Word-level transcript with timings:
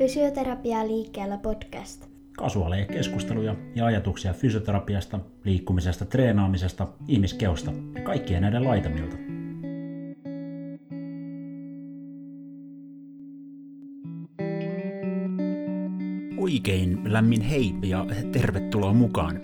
Fysioterapia 0.00 0.86
liikkeellä 0.86 1.38
podcast. 1.38 2.06
Kasuaaleja 2.36 2.86
keskusteluja 2.86 3.56
ja 3.74 3.86
ajatuksia 3.86 4.32
fysioterapiasta, 4.32 5.20
liikkumisesta, 5.44 6.04
treenaamisesta, 6.04 6.88
ihmiskeosta 7.08 7.72
ja 7.94 8.02
kaikkien 8.02 8.42
näiden 8.42 8.64
laitamilta. 8.64 9.16
Oikein 16.38 17.12
lämmin 17.12 17.40
hei 17.40 17.74
ja 17.82 18.06
tervetuloa 18.32 18.92
mukaan. 18.92 19.40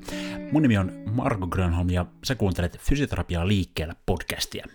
Mun 0.52 0.62
nimi 0.62 0.78
on 0.78 0.92
Marko 1.12 1.46
Grönholm 1.46 1.90
ja 1.90 2.06
sä 2.24 2.34
kuuntelet 2.34 2.78
Fysioterapiaa 2.78 3.48
liikkeellä 3.48 3.94
podcastia. 4.06 4.66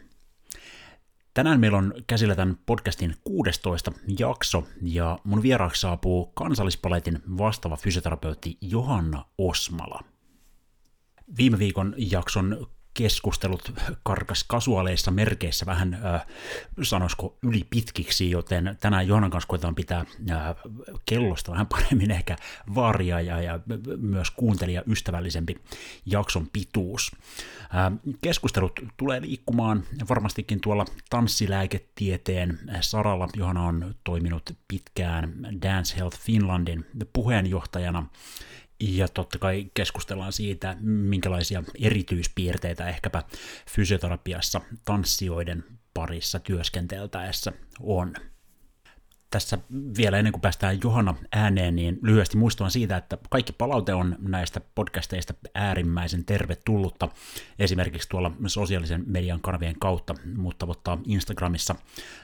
Tänään 1.34 1.60
meillä 1.60 1.78
on 1.78 1.94
käsillä 2.08 2.36
tämän 2.36 2.58
podcastin 2.66 3.16
16 3.24 3.92
jakso, 4.20 4.64
ja 4.82 5.20
mun 5.24 5.42
vieraaksi 5.42 5.82
saapuu 5.82 6.26
kansallispaletin 6.26 7.20
vastaava 7.38 7.76
fysioterapeutti 7.76 8.58
Johanna 8.62 9.26
Osmala. 9.38 10.00
Viime 11.38 11.60
viikon 11.60 11.94
jakson 11.98 12.68
keskustelut 12.94 13.74
karkas 14.04 14.44
kasuaaleissa 14.44 15.12
merkeissä 15.12 15.66
vähän, 15.66 15.94
äh, 15.94 16.26
sanoisiko, 16.82 17.38
ylipitkiksi, 17.44 18.32
joten 18.32 18.78
tänään 18.80 19.08
Johannan 19.08 19.32
kanssa 19.32 19.48
koetaan 19.48 19.76
pitää 19.76 20.06
äh, 20.32 20.56
kellosta 21.06 21.52
vähän 21.52 21.68
paremmin 21.68 22.12
ehkä 22.12 22.36
vaaria 22.76 23.22
ja, 23.22 23.42
ja 23.42 23.60
myös 23.98 24.32
kuuntelija 24.32 24.84
ystävällisempi 24.88 25.56
jakson 26.06 26.48
pituus. 26.54 27.12
Äh, 27.62 28.14
keskustelut 28.22 28.80
tulee 28.98 29.22
liikkumaan 29.22 29.84
varmastikin 30.10 30.62
tuolla 30.62 30.86
tanssilääketieteen 31.10 32.60
saralla. 32.82 33.28
Johanna 33.36 33.66
on 33.66 33.96
toiminut 34.04 34.56
pitkään 34.68 35.34
Dance 35.62 35.98
Health 35.98 36.20
Finlandin 36.20 36.86
puheenjohtajana, 37.14 38.06
ja 38.82 39.08
totta 39.08 39.40
kai 39.40 39.72
keskustellaan 39.74 40.34
siitä, 40.34 40.76
minkälaisia 40.82 41.64
erityispiirteitä 41.82 42.90
ehkäpä 42.90 43.24
fysioterapiassa 43.70 44.62
tanssijoiden 44.86 45.64
parissa 45.94 46.40
työskenteltäessä 46.40 47.52
on. 47.80 48.14
Tässä 49.32 49.58
vielä 49.98 50.18
ennen 50.18 50.34
kuin 50.34 50.42
päästään 50.42 50.80
Johanna 50.84 51.16
ääneen, 51.32 51.76
niin 51.76 52.00
lyhyesti 52.02 52.38
muistutan 52.38 52.72
siitä, 52.72 52.98
että 52.98 53.18
kaikki 53.30 53.54
palaute 53.54 53.94
on 53.94 54.16
näistä 54.20 54.62
podcasteista 54.76 55.34
äärimmäisen 55.56 56.26
tervetullutta, 56.26 57.10
esimerkiksi 57.60 58.10
tuolla 58.10 58.32
sosiaalisen 58.48 59.04
median 59.08 59.42
kanavien 59.42 59.80
kautta, 59.80 60.16
mutta 60.36 60.66
ottaa 60.70 60.98
Instagramissa 61.06 61.76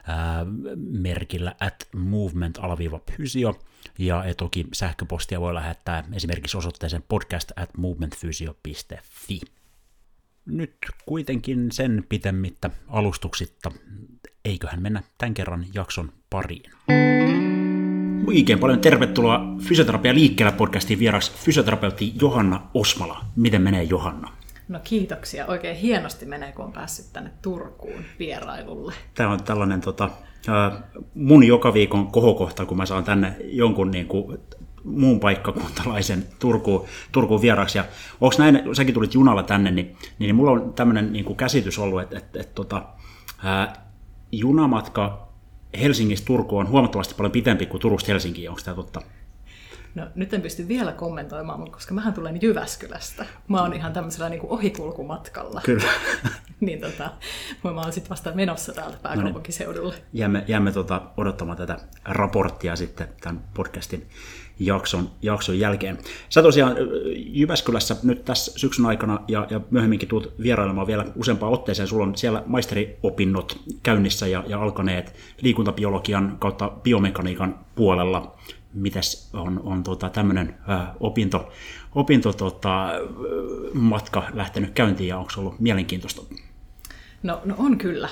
ää, 0.08 0.46
merkillä 0.78 1.56
at 1.60 1.88
movement-physio, 1.96 3.60
ja 4.00 4.24
toki 4.38 4.66
sähköpostia 4.74 5.42
voi 5.42 5.54
lähettää 5.54 6.04
esimerkiksi 6.14 6.58
osoitteeseen 6.58 7.04
podcast 7.08 7.52
at 7.56 7.78
movementphysio.fi. 7.78 9.57
Nyt 10.48 10.76
kuitenkin 11.06 11.72
sen 11.72 12.04
pitemmittä 12.10 12.70
alustuksitta, 12.88 13.72
eiköhän 14.46 14.82
mennä 14.82 15.04
tämän 15.18 15.34
kerran 15.34 15.66
jakson 15.74 16.12
pariin. 16.30 16.72
Oikein 18.28 18.60
paljon 18.60 18.80
tervetuloa 18.80 19.40
Fysioterapia 19.62 20.14
liikkeellä 20.14 20.52
podcastiin 20.52 21.00
vieraksi 21.00 21.32
fysioterapeutti 21.32 22.14
Johanna 22.22 22.70
Osmala. 22.74 23.26
Miten 23.36 23.62
menee 23.62 23.84
Johanna? 23.84 24.32
No 24.68 24.80
kiitoksia. 24.84 25.46
Oikein 25.46 25.76
hienosti 25.76 26.26
menee, 26.26 26.52
kun 26.52 26.66
on 26.66 26.74
päässyt 26.74 27.14
tänne 27.14 27.32
Turkuun 27.42 28.04
vierailulle. 28.20 28.94
Tämä 29.14 29.32
on 29.32 29.44
tällainen 29.44 29.82
tota, 29.82 30.10
mun 31.14 31.44
joka 31.44 31.74
viikon 31.74 32.08
kohokohta, 32.08 32.66
kun 32.66 32.78
mä 32.78 32.86
saan 32.86 33.04
tänne 33.04 33.36
jonkun 33.44 33.92
niin 33.92 34.08
kuin, 34.08 34.40
muun 34.88 35.20
paikkakuntalaisen 35.20 36.28
Turkuun, 36.40 36.86
Turkuun 37.12 37.42
vieraaksi. 37.42 37.78
Ja 37.78 37.86
onko 38.22 38.36
näin, 38.38 38.76
säkin 38.76 38.94
tulit 38.94 39.14
junalla 39.14 39.44
tänne, 39.44 39.72
niin, 39.72 39.98
niin 40.20 40.36
mulla 40.36 40.52
on 40.52 40.74
tämmöinen 40.74 41.14
niin 41.14 41.26
kuin 41.26 41.38
käsitys 41.38 41.80
ollut, 41.80 42.02
että, 42.02 42.18
että, 42.18 42.40
että 42.40 42.54
tota, 42.56 42.86
ää, 43.44 43.88
junamatka 44.32 45.28
Helsingistä 45.80 46.26
Turkuun 46.26 46.66
on 46.66 46.72
huomattavasti 46.72 47.16
paljon 47.16 47.32
pitempi 47.32 47.66
kuin 47.66 47.82
Turusta 47.82 48.12
Helsinkiin. 48.12 48.50
Onko 48.50 48.62
tämä 48.66 48.76
totta? 48.76 49.02
No 49.96 50.08
nyt 50.16 50.34
en 50.34 50.42
pysty 50.42 50.68
vielä 50.68 50.92
kommentoimaan, 50.92 51.72
koska 51.72 51.94
mähän 51.94 52.14
tulen 52.14 52.42
Jyväskylästä. 52.42 53.26
Mä 53.48 53.62
oon 53.62 53.74
ihan 53.74 53.94
tämmöisellä 53.94 54.30
niin 54.30 54.40
kuin 54.40 54.52
ohikulkumatkalla. 54.52 55.62
Kyllä. 55.66 55.92
niin 56.60 56.82
tota, 56.82 57.12
mä 57.64 57.82
oon 57.82 57.94
sitten 57.94 58.10
vasta 58.10 58.32
menossa 58.32 58.74
täältä 58.74 58.98
pääkaupunkiseudulle. 59.04 59.94
No 59.94 60.00
niin. 60.00 60.08
Jäämme, 60.14 60.44
jäämme 60.48 60.72
tota 60.72 61.02
odottamaan 61.18 61.58
tätä 61.58 61.78
raporttia 62.06 62.76
sitten 62.76 63.08
tämän 63.22 63.44
podcastin 63.54 64.08
jakson, 64.60 65.10
jakson 65.22 65.60
jälkeen. 65.60 65.98
Sä 66.30 66.42
tosiaan 66.42 66.76
Jyväskylässä 67.16 67.96
nyt 68.04 68.26
tässä 68.26 68.60
syksyn 68.60 68.86
aikana 68.86 69.20
ja, 69.28 69.48
ja 69.50 69.62
myöhemminkin 69.72 70.10
tulet 70.10 70.42
vierailemaan 70.42 70.88
vielä 70.88 71.06
useampaan 71.16 71.54
otteeseen. 71.54 71.88
Sulla 71.88 72.04
on 72.04 72.18
siellä 72.18 72.44
maisteriopinnot 72.46 73.60
käynnissä 73.84 74.28
ja, 74.28 74.44
ja 74.48 74.62
alkaneet 74.62 75.16
liikuntabiologian 75.42 76.36
kautta 76.40 76.70
biomekaniikan 76.70 77.60
puolella 77.76 78.38
mitäs 78.74 79.30
on, 79.34 79.62
on 79.64 79.84
tota, 79.84 80.10
tämmöinen 80.10 80.58
opinto, 81.00 81.52
opinto 81.96 82.34
tota, 82.34 82.90
matka 83.74 84.24
lähtenyt 84.34 84.72
käyntiin 84.74 85.08
ja 85.08 85.18
onko 85.18 85.30
se 85.30 85.40
ollut 85.40 85.60
mielenkiintoista? 85.60 86.22
No, 87.24 87.42
no 87.46 87.56
on 87.58 87.78
kyllä. 87.78 88.10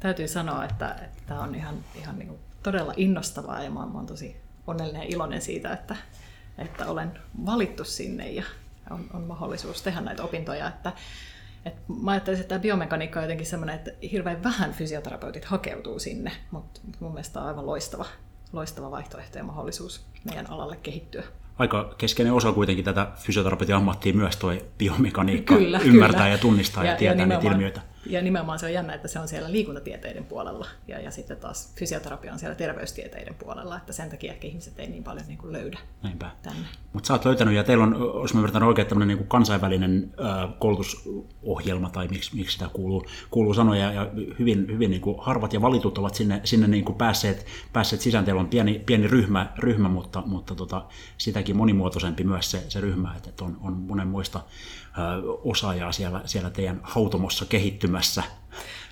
Täytyy 0.00 0.28
sanoa, 0.28 0.64
että 0.64 0.96
tämä 1.26 1.40
on 1.40 1.54
ihan, 1.54 1.74
ihan 1.94 2.18
niin 2.18 2.38
todella 2.62 2.92
innostavaa 2.96 3.62
ja 3.62 3.70
mä 3.70 3.86
mä 3.86 3.92
oon 3.94 4.06
tosi 4.06 4.36
onnellinen 4.66 5.02
ja 5.02 5.08
iloinen 5.08 5.42
siitä, 5.42 5.72
että, 5.72 5.96
että 6.58 6.86
olen 6.86 7.18
valittu 7.46 7.84
sinne 7.84 8.30
ja 8.30 8.44
on, 8.90 9.04
on 9.14 9.22
mahdollisuus 9.22 9.82
tehdä 9.82 10.00
näitä 10.00 10.22
opintoja. 10.22 10.68
Että, 10.68 10.92
että 11.64 11.80
mä 12.02 12.10
ajattelisin, 12.10 12.42
että 12.42 12.48
tämä 12.48 12.62
biomekaniikka 12.62 13.20
on 13.20 13.24
jotenkin 13.24 13.46
sellainen, 13.46 13.76
että 13.76 13.90
hirveän 14.12 14.42
vähän 14.42 14.72
fysioterapeutit 14.72 15.44
hakeutuu 15.44 15.98
sinne, 15.98 16.32
mutta 16.50 16.80
mun 17.00 17.12
mielestä 17.12 17.40
on 17.40 17.46
aivan 17.46 17.66
loistava, 17.66 18.06
loistava 18.52 18.90
vaihtoehto 18.90 19.38
ja 19.38 19.44
mahdollisuus 19.44 20.06
meidän 20.24 20.50
alalle 20.50 20.76
kehittyä. 20.76 21.22
Aika 21.58 21.94
keskeinen 21.98 22.32
osa 22.32 22.52
kuitenkin 22.52 22.84
tätä 22.84 23.06
fysioterapeutin 23.16 23.74
ammattia 23.76 24.14
myös 24.14 24.36
tuo 24.36 24.52
biomekaniikka, 24.78 25.54
kyllä, 25.54 25.78
ymmärtää 25.78 26.20
kyllä. 26.20 26.34
ja 26.34 26.38
tunnistaa 26.38 26.84
ja, 26.84 26.90
ja 26.90 26.96
tietää 26.96 27.22
ja 27.22 27.26
niitä 27.26 27.48
ilmiöitä. 27.50 27.80
Ja 28.08 28.22
nimenomaan 28.22 28.58
se 28.58 28.66
on 28.66 28.72
jännä, 28.72 28.94
että 28.94 29.08
se 29.08 29.18
on 29.18 29.28
siellä 29.28 29.52
liikuntatieteiden 29.52 30.24
puolella 30.24 30.66
ja, 30.88 31.00
ja 31.00 31.10
sitten 31.10 31.36
taas 31.36 31.74
fysioterapia 31.74 32.32
on 32.32 32.38
siellä 32.38 32.54
terveystieteiden 32.54 33.34
puolella, 33.34 33.76
että 33.76 33.92
sen 33.92 34.10
takia 34.10 34.32
ehkä 34.32 34.46
ihmiset 34.46 34.78
ei 34.78 34.88
niin 34.88 35.04
paljon 35.04 35.26
niin 35.26 35.38
kuin 35.38 35.52
löydä 35.52 35.78
Näinpä. 36.02 36.30
tänne. 36.42 36.66
Mutta 36.92 37.06
sä 37.06 37.12
oot 37.12 37.24
löytänyt 37.24 37.54
ja 37.54 37.64
teillä 37.64 37.84
on, 37.84 37.96
jos 38.22 38.34
mä 38.34 38.40
ymmärtän 38.40 38.62
oikein, 38.62 38.88
tämmöinen 38.88 39.16
niin 39.16 39.28
kansainvälinen 39.28 40.12
koulutusohjelma 40.58 41.90
tai 41.90 42.08
miksi, 42.08 42.36
miksi 42.36 42.52
sitä 42.52 42.70
kuuluu, 42.72 43.06
kuuluu 43.30 43.54
sanoa 43.54 43.76
ja, 43.76 44.10
hyvin, 44.38 44.66
hyvin 44.68 44.90
niin 44.90 45.00
kuin 45.00 45.16
harvat 45.20 45.52
ja 45.52 45.62
valitut 45.62 45.98
ovat 45.98 46.14
sinne, 46.14 46.40
sinne 46.44 46.66
niin 46.66 46.84
kuin 46.84 46.96
päässeet, 46.96 47.46
päässeet 47.72 48.02
sisään. 48.02 48.24
Teillä 48.24 48.40
on 48.40 48.48
pieni, 48.48 48.82
pieni 48.86 49.08
ryhmä, 49.08 49.52
ryhmä 49.58 49.88
mutta, 49.88 50.22
mutta 50.26 50.54
tota, 50.54 50.84
sitäkin 51.18 51.56
monimuotoisempi 51.56 52.24
myös 52.24 52.50
se, 52.50 52.64
se 52.68 52.80
ryhmä, 52.80 53.14
että 53.16 53.44
on, 53.44 53.56
on 53.60 53.72
monenmoista 53.72 54.40
osaajaa 55.44 55.92
siellä, 55.92 56.20
siellä 56.24 56.50
teidän 56.50 56.80
hautomossa 56.82 57.44
kehittymässä. 57.44 58.22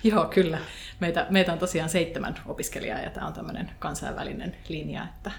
Joo, 0.03 0.25
kyllä. 0.25 0.59
Meitä, 0.99 1.27
meitä 1.29 1.53
on 1.53 1.59
tosiaan 1.59 1.89
seitsemän 1.89 2.35
opiskelijaa 2.45 2.99
ja 2.99 3.09
tämä 3.09 3.27
on 3.27 3.33
tämmöinen 3.33 3.71
kansainvälinen 3.79 4.55
linja, 4.67 5.03
että, 5.03 5.31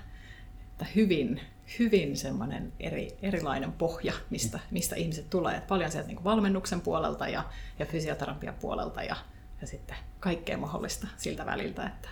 että 0.73 0.87
hyvin, 0.97 1.41
hyvin 1.79 2.17
semmoinen 2.17 2.73
eri, 2.81 3.17
erilainen 3.23 3.73
pohja, 3.73 4.13
mistä, 4.31 4.59
mistä 4.71 4.97
ihmiset 4.97 5.31
tulee. 5.31 5.57
Että 5.57 5.69
paljon 5.69 5.91
sieltä 5.91 6.09
niin 6.09 6.25
valmennuksen 6.25 6.81
puolelta 6.81 7.29
ja, 7.29 7.45
ja 7.79 7.87
fysioterapian 7.87 8.55
puolelta 8.55 9.03
ja, 9.03 9.17
ja 9.61 9.67
sitten 9.67 9.97
kaikkea 10.21 10.59
mahdollista 10.59 11.07
siltä 11.17 11.47
väliltä. 11.47 11.87
Että 11.87 12.09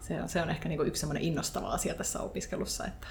se 0.00 0.22
on, 0.22 0.28
se 0.28 0.42
on 0.42 0.50
ehkä 0.50 0.68
niin 0.68 0.86
yksi 0.86 1.00
semmoinen 1.00 1.22
innostava 1.22 1.68
asia 1.68 1.94
tässä 1.94 2.20
opiskelussa, 2.20 2.86
että 2.86 3.06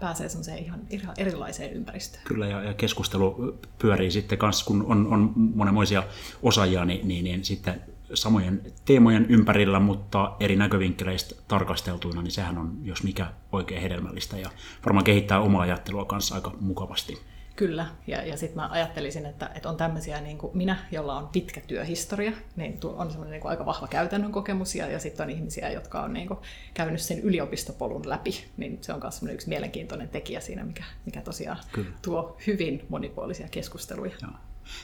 pääsee 0.00 0.28
semmoiseen 0.28 0.58
ihan 0.58 0.80
erilaiseen 1.18 1.72
ympäristöön. 1.72 2.22
Kyllä, 2.24 2.46
ja, 2.46 2.62
ja 2.62 2.74
keskustelu 2.74 3.58
pyörii 3.78 4.10
sitten 4.10 4.38
kanssa, 4.38 4.64
kun 4.64 4.84
on, 4.88 5.06
on 5.06 5.32
monenmoisia 5.36 6.02
osaajia, 6.42 6.84
niin, 6.84 7.08
niin, 7.08 7.24
niin 7.24 7.44
sitten 7.44 7.82
samojen 8.14 8.62
teemojen 8.84 9.26
ympärillä, 9.28 9.80
mutta 9.80 10.36
eri 10.40 10.56
näkövinkkeleistä 10.56 11.34
tarkasteltuina, 11.48 12.22
niin 12.22 12.30
sehän 12.30 12.58
on, 12.58 12.78
jos 12.82 13.02
mikä, 13.02 13.26
oikein 13.52 13.82
hedelmällistä 13.82 14.38
ja 14.38 14.50
varmaan 14.86 15.04
kehittää 15.04 15.40
omaa 15.40 15.62
ajattelua 15.62 16.04
kanssa 16.04 16.34
aika 16.34 16.52
mukavasti. 16.60 17.29
Kyllä, 17.60 17.86
ja, 18.06 18.26
ja 18.26 18.36
sitten 18.36 18.56
mä 18.56 18.68
ajattelisin, 18.70 19.26
että, 19.26 19.50
että 19.54 19.68
on 19.68 19.76
tämmöisiä 19.76 20.20
niin 20.20 20.38
kuin 20.38 20.56
minä, 20.56 20.76
jolla 20.92 21.16
on 21.16 21.28
pitkä 21.28 21.60
työhistoria, 21.66 22.32
niin 22.56 22.78
on 22.84 23.10
semmoinen 23.10 23.32
niin 23.32 23.40
kuin 23.40 23.50
aika 23.50 23.66
vahva 23.66 23.86
käytännön 23.86 24.32
kokemus, 24.32 24.74
ja, 24.74 24.86
ja 24.86 24.98
sitten 24.98 25.24
on 25.24 25.30
ihmisiä, 25.30 25.70
jotka 25.70 26.02
on 26.02 26.12
niin 26.12 26.28
kuin 26.28 26.38
käynyt 26.74 27.00
sen 27.00 27.20
yliopistopolun 27.20 28.08
läpi, 28.08 28.44
niin 28.56 28.78
se 28.80 28.92
on 28.92 29.00
myös 29.02 29.22
yksi 29.32 29.48
mielenkiintoinen 29.48 30.08
tekijä 30.08 30.40
siinä, 30.40 30.64
mikä, 30.64 30.84
mikä 31.06 31.20
tosiaan 31.20 31.58
Kyllä. 31.72 31.90
tuo 32.02 32.36
hyvin 32.46 32.86
monipuolisia 32.88 33.48
keskusteluja. 33.50 34.12
Joo. 34.22 34.30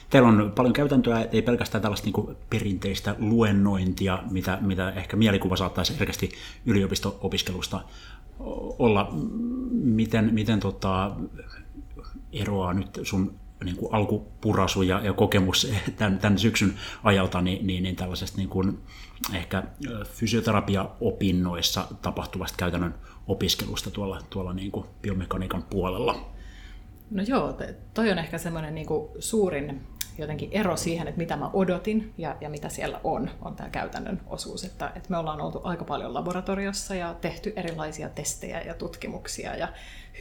Teillä 0.09 0.29
on 0.29 0.51
paljon 0.55 0.73
käytäntöä, 0.73 1.27
ei 1.31 1.41
pelkästään 1.41 1.81
tällaista 1.81 2.05
niin 2.05 2.13
kuin 2.13 2.37
perinteistä 2.49 3.15
luennointia, 3.19 4.23
mitä, 4.31 4.57
mitä 4.61 4.89
ehkä 4.89 5.17
mielikuva 5.17 5.55
saattaisi 5.55 5.99
herkästi 5.99 6.31
yliopisto-opiskelusta 6.65 7.81
olla, 8.79 9.09
miten, 9.71 10.33
miten 10.33 10.59
tota, 10.59 11.15
eroaa 12.33 12.73
nyt 12.73 12.99
sun 13.03 13.39
niin 13.63 13.75
kuin 13.75 13.93
alkupurasu 13.93 14.81
ja, 14.81 14.99
ja 14.99 15.13
kokemus 15.13 15.71
tämän, 15.97 16.19
tämän 16.19 16.39
syksyn 16.39 16.73
ajalta 17.03 17.41
niin, 17.41 17.67
niin, 17.67 17.83
niin 17.83 17.95
tällaisesta 17.95 18.37
niin 18.37 18.49
kuin 18.49 18.79
ehkä 19.33 19.63
fysioterapia-opinnoissa 20.03 21.87
tapahtuvasta 22.01 22.57
käytännön 22.57 22.95
opiskelusta 23.27 23.91
tuolla, 23.91 24.21
tuolla 24.29 24.53
niin 24.53 24.71
kuin 24.71 24.85
biomekaniikan 25.01 25.63
puolella. 25.63 26.31
No 27.11 27.23
joo, 27.27 27.57
toi 27.93 28.11
on 28.11 28.19
ehkä 28.19 28.37
semmoinen 28.37 28.75
niin 28.75 28.87
suurin 29.19 29.81
jotenkin 30.17 30.49
ero 30.51 30.77
siihen, 30.77 31.07
että 31.07 31.17
mitä 31.17 31.35
mä 31.35 31.49
odotin 31.53 32.13
ja, 32.17 32.35
ja 32.41 32.49
mitä 32.49 32.69
siellä 32.69 32.99
on, 33.03 33.29
on 33.41 33.55
tämä 33.55 33.69
käytännön 33.69 34.21
osuus. 34.27 34.63
Että, 34.63 34.91
että 34.95 35.09
me 35.09 35.17
ollaan 35.17 35.41
oltu 35.41 35.61
aika 35.63 35.85
paljon 35.85 36.13
laboratoriossa 36.13 36.95
ja 36.95 37.13
tehty 37.13 37.53
erilaisia 37.55 38.09
testejä 38.09 38.61
ja 38.61 38.73
tutkimuksia 38.73 39.55
ja 39.55 39.67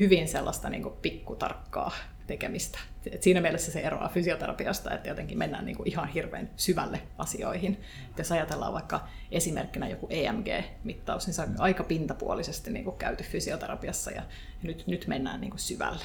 hyvin 0.01 0.29
sellaista 0.29 0.71
niin 0.71 0.93
pikkutarkkaa 1.03 1.93
tekemistä. 2.27 2.79
Et 3.13 3.23
siinä 3.23 3.41
mielessä 3.41 3.73
se 3.73 3.81
eroaa 3.81 4.09
fysioterapiasta, 4.09 4.95
että 4.95 5.09
jotenkin 5.09 5.39
mennään 5.39 5.67
niin 5.67 5.77
kuin 5.77 5.89
ihan 5.89 6.09
hirveän 6.09 6.51
syvälle 6.57 7.01
asioihin. 7.19 7.81
Et 8.11 8.19
jos 8.19 8.33
ajatellaan 8.33 8.73
vaikka 8.73 9.09
esimerkkinä 9.31 9.89
joku 9.89 10.07
EMG-mittaus, 10.11 11.27
niin 11.27 11.35
se 11.35 11.43
on 11.43 11.55
aika 11.59 11.85
pintapuolisesti 11.85 12.71
niin 12.71 12.85
kuin 12.85 12.97
käyty 12.97 13.25
fysioterapiassa 13.25 14.11
ja 14.11 14.23
nyt, 14.63 14.87
nyt 14.87 15.07
mennään 15.07 15.41
niin 15.41 15.51
kuin 15.51 15.61
syvälle 15.61 16.05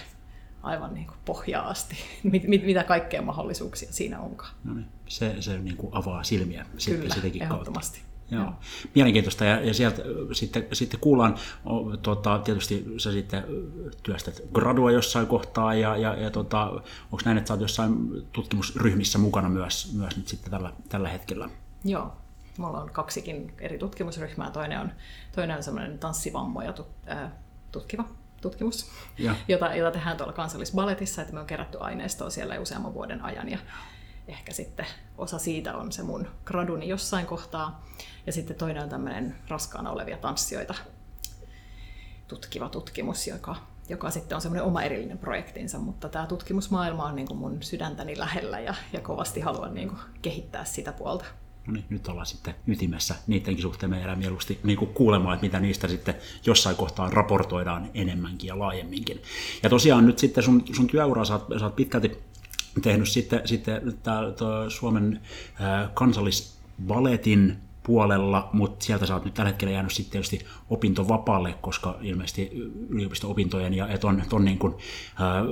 aivan 0.63 0.93
niin 0.93 1.07
kuin 1.07 1.17
pohjaa 1.25 1.69
asti, 1.69 1.95
mit, 2.23 2.47
mit, 2.47 2.65
mitä 2.65 2.83
kaikkea 2.83 3.21
mahdollisuuksia 3.21 3.93
siinä 3.93 4.19
onkaan. 4.19 4.53
No 4.63 4.73
niin, 4.73 4.87
se, 5.07 5.35
se 5.39 5.57
niin 5.57 5.77
kuin 5.77 5.93
avaa 5.95 6.23
silmiä 6.23 6.65
Kyllä, 6.85 7.15
sitäkin 7.15 7.41
ehdottomasti. 7.41 7.99
Kautta. 7.99 8.10
Joo. 8.31 8.43
Joo. 8.43 8.53
Mielenkiintoista 8.95 9.45
ja, 9.45 9.61
ja 9.61 9.73
sieltä 9.73 10.01
sitten, 10.31 10.67
sitten 10.73 10.99
kuullaan, 10.99 11.35
tota, 12.01 12.39
tietysti 12.39 12.85
sä 12.97 13.11
sitten 13.11 13.43
työstät 14.03 14.41
gradua 14.53 14.91
jossain 14.91 15.27
kohtaa 15.27 15.73
ja, 15.73 15.97
ja, 15.97 16.15
ja 16.15 16.29
tota, 16.29 16.65
onko 17.03 17.21
näin, 17.25 17.37
että 17.37 17.47
sä 17.47 17.53
oot 17.53 17.61
jossain 17.61 17.93
tutkimusryhmissä 18.31 19.17
mukana 19.17 19.49
myös, 19.49 19.93
myös 19.93 20.17
nyt 20.17 20.27
sitten 20.27 20.51
tällä, 20.51 20.73
tällä 20.89 21.09
hetkellä? 21.09 21.49
Joo, 21.83 22.13
mulla 22.57 22.81
on 22.81 22.89
kaksikin 22.89 23.53
eri 23.59 23.77
tutkimusryhmää. 23.77 24.51
Toinen 24.51 24.79
on, 24.79 24.91
toinen 25.35 25.57
on 25.57 25.63
semmoinen 25.63 25.99
tanssivammoja 25.99 26.73
tutkiva 27.71 28.05
tutkimus, 28.41 28.91
ja. 29.17 29.35
jota, 29.47 29.75
jota 29.75 29.91
tehdään 29.91 30.17
tuolla 30.17 30.33
kansallisbaletissa, 30.33 31.21
että 31.21 31.33
me 31.33 31.39
on 31.39 31.45
kerätty 31.45 31.77
aineistoa 31.81 32.29
siellä 32.29 32.59
useamman 32.59 32.93
vuoden 32.93 33.21
ajan 33.21 33.49
ja 33.49 33.57
ehkä 34.27 34.53
sitten 34.53 34.85
osa 35.17 35.39
siitä 35.39 35.77
on 35.77 35.91
se 35.91 36.03
mun 36.03 36.27
graduni 36.45 36.87
jossain 36.87 37.25
kohtaa. 37.25 37.85
Ja 38.25 38.33
sitten 38.33 38.55
toinen 38.55 38.83
on 38.83 38.89
tämmöinen 38.89 39.35
raskaana 39.47 39.91
olevia 39.91 40.17
tanssijoita 40.17 40.73
tutkiva 42.27 42.69
tutkimus, 42.69 43.27
joka, 43.27 43.55
joka 43.89 44.11
sitten 44.11 44.35
on 44.35 44.41
semmoinen 44.41 44.63
oma 44.63 44.81
erillinen 44.81 45.17
projektinsa, 45.17 45.79
mutta 45.79 46.09
tämä 46.09 46.27
tutkimusmaailma 46.27 47.05
on 47.05 47.15
niin 47.15 47.27
kuin 47.27 47.37
mun 47.37 47.63
sydäntäni 47.63 48.19
lähellä 48.19 48.59
ja, 48.59 48.75
ja 48.93 49.01
kovasti 49.01 49.39
haluan 49.39 49.73
niin 49.73 49.87
kuin 49.87 49.99
kehittää 50.21 50.65
sitä 50.65 50.91
puolta 50.91 51.25
no 51.67 51.73
niin, 51.73 51.85
nyt 51.89 52.07
ollaan 52.07 52.25
sitten 52.25 52.55
ytimessä 52.67 53.15
niidenkin 53.27 53.61
suhteen. 53.61 53.89
Me 53.89 53.97
jäädään 53.97 54.19
mieluusti 54.19 54.59
niin 54.63 54.77
kuin 54.77 54.93
kuulemaan, 54.93 55.33
että 55.33 55.45
mitä 55.45 55.59
niistä 55.59 55.87
sitten 55.87 56.15
jossain 56.45 56.75
kohtaa 56.75 57.09
raportoidaan 57.09 57.89
enemmänkin 57.93 58.47
ja 58.47 58.59
laajemminkin. 58.59 59.21
Ja 59.63 59.69
tosiaan 59.69 60.05
nyt 60.05 60.19
sitten 60.19 60.43
sun, 60.43 60.63
sun 60.75 60.87
työura, 60.87 61.25
sä 61.25 61.33
oot, 61.33 61.47
sä 61.59 61.65
oot 61.65 61.75
pitkälti 61.75 62.17
tehnyt 62.81 63.09
sitten, 63.09 63.41
sitten 63.45 63.97
tää, 64.03 64.21
Suomen 64.69 65.21
äh, 65.61 65.89
kansallisbaletin 65.93 67.57
puolella, 67.83 68.49
mutta 68.53 68.85
sieltä 68.85 69.05
sä 69.05 69.13
oot 69.13 69.25
nyt 69.25 69.33
tällä 69.33 69.49
hetkellä 69.49 69.73
jäänyt 69.73 69.91
sitten 69.91 70.11
tietysti 70.11 70.45
opintovapaalle, 70.69 71.55
koska 71.61 71.97
ilmeisesti 72.01 72.49
yliopisto-opintojen 72.89 73.73
ja 73.73 73.97
ton, 73.97 74.23
ton 74.29 74.45
niin 74.45 74.57
kuin, 74.57 74.75
ää, 75.19 75.43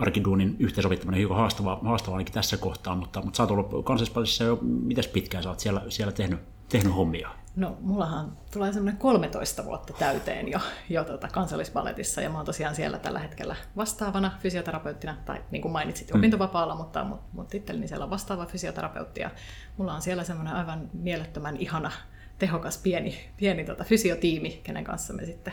arkiduunin 0.00 0.56
yhteensovittaminen 0.58 1.16
on 1.16 1.18
hiukan 1.18 1.36
haastavaa, 1.36 1.80
haastavaa 1.84 2.16
ainakin 2.16 2.34
tässä 2.34 2.56
kohtaa, 2.56 2.96
mutta, 2.96 3.22
mutta 3.22 3.36
sä 3.36 3.42
oot 3.42 3.50
ollut 3.50 3.84
kansallispalissa 3.84 4.44
jo 4.44 4.58
mitäs 4.62 5.08
pitkään 5.08 5.42
sä 5.42 5.48
oot 5.48 5.60
siellä, 5.60 5.82
siellä 5.88 6.12
tehnyt, 6.12 6.40
tehnyt 6.68 6.96
hommia? 6.96 7.30
No, 7.56 7.76
mullahan 7.80 8.38
tulee 8.52 8.72
semmoinen 8.72 9.00
13 9.00 9.64
vuotta 9.64 9.92
täyteen 9.92 10.48
jo, 10.48 10.58
jo 10.88 11.04
tota 11.04 11.28
kansallisballetissa, 11.28 12.20
ja 12.20 12.30
mä 12.30 12.36
oon 12.36 12.46
tosiaan 12.46 12.74
siellä 12.74 12.98
tällä 12.98 13.18
hetkellä 13.18 13.56
vastaavana 13.76 14.38
fysioterapeuttina, 14.40 15.16
tai 15.24 15.44
niin 15.50 15.62
kuin 15.62 15.72
mainitsit, 15.72 16.12
mm. 16.12 16.18
opintovapaalla, 16.18 16.74
mutta, 16.74 17.04
mutta, 17.04 17.26
mutta 17.32 17.50
tittelini 17.50 17.88
siellä 17.88 18.04
on 18.04 18.10
vastaava 18.10 18.46
fysioterapeutti, 18.46 19.20
ja 19.20 19.30
mulla 19.76 19.94
on 19.94 20.02
siellä 20.02 20.24
semmoinen 20.24 20.54
aivan 20.54 20.90
mielettömän 20.92 21.56
ihana, 21.56 21.92
tehokas 22.38 22.78
pieni, 22.78 23.30
pieni 23.36 23.64
tota, 23.64 23.84
fysiotiimi, 23.84 24.60
kenen 24.64 24.84
kanssa 24.84 25.12
me 25.12 25.24
sitten, 25.24 25.52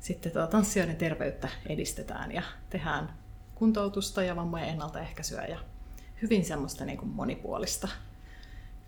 sitten 0.00 0.32
tota, 0.32 0.46
tanssijoiden 0.46 0.96
terveyttä 0.96 1.48
edistetään 1.66 2.32
ja 2.32 2.42
tehdään 2.70 3.14
kuntoutusta 3.54 4.22
ja 4.22 4.36
vammojen 4.36 4.68
ennaltaehkäisyä 4.68 5.44
ja 5.44 5.58
hyvin 6.22 6.44
semmoista 6.44 6.84
niin 6.84 6.98
kuin 6.98 7.08
monipuolista 7.08 7.88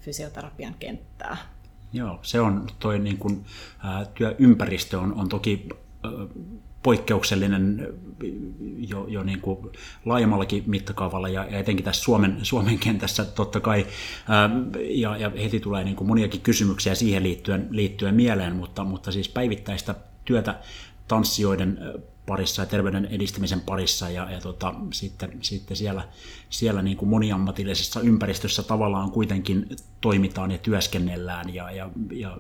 fysioterapian 0.01 0.75
kenttää. 0.79 1.37
Joo, 1.93 2.19
se 2.23 2.41
on 2.41 2.67
toi 2.79 2.99
niin 2.99 3.45
ää, 3.79 4.05
työympäristö 4.05 4.99
on, 4.99 5.15
on 5.15 5.29
toki 5.29 5.69
ää, 6.03 6.11
poikkeuksellinen 6.83 7.89
jo, 8.89 9.07
jo 9.09 9.23
niin 9.23 9.41
kuin 9.41 9.59
laajemmallakin 10.05 10.63
mittakaavalla 10.67 11.29
ja, 11.29 11.45
ja 11.51 11.59
etenkin 11.59 11.85
tässä 11.85 12.03
Suomen, 12.03 12.39
Suomen 12.43 12.79
kentässä 12.79 13.25
totta 13.25 13.61
kai. 13.61 13.87
Ää, 14.29 14.51
ja, 14.81 15.17
ja 15.17 15.31
heti 15.43 15.61
tulee 15.61 15.85
niin 15.85 15.97
kuin 15.97 16.09
moniakin 16.09 16.41
kysymyksiä 16.41 16.95
siihen 16.95 17.23
liittyen, 17.23 17.69
liittyen 17.71 18.15
mieleen, 18.15 18.57
mutta, 18.57 18.85
mutta 18.85 19.13
siis 19.13 19.29
päivittäistä 19.29 19.95
työtä 20.25 20.61
tanssijoiden 21.09 21.79
parissa 22.27 22.63
ja 22.63 22.67
terveyden 22.67 23.05
edistämisen 23.05 23.61
parissa 23.61 24.11
ja, 24.11 24.31
ja 24.31 24.41
tota, 24.41 24.75
sitten, 24.93 25.33
sitten 25.41 25.77
siellä, 25.77 26.09
siellä 26.51 26.83
niin 26.83 26.97
kuin 26.97 27.09
moniammatillisessa 27.09 28.01
ympäristössä 28.01 28.63
tavallaan 28.63 29.11
kuitenkin 29.11 29.77
toimitaan 30.01 30.51
ja 30.51 30.59
työskennellään 30.59 31.55
ja, 31.55 31.71
ja, 31.71 31.91
ja 32.13 32.39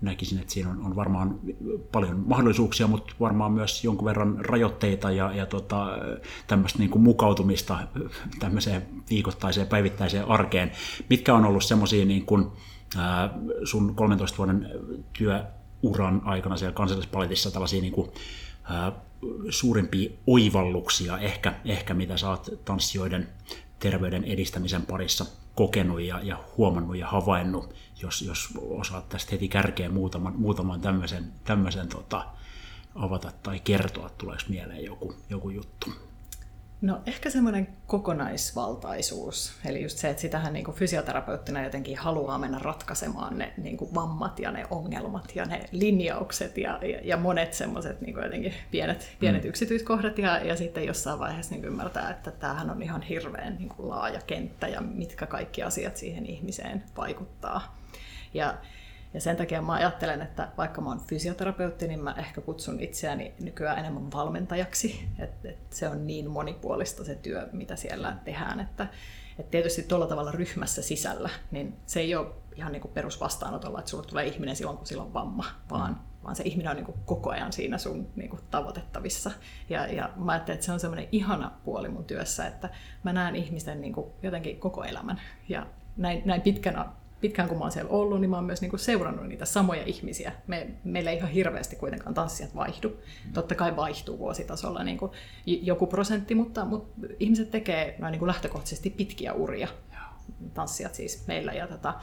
näkisin, 0.00 0.38
että 0.38 0.52
siinä 0.52 0.70
on, 0.70 0.80
on 0.84 0.96
varmaan 0.96 1.40
paljon 1.92 2.22
mahdollisuuksia, 2.26 2.86
mutta 2.86 3.14
varmaan 3.20 3.52
myös 3.52 3.84
jonkun 3.84 4.04
verran 4.04 4.44
rajoitteita 4.44 5.10
ja, 5.10 5.34
ja 5.34 5.46
tota, 5.46 5.86
tämmöistä 6.46 6.78
niin 6.78 6.90
kuin 6.90 7.02
mukautumista 7.02 7.78
tämmöiseen 8.38 8.86
viikoittaiseen 9.10 9.66
päivittäiseen 9.66 10.28
arkeen. 10.28 10.72
Mitkä 11.10 11.34
on 11.34 11.44
ollut 11.44 11.64
semmoisia 11.64 12.04
niin 12.04 12.26
kuin, 12.26 12.46
sun 13.64 13.94
13 13.94 14.38
vuoden 14.38 14.68
työuran 15.12 16.22
aikana 16.24 16.56
siellä 16.56 16.74
kansallispaletissa 16.74 17.50
tällaisia 17.50 17.80
niin 17.80 17.92
kuin, 17.92 18.10
suurimpia 19.50 20.10
oivalluksia 20.26 21.18
ehkä, 21.18 21.54
ehkä 21.64 21.94
mitä 21.94 22.16
sä 22.16 22.30
oot 22.30 22.48
tanssijoiden 22.64 23.28
terveyden 23.78 24.24
edistämisen 24.24 24.86
parissa 24.86 25.26
kokenut 25.54 26.00
ja, 26.00 26.20
ja 26.22 26.44
huomannut 26.56 26.96
ja 26.96 27.06
havainnut, 27.06 27.74
jos, 28.02 28.22
jos 28.22 28.48
osaat 28.60 29.08
tästä 29.08 29.30
heti 29.32 29.48
kärkeen 29.48 29.94
muutaman, 29.94 30.34
muutaman 30.36 30.80
tämmöisen, 30.80 31.32
tämmöisen 31.44 31.88
tota, 31.88 32.26
avata 32.94 33.32
tai 33.42 33.60
kertoa, 33.60 34.10
tuleeko 34.18 34.42
mieleen 34.48 34.84
joku, 34.84 35.14
joku 35.30 35.50
juttu. 35.50 36.09
No 36.80 37.00
ehkä 37.06 37.30
semmoinen 37.30 37.68
kokonaisvaltaisuus, 37.86 39.52
eli 39.64 39.82
just 39.82 39.98
se, 39.98 40.10
että 40.10 40.20
sitähän 40.20 40.52
niin 40.52 40.64
kuin 40.64 40.76
fysioterapeuttina 40.76 41.64
jotenkin 41.64 41.98
haluaa 41.98 42.38
mennä 42.38 42.58
ratkaisemaan 42.58 43.38
ne 43.38 43.52
niin 43.56 43.76
kuin 43.76 43.94
vammat 43.94 44.38
ja 44.38 44.50
ne 44.50 44.66
ongelmat 44.70 45.36
ja 45.36 45.44
ne 45.44 45.64
linjaukset 45.72 46.58
ja, 46.58 46.78
ja, 46.82 47.00
ja 47.02 47.16
monet 47.16 47.54
semmoiset 47.54 48.00
niin 48.00 48.16
jotenkin 48.16 48.54
pienet, 48.70 49.16
pienet 49.20 49.42
mm. 49.42 49.48
yksityiskohdat 49.48 50.18
ja, 50.18 50.38
ja 50.38 50.56
sitten 50.56 50.86
jossain 50.86 51.18
vaiheessa 51.18 51.54
niin 51.54 51.64
ymmärtää, 51.64 52.10
että 52.10 52.30
tämähän 52.30 52.70
on 52.70 52.82
ihan 52.82 53.02
hirveän 53.02 53.56
niin 53.56 53.68
kuin 53.68 53.88
laaja 53.88 54.20
kenttä 54.26 54.68
ja 54.68 54.80
mitkä 54.80 55.26
kaikki 55.26 55.62
asiat 55.62 55.96
siihen 55.96 56.26
ihmiseen 56.26 56.84
vaikuttaa. 56.96 57.76
Ja 58.34 58.54
ja 59.14 59.20
sen 59.20 59.36
takia 59.36 59.62
mä 59.62 59.72
ajattelen, 59.72 60.22
että 60.22 60.48
vaikka 60.58 60.80
mä 60.80 60.88
oon 60.88 61.00
fysioterapeutti, 61.00 61.88
niin 61.88 62.04
mä 62.04 62.14
ehkä 62.18 62.40
kutsun 62.40 62.80
itseäni 62.80 63.34
nykyään 63.40 63.78
enemmän 63.78 64.12
valmentajaksi. 64.12 65.08
Että 65.18 65.48
et 65.48 65.72
se 65.72 65.88
on 65.88 66.06
niin 66.06 66.30
monipuolista 66.30 67.04
se 67.04 67.14
työ, 67.14 67.48
mitä 67.52 67.76
siellä 67.76 68.16
tehdään. 68.24 68.60
Että 68.60 68.86
et 69.38 69.50
tietysti 69.50 69.82
tuolla 69.82 70.06
tavalla 70.06 70.32
ryhmässä 70.32 70.82
sisällä, 70.82 71.30
niin 71.50 71.76
se 71.86 72.00
ei 72.00 72.14
ole 72.16 72.26
ihan 72.56 72.72
niin 72.72 72.82
kuin 72.82 72.94
perusvastaanotolla, 72.94 73.78
että 73.78 73.90
sulla 73.90 74.04
tulee 74.04 74.26
ihminen 74.26 74.56
silloin, 74.56 74.76
kun 74.76 74.86
sillä 74.86 75.02
on 75.02 75.14
vamma, 75.14 75.44
vaan, 75.70 75.92
mm. 75.92 75.98
vaan 76.24 76.36
se 76.36 76.42
ihminen 76.42 76.70
on 76.70 76.76
niin 76.76 76.86
kuin 76.86 76.98
koko 77.06 77.30
ajan 77.30 77.52
siinä 77.52 77.78
sun 77.78 78.08
niin 78.16 78.30
kuin 78.30 78.42
tavoitettavissa. 78.50 79.30
Ja, 79.68 79.86
ja 79.86 80.10
mä 80.16 80.32
ajattelen, 80.32 80.54
että 80.54 80.66
se 80.66 80.72
on 80.72 80.80
semmoinen 80.80 81.08
ihana 81.12 81.52
puoli 81.64 81.88
mun 81.88 82.04
työssä, 82.04 82.46
että 82.46 82.70
mä 83.02 83.12
näen 83.12 83.36
ihmisten 83.36 83.80
niin 83.80 83.92
kuin 83.92 84.10
jotenkin 84.22 84.60
koko 84.60 84.84
elämän. 84.84 85.20
Ja 85.48 85.66
näin, 85.96 86.22
näin 86.24 86.42
pitkänä 86.42 86.86
pitkään 87.20 87.48
kun 87.48 87.58
mä 87.58 87.64
oon 87.64 87.72
siellä 87.72 87.90
ollut, 87.90 88.20
niin 88.20 88.30
mä 88.30 88.36
oon 88.36 88.44
myös 88.44 88.60
niinku 88.60 88.78
seurannut 88.78 89.26
niitä 89.26 89.44
samoja 89.44 89.82
ihmisiä. 89.86 90.32
Me, 90.46 90.70
meillä 90.84 91.10
ei 91.10 91.16
ihan 91.16 91.30
hirveästi 91.30 91.76
kuitenkaan 91.76 92.14
tanssijat 92.14 92.54
vaihdu. 92.54 92.88
Mm. 92.88 93.32
Totta 93.32 93.54
kai 93.54 93.76
vaihtuu 93.76 94.18
vuositasolla 94.18 94.84
niinku 94.84 95.12
joku 95.46 95.86
prosentti, 95.86 96.34
mutta, 96.34 96.64
mutta 96.64 97.06
ihmiset 97.20 97.50
tekee 97.50 97.96
noin 97.98 98.12
niinku 98.12 98.26
lähtökohtaisesti 98.26 98.90
pitkiä 98.90 99.32
uria. 99.32 99.68
Tanssijat 100.54 100.94
siis 100.94 101.26
meillä. 101.26 101.52
Ja, 101.52 101.66
tota, 101.66 101.94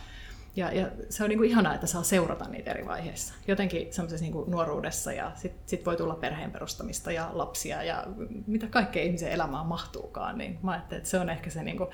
ja, 0.56 0.72
ja 0.72 0.92
se 1.10 1.24
on 1.24 1.30
niin 1.30 1.40
kuin 1.40 1.50
ihanaa, 1.50 1.74
että 1.74 1.88
saa 1.88 2.04
seurata 2.04 2.48
niitä 2.50 2.72
eri 2.72 2.86
vaiheissa. 2.86 3.34
Jotenkin 3.48 3.94
semmoisessa 3.94 4.26
niin 4.26 4.44
nuoruudessa 4.48 5.14
ja 5.14 5.32
sitten 5.36 5.62
sit 5.66 5.86
voi 5.86 5.98
tulla 5.98 6.16
perheen 6.16 6.52
perustamista 6.52 7.12
ja 7.12 7.30
lapsia 7.34 7.84
ja 7.84 8.04
mitä 8.48 8.68
kaikkea 8.68 9.04
ihmisen 9.04 9.32
elämään 9.32 9.66
mahtuukaan. 9.66 10.38
Niin 10.38 10.60
mä 10.64 10.72
ajattelin, 10.72 10.98
että 10.98 11.10
se 11.10 11.20
on 11.20 11.30
ehkä 11.30 11.50
se, 11.50 11.64
niin 11.64 11.78
kuin, 11.78 11.90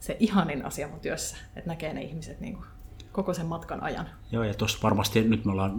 se 0.00 0.16
ihanin 0.20 0.66
asia 0.66 0.88
mun 0.88 1.00
työssä, 1.00 1.36
että 1.56 1.70
näkee 1.70 1.92
ne 1.92 2.02
ihmiset 2.02 2.40
niin 2.40 2.54
kuin 2.54 2.66
koko 3.12 3.34
sen 3.34 3.46
matkan 3.46 3.82
ajan. 3.82 4.08
Joo, 4.32 4.44
ja 4.44 4.54
tuossa 4.54 4.78
varmasti 4.82 5.22
nyt 5.22 5.44
me 5.44 5.52
ollaan 5.52 5.74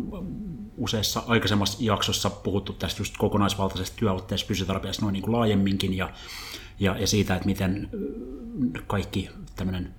useissa 0.77 1.23
aikaisemmassa 1.27 1.77
jaksossa 1.81 2.29
puhuttu 2.29 2.73
tästä 2.73 3.01
just 3.01 3.15
kokonaisvaltaisesta 3.17 3.97
työotteesta 3.97 4.47
fysioterapiasta 4.47 5.01
noin 5.01 5.13
niin 5.13 5.23
kuin 5.23 5.31
laajemminkin 5.31 5.97
ja, 5.97 6.09
ja, 6.79 6.97
ja 6.97 7.07
siitä, 7.07 7.35
että 7.35 7.45
miten 7.45 7.89
kaikki 8.87 9.29
tämmöinen 9.55 9.95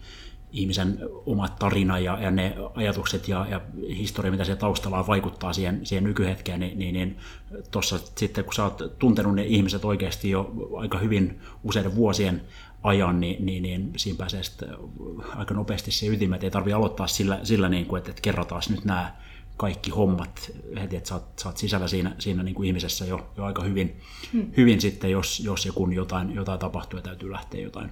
ihmisen 0.53 0.99
oma 1.27 1.49
tarina 1.49 1.99
ja, 1.99 2.19
ja 2.23 2.31
ne 2.31 2.57
ajatukset 2.75 3.29
ja, 3.29 3.47
ja 3.51 3.61
historia, 3.89 4.31
mitä 4.31 4.45
siellä 4.45 4.61
taustalla 4.61 4.99
on, 4.99 5.07
vaikuttaa 5.07 5.53
siihen, 5.53 5.87
siihen 5.87 6.05
nykyhetkeen, 6.05 6.61
niin, 6.61 6.79
niin, 6.79 6.95
niin 6.95 7.17
tuossa 7.71 7.99
sitten 8.17 8.45
kun 8.45 8.55
sä 8.55 8.65
oot 8.65 8.99
tuntenut 8.99 9.35
ne 9.35 9.45
ihmiset 9.45 9.85
oikeasti 9.85 10.31
jo 10.31 10.53
aika 10.79 10.99
hyvin 10.99 11.41
useiden 11.65 11.95
vuosien 11.95 12.43
ajan, 12.83 13.21
niin, 13.21 13.47
niin, 13.47 13.63
niin 13.63 13.93
siinä 13.97 14.19
pääsee 14.19 14.43
sitten 14.43 14.69
aika 15.37 15.55
nopeasti 15.55 15.91
se 15.91 16.07
ytimme, 16.07 16.37
että 16.37 16.47
ei 16.47 16.51
tarvitse 16.51 16.75
aloittaa 16.75 17.07
sillä, 17.07 17.41
sillä 17.43 17.69
niin 17.69 17.87
kuin, 17.87 17.99
että, 17.99 18.11
että 18.11 18.23
kerrotaan 18.23 18.63
nyt 18.71 18.85
nämä 18.85 19.17
kaikki 19.57 19.91
hommat 19.91 20.51
heti, 20.81 20.97
että 20.97 21.09
sä 21.09 21.15
oot, 21.15 21.39
sä 21.43 21.49
oot 21.49 21.57
sisällä 21.57 21.89
siinä, 21.89 22.17
siinä 22.19 22.43
niin 22.43 22.55
kuin 22.55 22.67
ihmisessä 22.67 23.05
jo, 23.05 23.33
jo 23.37 23.45
aika 23.45 23.63
hyvin, 23.63 24.01
hmm. 24.33 24.53
hyvin 24.57 24.81
sitten, 24.81 25.11
jos, 25.11 25.41
jos 25.41 25.67
ja 25.67 25.73
kun 25.73 25.93
jotain, 25.93 26.35
jotain 26.35 26.61
tapahtuu 26.61 26.99
ja 26.99 27.03
täytyy 27.03 27.33
lähteä 27.33 27.61
jotain, 27.61 27.91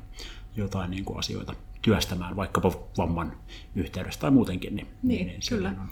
jotain 0.56 0.90
niin 0.90 1.04
kuin 1.04 1.18
asioita 1.18 1.54
työstämään 1.82 2.37
vaikkapa 2.37 2.73
vamman 2.99 3.37
yhteydessä 3.75 4.20
tai 4.20 4.30
muutenkin. 4.30 4.76
Niin, 4.76 4.87
niin, 5.02 5.26
niin 5.26 5.40
kyllä. 5.49 5.68
On. 5.68 5.88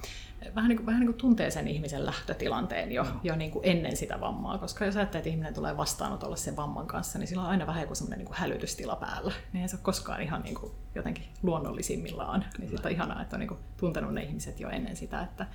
Vähän 0.55 0.69
niin, 0.69 0.77
kuin, 0.77 0.87
vähän 0.87 1.01
niin 1.01 1.09
kuin 1.09 1.19
tuntee 1.19 1.51
sen 1.51 1.69
ihmisen 1.69 2.07
lähtötilanteen 2.07 2.93
jo, 2.93 3.07
jo 3.23 3.37
niin 3.37 3.51
kuin 3.51 3.65
ennen 3.67 3.97
sitä 3.97 4.21
vammaa, 4.21 4.59
koska 4.59 4.85
jos 4.85 4.97
ajattelee, 4.97 5.21
että 5.21 5.31
ihminen 5.31 5.55
tulee 5.55 5.77
vastaanotolle 5.77 6.37
sen 6.37 6.57
vamman 6.57 6.87
kanssa, 6.87 7.19
niin 7.19 7.27
sillä 7.27 7.43
on 7.43 7.49
aina 7.49 7.67
vähän 7.67 7.83
joku 7.83 7.95
semmoinen 7.95 8.19
niin 8.19 8.27
kuin 8.27 8.37
hälytystila 8.37 8.97
päällä. 8.97 9.33
Niin 9.53 9.63
ei 9.63 9.69
se 9.69 9.77
ole 9.77 9.83
koskaan 9.83 10.23
ihan 10.23 10.43
niin 10.43 10.55
kuin 10.55 10.73
jotenkin 10.95 11.25
luonnollisimmillaan. 11.43 12.45
Niin 12.59 12.71
sitten 12.71 12.87
on 12.87 12.93
ihanaa, 12.93 13.23
että 13.23 13.37
on 13.37 13.41
niin 13.41 13.49
kuin 13.49 13.61
tuntenut 13.77 14.15
ne 14.15 14.23
ihmiset 14.23 14.61
jo 14.61 14.69
ennen 14.69 14.97
sitä. 14.97 15.23
Että 15.23 15.47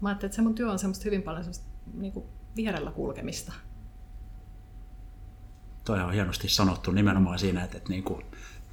mä 0.00 0.08
ajattelin, 0.08 0.28
että 0.28 0.36
se 0.36 0.42
mun 0.42 0.54
työ 0.54 0.70
on 0.70 0.78
semmoista 0.78 1.04
hyvin 1.04 1.22
paljon 1.22 1.44
semmoista 1.44 1.66
niin 1.94 2.12
kuin 2.12 2.26
vierellä 2.56 2.90
kulkemista. 2.90 3.52
Toi 5.84 6.00
on 6.00 6.12
hienosti 6.12 6.48
sanottu 6.48 6.90
nimenomaan 6.90 7.38
siinä, 7.38 7.64
että, 7.64 7.76
että 7.76 7.90
niin 7.90 8.04
kuin 8.04 8.24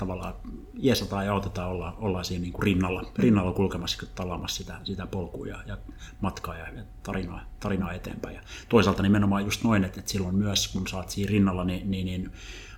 tavallaan 0.02 0.34
jeesataan 0.74 1.26
ja 1.26 1.34
autetaan, 1.34 1.70
olla, 1.70 1.96
ollaan 1.98 2.26
siinä 2.26 2.42
niin 2.42 2.54
kuin 2.54 2.64
rinnalla, 2.64 3.12
rinnalla 3.16 3.52
kulkemassa, 3.52 4.06
talaamassa 4.16 4.58
sitä, 4.58 4.80
sitä 4.84 5.08
polkua 5.08 5.48
ja, 5.48 5.58
ja 5.68 5.78
matkaa 6.22 6.58
ja, 6.58 6.68
ja 6.76 6.84
tarinaa, 7.04 7.42
tarinaa 7.60 7.94
eteenpäin. 7.94 8.36
Ja 8.36 8.42
toisaalta 8.70 9.04
nimenomaan 9.04 9.46
just 9.46 9.64
noin, 9.64 9.84
että, 9.84 10.00
että 10.00 10.12
silloin 10.12 10.36
myös 10.36 10.68
kun 10.68 10.88
saat 10.88 11.10
siinä 11.10 11.30
rinnalla, 11.30 11.64
niin, 11.64 11.92
niin, 11.92 12.06
niin 12.06 12.32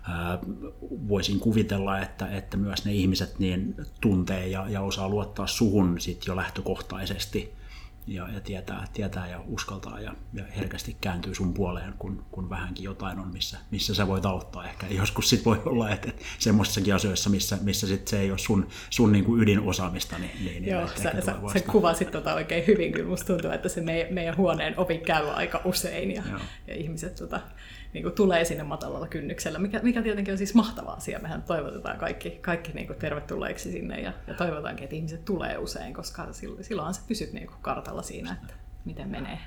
ää, 0.03 0.39
voisin 1.07 1.39
kuvitella, 1.39 1.99
että, 1.99 2.27
että 2.27 2.57
myös 2.57 2.85
ne 2.85 2.93
ihmiset 2.93 3.39
niin 3.39 3.75
tuntee 4.01 4.47
ja, 4.47 4.69
ja 4.69 4.81
osaa 4.81 5.09
luottaa 5.09 5.47
suhun 5.47 6.01
sit 6.01 6.27
jo 6.27 6.35
lähtökohtaisesti 6.35 7.53
ja, 8.07 8.29
ja 8.29 8.39
tietää, 8.41 8.87
tietää 8.93 9.27
ja 9.27 9.41
uskaltaa 9.47 9.99
ja, 9.99 10.15
ja 10.33 10.43
herkästi 10.57 10.97
kääntyy 11.01 11.35
sun 11.35 11.53
puoleen, 11.53 11.93
kun, 11.99 12.25
kun 12.31 12.49
vähänkin 12.49 12.83
jotain 12.83 13.19
on, 13.19 13.27
missä, 13.27 13.57
missä 13.71 13.95
sä 13.95 14.07
voit 14.07 14.25
auttaa. 14.25 14.65
Ehkä 14.65 14.87
joskus 14.87 15.29
sit 15.29 15.45
voi 15.45 15.61
olla, 15.65 15.89
että, 15.89 16.09
että 16.09 16.23
semmoisissakin 16.39 16.95
asioissa, 16.95 17.29
missä, 17.29 17.57
missä 17.61 17.87
sit 17.87 18.07
se 18.07 18.19
ei 18.19 18.31
ole 18.31 18.39
sun, 18.39 18.67
sun 18.89 19.11
niin 19.11 19.25
kuin 19.25 19.41
ydinosaamista, 19.41 20.17
niin, 20.17 20.31
niin 20.45 20.67
Joo, 20.67 20.87
sä, 20.87 20.95
sä, 21.03 21.35
sä 21.53 21.59
kuvasit 21.71 22.11
tota 22.11 22.33
oikein 22.33 22.67
hyvin, 22.67 22.91
kyllä. 22.91 23.09
Musta 23.09 23.27
tuntuu, 23.27 23.51
että 23.51 23.69
se 23.69 23.81
meidän, 23.81 24.13
meidän 24.13 24.37
huoneen 24.37 24.79
ovi 24.79 24.97
käy 24.97 25.29
aika 25.29 25.61
usein 25.65 26.11
ja, 26.11 26.23
ja 26.67 26.75
ihmiset 26.75 27.15
tota, 27.15 27.39
niin 27.93 28.03
kuin 28.03 28.15
tulee 28.15 28.45
sinne 28.45 28.63
matalalla 28.63 29.07
kynnyksellä, 29.07 29.59
mikä, 29.59 29.79
mikä 29.83 30.01
tietenkin 30.01 30.31
on 30.31 30.37
siis 30.37 30.55
mahtava 30.55 30.91
asia. 30.91 31.19
Mehän 31.19 31.43
toivotetaan 31.43 31.97
kaikki, 31.97 32.29
kaikki 32.29 32.71
niin 32.71 32.87
kuin 32.87 32.99
tervetulleeksi 32.99 33.71
sinne 33.71 34.01
ja, 34.01 34.13
ja 34.27 34.33
toivotaankin, 34.33 34.83
että 34.83 34.95
ihmiset 34.95 35.25
tulee 35.25 35.57
usein, 35.57 35.93
koska 35.93 36.27
silloin 36.61 36.93
sä 36.93 37.01
pysyt 37.07 37.33
niin 37.33 37.47
kuin 37.47 37.57
kartalla 37.61 38.01
siinä, 38.01 38.37
että 38.41 38.53
miten 38.85 39.09
menee. 39.09 39.39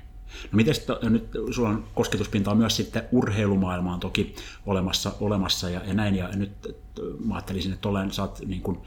No 0.51 0.55
miten 0.55 0.75
nyt 1.09 1.29
sulla 1.51 1.69
on 1.69 1.85
kosketuspintaa 1.95 2.55
myös 2.55 2.75
sitten 2.75 3.03
urheilumaailmaan 3.11 3.99
toki 3.99 4.35
olemassa, 4.65 5.13
olemassa 5.19 5.69
ja, 5.69 5.81
ja 5.85 5.93
näin, 5.93 6.15
ja 6.15 6.29
nyt 6.35 6.77
mä 7.25 7.35
ajattelisin, 7.35 7.73
että 7.73 7.89
olen, 7.89 8.11
sä 8.11 8.21
oot 8.21 8.39
niin 8.45 8.61
kuin, 8.61 8.79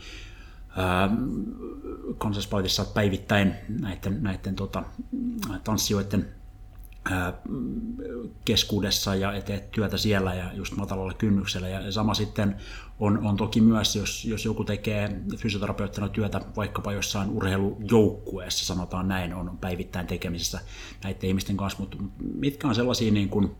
kansallispalatissa 2.18 2.84
päivittäin 2.84 3.54
näiden, 3.80 4.22
näiden 4.22 4.56
tota, 4.56 4.82
tanssijoiden 5.64 6.28
keskuudessa 8.44 9.14
ja 9.14 9.42
teet 9.42 9.70
työtä 9.70 9.96
siellä 9.96 10.34
ja 10.34 10.52
just 10.52 10.76
matalalla 10.76 11.14
kynnyksellä. 11.14 11.68
Ja 11.68 11.92
sama 11.92 12.14
sitten 12.14 12.56
on, 12.98 13.26
on 13.26 13.36
toki 13.36 13.60
myös, 13.60 13.96
jos, 13.96 14.24
jos 14.24 14.44
joku 14.44 14.64
tekee 14.64 15.20
fysioterapeuttina 15.36 16.08
työtä 16.08 16.40
vaikkapa 16.56 16.92
jossain 16.92 17.30
urheilujoukkueessa, 17.30 18.66
sanotaan 18.66 19.08
näin, 19.08 19.34
on 19.34 19.58
päivittäin 19.60 20.06
tekemisissä 20.06 20.60
näiden 21.04 21.28
ihmisten 21.28 21.56
kanssa, 21.56 21.78
mutta 21.80 21.96
mitkä 22.34 22.68
on 22.68 22.74
sellaisia 22.74 23.12
niin 23.12 23.28
kuin 23.28 23.50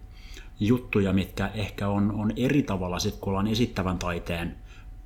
juttuja, 0.61 1.13
mitkä 1.13 1.51
ehkä 1.55 1.89
on, 1.89 2.13
on 2.13 2.33
eri 2.37 2.63
tavalla 2.63 2.99
sitten, 2.99 3.21
kun 3.21 3.31
ollaan 3.31 3.47
esittävän 3.47 3.99
taiteen 3.99 4.57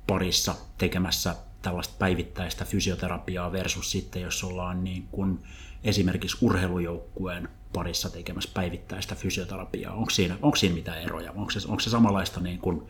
parissa 0.07 0.55
tekemässä 0.77 1.35
tällaista 1.61 1.95
päivittäistä 1.99 2.65
fysioterapiaa 2.65 3.51
versus 3.51 3.91
sitten, 3.91 4.21
jos 4.21 4.43
ollaan 4.43 4.83
niin 4.83 5.07
kuin 5.11 5.39
esimerkiksi 5.83 6.37
urheilujoukkueen 6.41 7.49
parissa 7.75 8.09
tekemässä 8.09 8.49
päivittäistä 8.53 9.15
fysioterapiaa? 9.15 9.93
Onko 9.93 10.09
siinä, 10.09 10.37
onko 10.41 10.55
siinä 10.55 10.75
mitään 10.75 11.01
eroja? 11.01 11.31
Onko 11.31 11.51
se, 11.51 11.59
onko 11.67 11.79
se 11.79 11.89
samanlaista 11.89 12.39
niin 12.39 12.59
kuin 12.59 12.81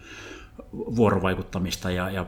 vuorovaikuttamista 0.74 1.92
ja, 1.92 2.10
ja 2.10 2.26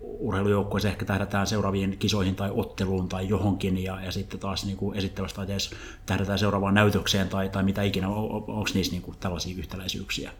urheilujoukkueessa 0.00 0.88
ehkä 0.88 1.04
tähdätään 1.04 1.46
seuraaviin 1.46 1.96
kisoihin 1.98 2.34
tai 2.34 2.50
otteluun 2.54 3.08
tai 3.08 3.28
johonkin 3.28 3.82
ja, 3.82 4.00
ja 4.04 4.12
sitten 4.12 4.40
taas 4.40 4.64
niin 4.64 4.76
kuin 4.76 4.98
esittävässä 4.98 5.36
taiteessa 5.36 5.76
tähdätään 6.06 6.38
seuraavaan 6.38 6.74
näytökseen 6.74 7.28
tai, 7.28 7.48
tai 7.48 7.62
mitä 7.62 7.82
ikinä. 7.82 8.08
Onko 8.08 8.68
niissä 8.74 8.92
niin 8.92 9.02
kuin 9.02 9.16
tällaisia 9.20 9.58
yhtäläisyyksiä? 9.58 10.32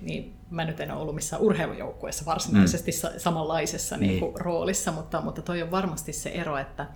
niin 0.00 0.34
mä 0.50 0.64
nyt 0.64 0.80
en 0.80 0.90
ole 0.90 1.00
ollut 1.00 1.14
missään 1.14 1.42
urheilujoukkueessa 1.42 2.24
varsinaisesti 2.26 2.90
mm. 2.90 3.18
samanlaisessa 3.18 3.96
niin. 3.96 4.08
Niin 4.08 4.20
kuin, 4.20 4.40
roolissa, 4.40 4.92
mutta, 4.92 5.20
mutta 5.20 5.42
toi 5.42 5.62
on 5.62 5.70
varmasti 5.70 6.12
se 6.12 6.30
ero, 6.30 6.58
että 6.58 6.86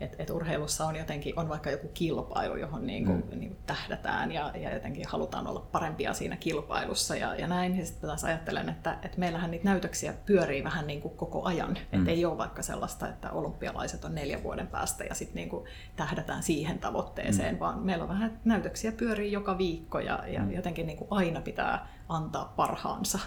et, 0.00 0.16
et 0.18 0.30
urheilussa 0.30 0.86
on 0.86 0.96
jotenkin 0.96 1.38
on 1.38 1.48
vaikka 1.48 1.70
joku 1.70 1.88
kilpailu, 1.94 2.56
johon 2.56 2.86
niin 2.86 3.04
kuin, 3.04 3.24
mm. 3.30 3.38
niin 3.38 3.50
kuin 3.50 3.62
tähdätään 3.66 4.32
ja, 4.32 4.52
ja 4.54 4.74
jotenkin 4.74 5.08
halutaan 5.08 5.46
olla 5.46 5.68
parempia 5.72 6.14
siinä 6.14 6.36
kilpailussa 6.36 7.16
ja, 7.16 7.34
ja 7.34 7.46
näin. 7.46 7.78
Ja 7.78 7.86
sitten 7.86 8.08
taas 8.08 8.24
ajattelen, 8.24 8.68
että, 8.68 8.98
että 9.02 9.18
meillähän 9.18 9.50
niitä 9.50 9.64
näytöksiä 9.64 10.14
pyörii 10.26 10.64
vähän 10.64 10.86
niin 10.86 11.00
kuin 11.00 11.16
koko 11.16 11.44
ajan. 11.44 11.70
Mm. 11.70 11.98
Että 11.98 12.10
ei 12.10 12.24
ole 12.24 12.38
vaikka 12.38 12.62
sellaista, 12.62 13.08
että 13.08 13.30
olympialaiset 13.30 14.04
on 14.04 14.14
neljän 14.14 14.42
vuoden 14.42 14.66
päästä 14.66 15.04
ja 15.04 15.14
sitten 15.14 15.34
niin 15.34 15.48
kuin 15.48 15.64
tähdätään 15.96 16.42
siihen 16.42 16.78
tavoitteeseen, 16.78 17.54
mm. 17.54 17.60
vaan 17.60 17.78
meillä 17.78 18.02
on 18.02 18.08
vähän 18.08 18.40
näytöksiä 18.44 18.92
pyörii 18.92 19.32
joka 19.32 19.58
viikko 19.58 20.00
ja, 20.00 20.24
ja 20.26 20.40
mm. 20.40 20.52
jotenkin 20.52 20.86
niin 20.86 20.98
kuin 20.98 21.08
aina 21.10 21.40
pitää 21.40 21.88
antaa 22.08 22.52
parhaansa. 22.56 23.18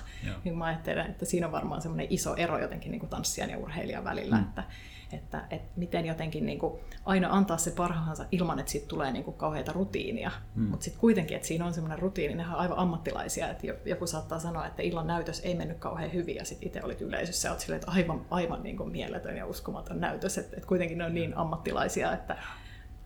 Niin 0.43 0.57
mä 0.57 0.65
ajattelen, 0.65 1.11
että 1.11 1.25
siinä 1.25 1.45
on 1.45 1.51
varmaan 1.51 1.81
semmoinen 1.81 2.07
iso 2.09 2.35
ero 2.35 2.59
jotenkin 2.59 2.91
niin 2.91 2.99
kuin 2.99 3.09
tanssijan 3.09 3.49
ja 3.49 3.57
urheilijan 3.57 4.03
välillä, 4.03 4.35
mm. 4.35 4.43
että, 4.43 4.63
että, 5.15 5.45
että 5.49 5.69
miten 5.75 6.05
jotenkin 6.05 6.45
niin 6.45 6.59
kuin 6.59 6.79
aina 7.05 7.27
antaa 7.31 7.57
se 7.57 7.71
parhaansa 7.71 8.25
ilman, 8.31 8.59
että 8.59 8.71
siitä 8.71 8.87
tulee 8.87 9.11
niin 9.11 9.23
kuin 9.23 9.37
kauheita 9.37 9.71
rutiinia. 9.71 10.31
Mm. 10.55 10.63
Mutta 10.63 10.83
sitten 10.83 11.01
kuitenkin, 11.01 11.35
että 11.35 11.47
siinä 11.47 11.65
on 11.65 11.73
semmoinen 11.73 11.99
rutiini, 11.99 12.35
ne 12.35 12.47
on 12.47 12.55
aivan 12.55 12.77
ammattilaisia, 12.77 13.49
että 13.49 13.67
joku 13.85 14.07
saattaa 14.07 14.39
sanoa, 14.39 14.67
että 14.67 14.81
illan 14.81 15.07
näytös 15.07 15.39
ei 15.39 15.55
mennyt 15.55 15.77
kauhean 15.77 16.13
hyvin 16.13 16.35
ja 16.35 16.45
sitten 16.45 16.67
itse 16.67 16.83
olit 16.83 17.01
yleisössä 17.01 17.47
ja 17.47 17.51
olet 17.51 17.61
silleen, 17.61 17.79
että 17.79 17.91
aivan, 17.91 18.25
aivan 18.29 18.63
niin 18.63 18.77
kuin 18.77 18.91
mieletön 18.91 19.37
ja 19.37 19.45
uskomaton 19.45 19.99
näytös, 19.99 20.37
että, 20.37 20.55
että 20.55 20.67
kuitenkin 20.67 20.97
ne 20.97 21.05
on 21.05 21.13
niin 21.13 21.37
ammattilaisia, 21.37 22.13
että 22.13 22.37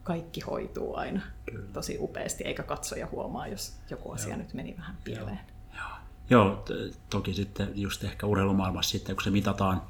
kaikki 0.03 0.41
hoituu 0.41 0.95
aina 0.95 1.21
Kyllä. 1.45 1.67
tosi 1.73 1.97
upeasti, 1.99 2.43
eikä 2.43 2.63
katsoja 2.63 3.07
huomaa, 3.11 3.47
jos 3.47 3.77
joku 3.89 4.11
asia 4.11 4.29
Joo. 4.29 4.37
nyt 4.37 4.53
meni 4.53 4.75
vähän 4.77 4.97
pieleen. 5.03 5.39
Joo. 5.75 5.89
Joo, 6.29 6.65
toki 7.09 7.33
sitten 7.33 7.71
just 7.75 8.03
ehkä 8.03 8.27
urheilumaailmassa 8.27 8.91
sitten, 8.91 9.15
kun 9.15 9.23
se 9.23 9.29
mitataan 9.29 9.81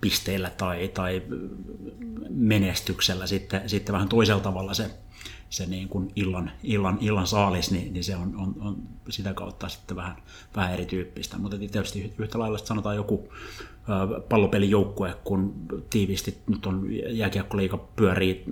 pisteillä 0.00 0.50
tai, 0.50 0.88
tai 0.88 1.22
menestyksellä 2.30 3.26
sitten, 3.26 3.68
sitten 3.68 3.92
vähän 3.92 4.08
toisella 4.08 4.42
tavalla 4.42 4.74
se, 4.74 4.90
se 5.50 5.66
niin 5.66 5.88
kuin 5.88 6.12
illan, 6.16 6.50
illan, 6.62 6.98
illan 7.00 7.26
saalis, 7.26 7.70
niin, 7.70 7.92
niin 7.92 8.04
se 8.04 8.16
on, 8.16 8.36
on, 8.36 8.54
on, 8.60 8.76
sitä 9.08 9.34
kautta 9.34 9.68
sitten 9.68 9.96
vähän, 9.96 10.16
vähän 10.56 10.72
erityyppistä. 10.72 11.38
Mutta 11.38 11.58
tietysti 11.58 12.14
yhtä 12.18 12.38
lailla 12.38 12.58
sanotaan 12.58 12.96
joku 12.96 13.28
pallopelijoukkue, 14.28 15.14
kun 15.24 15.54
tiiviisti 15.90 16.38
nyt 16.46 16.66
on 16.66 16.86
jääkiekkoliiga 16.90 17.78
pyörii 17.96 18.44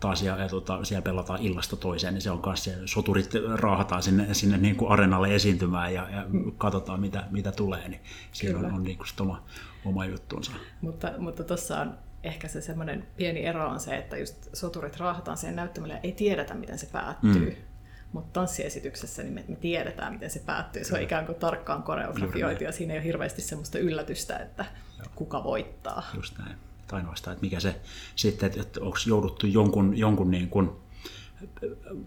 taas 0.00 0.22
ja, 0.22 0.36
ja 0.36 0.48
tota, 0.48 0.84
siellä 0.84 1.02
pelataan 1.02 1.42
illasta 1.42 1.76
toiseen, 1.76 2.14
niin 2.14 2.22
se 2.22 2.30
on 2.30 2.42
kanssa 2.42 2.70
se, 2.70 2.76
soturit 2.84 3.30
raahataan 3.54 4.02
sinne, 4.02 4.34
sinne 4.34 4.56
niin 4.56 4.76
kuin 4.76 4.90
arenalle 4.90 5.34
esiintymään 5.34 5.94
ja, 5.94 6.10
ja 6.10 6.26
katsotaan 6.58 7.00
mitä, 7.00 7.26
mitä 7.30 7.52
tulee, 7.52 7.88
niin 7.88 8.00
siinä 8.32 8.58
on, 8.58 8.64
on 8.72 8.82
niin 8.82 8.96
kuin 8.96 9.08
oma, 9.20 9.42
oma 9.84 10.04
juttuunsa. 10.04 10.52
Mutta, 10.80 11.12
mutta 11.18 11.44
tuossa 11.44 11.80
on 11.80 11.98
ehkä 12.24 12.48
se 12.48 12.60
semmoinen 12.60 13.06
pieni 13.16 13.46
ero 13.46 13.68
on 13.68 13.80
se, 13.80 13.96
että 13.96 14.16
just 14.16 14.48
soturit 14.52 14.96
raahataan 14.96 15.36
siihen 15.36 15.56
näyttämölle 15.56 15.94
ja 15.94 16.00
ei 16.02 16.12
tiedetä, 16.12 16.54
miten 16.54 16.78
se 16.78 16.86
päättyy. 16.86 17.50
Mm. 17.50 17.70
Mutta 18.12 18.40
tanssiesityksessä 18.40 19.22
niin 19.22 19.34
me, 19.34 19.44
me 19.48 19.56
tiedetään, 19.56 20.12
miten 20.12 20.30
se 20.30 20.42
päättyy. 20.46 20.84
Se 20.84 20.94
on 20.94 21.02
ikään 21.02 21.26
kuin 21.26 21.38
tarkkaan 21.38 21.82
koreografioitu 21.82 22.64
ja 22.64 22.72
siinä 22.72 22.94
ei 22.94 22.98
ole 22.98 23.06
hirveästi 23.06 23.42
semmoista 23.42 23.78
yllätystä, 23.78 24.36
että 24.36 24.64
Joo. 24.98 25.06
kuka 25.14 25.44
voittaa. 25.44 26.02
Just 26.14 26.38
näin. 26.38 26.56
Ainoastaan, 26.92 27.32
että 27.32 27.44
mikä 27.44 27.60
se 27.60 27.80
sitten, 28.16 28.52
että 28.60 28.80
onko 28.80 28.96
jouduttu 29.06 29.46
jonkun, 29.46 29.98
jonkun 29.98 30.30
niin 30.30 30.48
kuin 30.48 30.70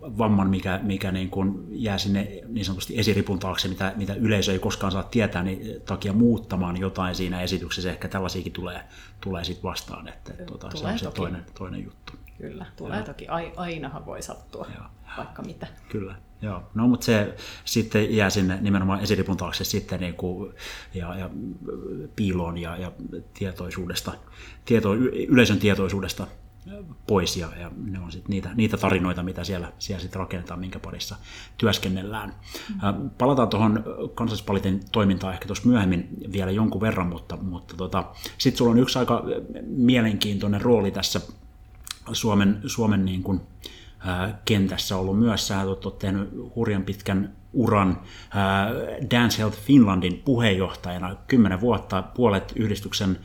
vamman, 0.01 0.49
mikä, 0.49 0.79
mikä 0.83 1.11
niin 1.11 1.29
kuin 1.29 1.67
jää 1.69 1.97
sinne 1.97 2.41
niin 2.47 2.65
sanotusti 2.65 2.99
esiripun 2.99 3.39
taakse, 3.39 3.67
mitä, 3.67 3.93
mitä 3.95 4.13
yleisö 4.13 4.51
ei 4.51 4.59
koskaan 4.59 4.91
saa 4.91 5.03
tietää, 5.03 5.43
niin 5.43 5.81
takia 5.81 6.13
muuttamaan 6.13 6.77
jotain 6.77 7.15
siinä 7.15 7.41
esityksessä. 7.41 7.89
Ehkä 7.89 8.07
tällaisiakin 8.07 8.53
tulee, 8.53 8.81
tulee 9.21 9.43
sitten 9.43 9.63
vastaan, 9.63 10.07
että 10.07 10.33
tuota, 10.33 10.77
se 10.77 10.87
on 10.87 10.99
se 10.99 11.11
toinen, 11.11 11.45
toinen 11.57 11.83
juttu. 11.83 12.13
Kyllä, 12.37 12.65
tulee 12.75 12.99
ja. 12.99 13.05
toki. 13.05 13.27
Ainahan 13.55 14.05
voi 14.05 14.21
sattua 14.21 14.67
ja. 14.75 14.89
vaikka 15.17 15.41
mitä. 15.41 15.67
Kyllä, 15.89 16.15
joo. 16.41 16.63
No 16.73 16.87
mutta 16.87 17.05
se 17.05 17.35
sitten 17.65 18.15
jää 18.15 18.29
sinne 18.29 18.57
nimenomaan 18.61 18.99
esiripun 18.99 19.37
taakse 19.37 19.63
sitten 19.63 19.99
niin 19.99 20.13
kuin, 20.13 20.53
ja, 20.93 21.15
ja 21.15 21.29
piiloon 22.15 22.57
ja, 22.57 22.77
ja 22.77 22.91
tietoisuudesta, 23.33 24.11
tieto, 24.65 24.93
yleisön 25.27 25.59
tietoisuudesta 25.59 26.27
pois 27.07 27.37
ja, 27.37 27.49
ja 27.59 27.71
ne 27.85 27.99
on 27.99 28.11
sit 28.11 28.27
niitä, 28.27 28.49
niitä 28.55 28.77
tarinoita, 28.77 29.23
mitä 29.23 29.43
siellä, 29.43 29.71
siellä 29.79 30.01
sit 30.01 30.15
rakennetaan, 30.15 30.59
minkä 30.59 30.79
parissa 30.79 31.15
työskennellään. 31.57 32.35
Mm. 32.69 33.09
Palataan 33.09 33.49
tuohon 33.49 33.83
kansallispalitin 34.15 34.81
toimintaan 34.91 35.33
ehkä 35.33 35.45
tuossa 35.45 35.67
myöhemmin 35.67 36.07
vielä 36.31 36.51
jonkun 36.51 36.81
verran, 36.81 37.07
mutta, 37.07 37.37
mutta 37.37 37.77
tota, 37.77 38.03
sitten 38.37 38.57
sulla 38.57 38.71
on 38.71 38.79
yksi 38.79 38.99
aika 38.99 39.23
mielenkiintoinen 39.65 40.61
rooli 40.61 40.91
tässä 40.91 41.21
Suomen, 42.11 42.61
Suomen 42.65 43.05
niin 43.05 43.23
kuin, 43.23 43.41
ää, 43.41 43.82
kentässä 44.45 44.97
ollut 44.97 45.19
myös. 45.19 45.47
Sä 45.47 45.61
olet 45.61 45.99
tehnyt 45.99 46.29
hurjan 46.55 46.83
pitkän 46.83 47.35
uran 47.53 48.01
Dance 49.11 49.37
Health 49.37 49.57
Finlandin 49.57 50.21
puheenjohtajana. 50.25 51.15
Kymmenen 51.27 51.61
vuotta, 51.61 52.01
puolet 52.01 52.53
yhdistyksen 52.55 53.19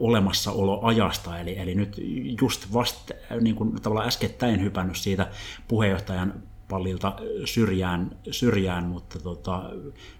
olemassaoloajasta, 0.00 1.38
eli, 1.38 1.58
eli 1.58 1.74
nyt 1.74 2.00
just 2.40 2.72
vasta 2.72 3.14
niin 3.40 3.56
kuin 3.56 3.82
tavallaan 3.82 4.08
äskettäin 4.08 4.62
hypännyt 4.62 4.96
siitä 4.96 5.30
puheenjohtajan 5.68 6.42
pallilta 6.68 7.16
syrjään, 7.44 8.10
syrjään 8.30 8.84
mutta 8.84 9.18
tota, 9.18 9.70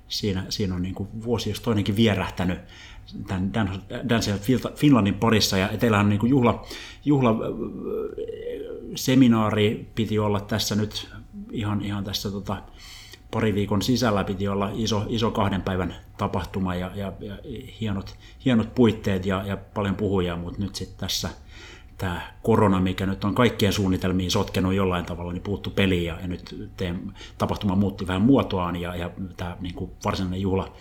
siinä, 0.08 0.46
siinä 0.48 0.74
on 0.74 0.82
niin 0.82 0.94
kuin 0.94 1.08
vuosi 1.24 1.50
jos 1.50 1.60
toinenkin 1.60 1.96
vierähtänyt 1.96 2.58
tämän 3.26 3.52
Dance 4.08 4.40
Finlandin 4.74 5.14
parissa, 5.14 5.58
ja 5.58 5.68
teillä 5.78 5.98
on 5.98 6.08
niin 6.08 6.18
kuin 6.18 6.30
juhla, 6.30 6.66
juhla 7.04 7.36
seminaari 8.94 9.90
piti 9.94 10.18
olla 10.18 10.40
tässä 10.40 10.74
nyt 10.74 11.08
ihan, 11.52 11.82
ihan 11.82 12.04
tässä 12.04 12.30
tota, 12.30 12.62
pari 13.30 13.54
viikon 13.54 13.82
sisällä 13.82 14.24
piti 14.24 14.48
olla 14.48 14.70
iso, 14.74 15.04
iso 15.08 15.30
kahden 15.30 15.62
päivän 15.62 15.94
tapahtuma 16.18 16.74
ja, 16.74 16.90
ja, 16.94 17.12
ja 17.20 17.38
hienot, 17.80 18.16
hienot 18.44 18.74
puitteet 18.74 19.26
ja, 19.26 19.42
ja 19.46 19.56
paljon 19.56 19.94
puhujia, 19.94 20.36
mutta 20.36 20.60
nyt 20.62 20.74
sitten 20.74 20.98
tässä 20.98 21.28
tämä 22.00 22.32
korona, 22.42 22.80
mikä 22.80 23.06
nyt 23.06 23.24
on 23.24 23.34
kaikkien 23.34 23.72
suunnitelmiin 23.72 24.30
sotkenut 24.30 24.74
jollain 24.74 25.04
tavalla, 25.04 25.32
niin 25.32 25.42
puuttu 25.42 25.70
peliin 25.70 26.04
ja, 26.04 26.18
ja 26.20 26.28
nyt 26.28 26.72
teen, 26.76 27.12
tapahtuma 27.38 27.74
muutti 27.74 28.06
vähän 28.06 28.22
muotoaan 28.22 28.76
ja, 28.76 28.96
ja 28.96 29.10
tämä 29.36 29.56
niin 29.60 29.74
kuin 29.74 29.90
varsinainen 30.04 30.40
juhla, 30.40 30.72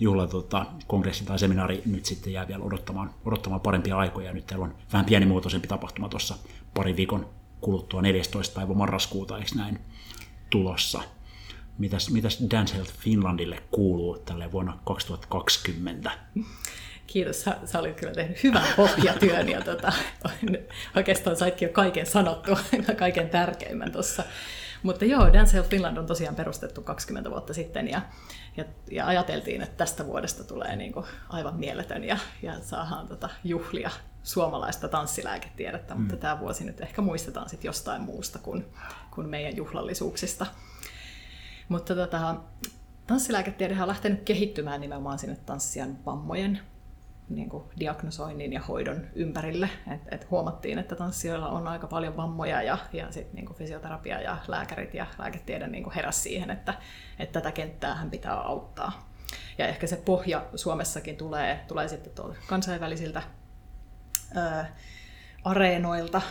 juhla 0.00 0.26
tota, 0.26 0.66
kongressi 0.86 1.24
tai 1.24 1.38
seminaari 1.38 1.82
nyt 1.86 2.04
sitten 2.04 2.32
jää 2.32 2.48
vielä 2.48 2.64
odottamaan, 2.64 3.10
odottamaan 3.24 3.60
parempia 3.60 3.96
aikoja. 3.96 4.32
Nyt 4.32 4.46
teillä 4.46 4.64
on 4.64 4.74
vähän 4.92 5.06
pienimuotoisempi 5.06 5.68
tapahtuma 5.68 6.08
tuossa 6.08 6.36
pari 6.74 6.96
viikon 6.96 7.26
kuluttua 7.60 8.02
14. 8.02 8.54
päivä 8.54 8.74
marraskuuta, 8.74 9.38
eikö 9.38 9.50
näin, 9.56 9.78
tulossa. 10.50 11.02
Mitäs, 11.78 12.10
mitäs 12.10 12.44
Dance 12.50 12.74
Health 12.74 12.92
Finlandille 12.92 13.62
kuuluu 13.70 14.18
tälle 14.18 14.52
vuonna 14.52 14.78
2020? 14.84 16.10
Kiitos, 17.08 17.42
sä, 17.42 17.56
sä 17.64 17.78
olit 17.78 18.00
kyllä 18.00 18.12
tehnyt 18.12 18.42
hyvän 18.42 18.68
pohjatyön 18.76 19.48
ja 19.48 19.60
tota, 19.60 19.92
oikeastaan 20.96 21.36
saitkin 21.36 21.66
jo 21.66 21.72
kaiken 21.72 22.06
sanottua, 22.06 22.58
kaiken 22.98 23.30
tärkeimmän 23.30 23.92
tuossa. 23.92 24.22
Mutta 24.82 25.04
joo, 25.04 25.32
Dance 25.32 25.52
Health 25.52 25.70
Finland 25.70 25.96
on 25.96 26.06
tosiaan 26.06 26.34
perustettu 26.34 26.82
20 26.82 27.30
vuotta 27.30 27.54
sitten 27.54 27.88
ja, 27.88 28.00
ja, 28.56 28.64
ja 28.90 29.06
ajateltiin, 29.06 29.62
että 29.62 29.76
tästä 29.76 30.06
vuodesta 30.06 30.44
tulee 30.44 30.76
niin 30.76 30.92
kuin 30.92 31.06
aivan 31.28 31.56
mieletön 31.56 32.04
ja, 32.04 32.18
ja 32.42 32.60
saadaan 32.60 33.08
tota 33.08 33.28
juhlia 33.44 33.90
suomalaista 34.22 34.88
tanssilääketiedettä, 34.88 35.94
mm. 35.94 36.00
mutta 36.00 36.16
tämä 36.16 36.40
vuosi 36.40 36.64
nyt 36.64 36.80
ehkä 36.80 37.02
muistetaan 37.02 37.48
sitten 37.48 37.68
jostain 37.68 38.02
muusta 38.02 38.38
kuin, 38.38 38.66
kuin 39.10 39.28
meidän 39.28 39.56
juhlallisuuksista. 39.56 40.46
Mutta 41.68 41.94
tota, 41.94 42.36
tanssilääketiede 43.06 43.82
on 43.82 43.88
lähtenyt 43.88 44.22
kehittymään 44.22 44.80
nimenomaan 44.80 45.18
sinne 45.18 45.36
tanssijan 45.46 46.04
vammojen 46.06 46.60
niin 47.30 47.48
kuin 47.48 47.64
diagnosoinnin 47.80 48.52
ja 48.52 48.60
hoidon 48.60 49.06
ympärille. 49.14 49.68
Et, 49.94 50.00
et 50.10 50.30
huomattiin, 50.30 50.78
että 50.78 50.96
tanssijoilla 50.96 51.48
on 51.48 51.68
aika 51.68 51.86
paljon 51.86 52.16
vammoja 52.16 52.62
ja, 52.62 52.78
ja 52.92 53.12
sit 53.12 53.32
niin 53.32 53.46
kuin 53.46 53.56
fysioterapia 53.56 54.20
ja 54.20 54.36
lääkärit 54.48 54.94
ja 54.94 55.06
lääketiede 55.18 55.66
niin 55.66 55.84
kuin 55.84 55.94
siihen, 56.10 56.50
että, 56.50 56.74
että 57.18 57.40
tätä 57.40 57.52
kenttää 57.52 57.94
hän 57.94 58.10
pitää 58.10 58.34
auttaa. 58.34 59.08
Ja 59.58 59.66
ehkä 59.66 59.86
se 59.86 59.96
pohja 59.96 60.46
Suomessakin 60.54 61.16
tulee, 61.16 61.64
tulee 61.68 61.88
sitten 61.88 62.12
kansainvälisiltä 62.46 63.22
ää, 64.34 64.76
areenoilta, 65.44 66.22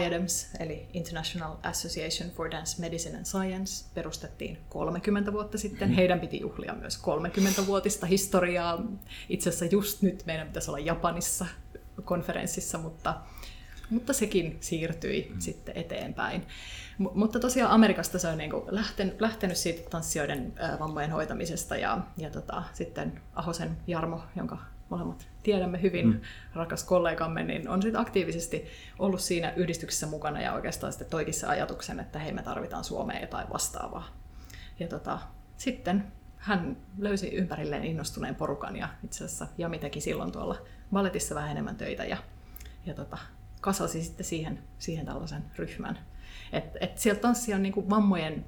IADMS, 0.00 0.48
eli 0.60 0.88
International 0.92 1.56
Association 1.62 2.30
for 2.30 2.50
Dance 2.50 2.80
Medicine 2.80 3.16
and 3.16 3.24
Science, 3.24 3.84
perustettiin 3.94 4.58
30 4.68 5.32
vuotta 5.32 5.58
sitten. 5.58 5.88
Mm-hmm. 5.88 5.96
Heidän 5.96 6.20
piti 6.20 6.40
juhlia 6.40 6.74
myös 6.74 7.02
30-vuotista 7.02 8.06
historiaa. 8.06 8.82
Itse 9.28 9.48
asiassa 9.48 9.64
just 9.64 10.02
nyt 10.02 10.22
meidän 10.26 10.46
pitäisi 10.46 10.70
olla 10.70 10.78
Japanissa 10.78 11.46
konferenssissa, 12.04 12.78
mutta, 12.78 13.14
mutta 13.90 14.12
sekin 14.12 14.56
siirtyi 14.60 15.30
mm. 15.34 15.40
sitten 15.40 15.76
eteenpäin. 15.76 16.46
M- 16.98 17.06
mutta 17.14 17.40
tosiaan 17.40 17.72
Amerikasta 17.72 18.18
se 18.18 18.28
on 18.28 18.38
niin 18.38 18.52
lähtenyt, 18.66 19.20
lähtenyt 19.20 19.56
siitä 19.56 19.90
tanssijoiden 19.90 20.52
vammojen 20.78 21.10
hoitamisesta 21.10 21.76
ja, 21.76 21.98
ja 22.16 22.30
tota, 22.30 22.62
sitten 22.72 23.20
Ahosen 23.34 23.76
Jarmo, 23.86 24.20
jonka 24.36 24.58
molemmat 24.88 25.28
tiedämme 25.42 25.82
hyvin, 25.82 26.06
mm. 26.06 26.20
rakas 26.54 26.84
kollegamme, 26.84 27.42
niin 27.42 27.68
on 27.68 27.82
sitten 27.82 28.00
aktiivisesti 28.00 28.64
ollut 28.98 29.20
siinä 29.20 29.52
yhdistyksessä 29.56 30.06
mukana 30.06 30.40
ja 30.40 30.52
oikeastaan 30.52 30.92
sitten 30.92 31.10
toikin 31.10 31.34
se 31.34 31.46
ajatuksen, 31.46 32.00
että 32.00 32.18
hei 32.18 32.32
me 32.32 32.42
tarvitaan 32.42 32.84
Suomeen 32.84 33.20
jotain 33.20 33.50
vastaavaa. 33.52 34.08
Ja 34.80 34.88
tota, 34.88 35.18
sitten 35.56 36.12
hän 36.36 36.76
löysi 36.98 37.28
ympärilleen 37.28 37.84
innostuneen 37.84 38.34
porukan 38.34 38.76
ja 38.76 38.88
itse 39.04 39.24
asiassa 39.24 39.46
Jami 39.58 39.78
teki 39.78 40.00
silloin 40.00 40.32
tuolla 40.32 40.56
balletissa 40.92 41.34
vähän 41.34 41.50
enemmän 41.50 41.76
töitä 41.76 42.04
ja, 42.04 42.16
ja 42.86 42.94
tota, 42.94 43.18
kasasi 43.60 44.02
sitten 44.04 44.26
siihen, 44.26 44.58
siihen 44.78 45.06
tällaisen 45.06 45.44
ryhmän. 45.56 45.98
Et, 46.52 46.64
et 46.80 46.98
sieltä 46.98 47.20
tanssijan 47.20 47.62
niin 47.62 47.72
kuin 47.72 47.90
vammojen 47.90 48.44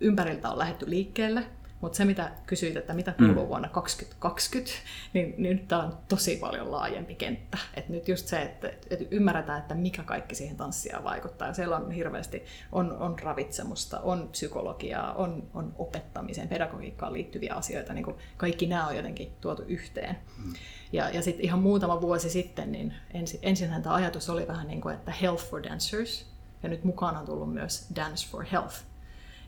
ympäriltä 0.00 0.50
on 0.50 0.58
lähetty 0.58 0.90
liikkeelle, 0.90 1.46
mutta 1.82 1.96
se, 1.96 2.04
mitä 2.04 2.30
kysyit, 2.46 2.76
että 2.76 2.94
mitä 2.94 3.12
kuuluu 3.12 3.42
mm. 3.42 3.48
vuonna 3.48 3.68
2020, 3.68 4.72
niin, 5.12 5.34
niin 5.38 5.56
nyt 5.56 5.68
tämä 5.68 5.82
on 5.82 5.98
tosi 6.08 6.36
paljon 6.36 6.70
laajempi 6.70 7.14
kenttä. 7.14 7.58
Et 7.74 7.88
nyt 7.88 8.08
just 8.08 8.26
se, 8.26 8.42
että, 8.42 8.68
että 8.68 9.04
ymmärretään, 9.10 9.60
että 9.60 9.74
mikä 9.74 10.02
kaikki 10.02 10.34
siihen 10.34 10.56
tanssiaan 10.56 11.04
vaikuttaa. 11.04 11.48
Ja 11.48 11.54
siellä 11.54 11.76
on 11.76 11.90
hirveästi, 11.90 12.44
on, 12.72 12.92
on 12.92 13.18
ravitsemusta, 13.18 14.00
on 14.00 14.28
psykologiaa, 14.32 15.14
on, 15.14 15.50
on 15.54 15.74
opettamiseen, 15.78 16.48
pedagogiikkaan 16.48 17.12
liittyviä 17.12 17.54
asioita. 17.54 17.92
Niin 17.92 18.14
kaikki 18.36 18.66
nämä 18.66 18.86
on 18.86 18.96
jotenkin 18.96 19.32
tuotu 19.40 19.62
yhteen. 19.62 20.16
Mm. 20.44 20.52
Ja, 20.92 21.10
ja 21.10 21.22
sitten 21.22 21.44
ihan 21.44 21.60
muutama 21.60 22.00
vuosi 22.00 22.30
sitten, 22.30 22.72
niin 22.72 22.94
ensi, 23.14 23.38
ensinhän 23.42 23.82
tämä 23.82 23.94
ajatus 23.94 24.30
oli 24.30 24.48
vähän 24.48 24.68
niin 24.68 24.80
kuin, 24.80 24.94
että 24.94 25.12
health 25.22 25.44
for 25.44 25.62
dancers, 25.62 26.26
ja 26.62 26.68
nyt 26.68 26.84
mukaan 26.84 27.16
on 27.16 27.26
tullut 27.26 27.54
myös 27.54 27.86
dance 27.96 28.28
for 28.30 28.44
health 28.44 28.91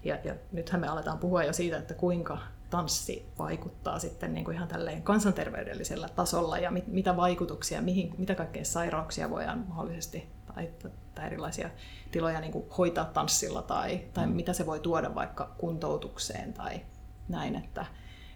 ja, 0.04 0.18
ja 0.24 0.34
nythän 0.52 0.80
me 0.80 0.88
aletaan 0.88 1.18
puhua 1.18 1.44
jo 1.44 1.52
siitä, 1.52 1.76
että 1.78 1.94
kuinka 1.94 2.38
tanssi 2.70 3.26
vaikuttaa 3.38 3.98
sitten 3.98 4.34
niin 4.34 4.44
kuin 4.44 4.54
ihan 4.54 4.68
tälleen 4.68 5.02
kansanterveydellisellä 5.02 6.08
tasolla 6.08 6.58
ja 6.58 6.70
mit, 6.70 6.86
mitä 6.86 7.16
vaikutuksia, 7.16 7.82
mihin, 7.82 8.14
mitä 8.18 8.34
kaikkea 8.34 8.64
sairauksia 8.64 9.30
voidaan 9.30 9.64
mahdollisesti 9.68 10.28
tai, 10.54 10.70
tai 11.14 11.26
erilaisia 11.26 11.70
tiloja 12.10 12.40
niin 12.40 12.52
kuin 12.52 12.64
hoitaa 12.78 13.04
tanssilla 13.04 13.62
tai, 13.62 14.00
tai 14.14 14.26
mm. 14.26 14.32
mitä 14.32 14.52
se 14.52 14.66
voi 14.66 14.80
tuoda 14.80 15.14
vaikka 15.14 15.54
kuntoutukseen 15.58 16.52
tai 16.52 16.80
näin, 17.28 17.56
että, 17.56 17.86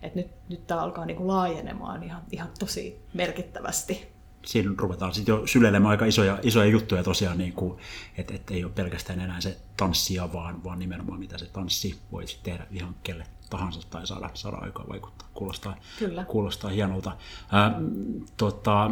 että 0.03 0.19
nyt, 0.19 0.31
nyt 0.49 0.67
tämä 0.67 0.81
alkaa 0.81 1.07
niin 1.07 1.17
kuin 1.17 1.27
laajenemaan 1.27 2.03
ihan, 2.03 2.23
ihan 2.31 2.49
tosi 2.59 3.07
merkittävästi 3.15 4.18
siinä 4.46 4.74
ruvetaan 4.79 5.14
sitten 5.14 5.33
jo 5.33 5.46
syleilemään 5.46 5.90
aika 5.90 6.05
isoja, 6.05 6.38
isoja 6.42 6.70
juttuja 6.70 7.03
tosiaan, 7.03 7.38
niin 7.38 7.53
kuin, 7.53 7.79
että, 8.18 8.35
että 8.35 8.55
ei 8.55 8.64
ole 8.64 8.72
pelkästään 8.72 9.20
enää 9.20 9.40
se 9.40 9.57
tanssia, 9.77 10.33
vaan, 10.33 10.64
vaan 10.64 10.79
nimenomaan 10.79 11.18
mitä 11.20 11.38
se 11.38 11.46
tanssi 11.46 11.98
voi 12.12 12.24
tehdä 12.42 12.66
ihan 12.70 12.94
kelle 13.03 13.24
tahansa 13.51 13.81
tai 13.90 14.07
saada, 14.07 14.31
saada 14.35 14.57
aikaa 14.57 14.85
vaikuttaa. 14.88 15.29
Kuulostaa, 15.35 15.77
Kyllä. 15.98 16.24
kuulostaa 16.24 16.70
hienolta. 16.70 17.16
Ää, 17.53 17.81
tota, 18.37 18.90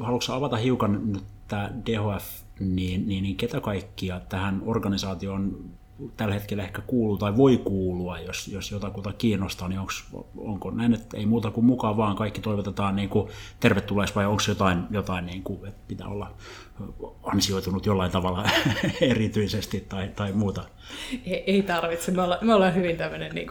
haluatko 0.00 0.32
avata 0.32 0.56
hiukan 0.56 1.12
nyt 1.12 1.24
tämä 1.48 1.70
DHF, 1.86 2.42
niin, 2.60 3.08
niin, 3.08 3.22
niin 3.22 3.36
ketä 3.36 3.60
kaikkia 3.60 4.20
tähän 4.20 4.62
organisaatioon 4.64 5.70
tällä 6.16 6.34
hetkellä 6.34 6.62
ehkä 6.62 6.82
kuuluu 6.86 7.16
tai 7.16 7.36
voi 7.36 7.58
kuulua, 7.58 8.18
jos, 8.18 8.48
jos 8.48 8.70
jotakuta 8.70 9.12
kiinnostaa, 9.12 9.68
niin 9.68 9.80
onks, 9.80 10.04
onko 10.36 10.70
näin, 10.70 10.94
että 10.94 11.16
ei 11.16 11.26
muuta 11.26 11.50
kuin 11.50 11.64
mukaan 11.64 11.96
vaan 11.96 12.16
kaikki 12.16 12.40
toivotetaan 12.40 12.96
niin 12.96 13.08
kuin 13.08 13.28
tervetulleeksi 13.60 14.14
vai 14.14 14.26
onko 14.26 14.42
jotain, 14.48 14.82
jotain 14.90 15.26
niin 15.26 15.42
kuin, 15.42 15.68
että 15.68 15.80
pitää 15.88 16.08
olla 16.08 16.34
ansioitunut 17.22 17.86
jollain 17.86 18.12
tavalla 18.12 18.50
erityisesti 19.00 19.80
tai, 19.88 20.08
tai 20.16 20.32
muuta? 20.32 20.64
Ei, 21.26 21.44
ei 21.46 21.62
tarvitse. 21.62 22.12
Me 22.12 22.22
ollaan, 22.22 22.46
me 22.46 22.54
ollaan 22.54 22.74
hyvin 22.74 22.96
tämmöinen 22.96 23.34
niin 23.34 23.48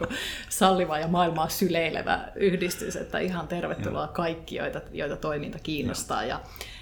salliva 0.48 0.98
ja 0.98 1.08
maailmaa 1.08 1.48
syleilevä 1.48 2.28
yhdistys, 2.36 2.96
että 2.96 3.18
ihan 3.18 3.48
tervetuloa 3.48 4.08
kaikki, 4.08 4.56
joita, 4.56 4.80
joita 4.92 5.16
toiminta 5.16 5.58
kiinnostaa. 5.62 6.24
Ja. 6.24 6.28
Ja, 6.28 6.40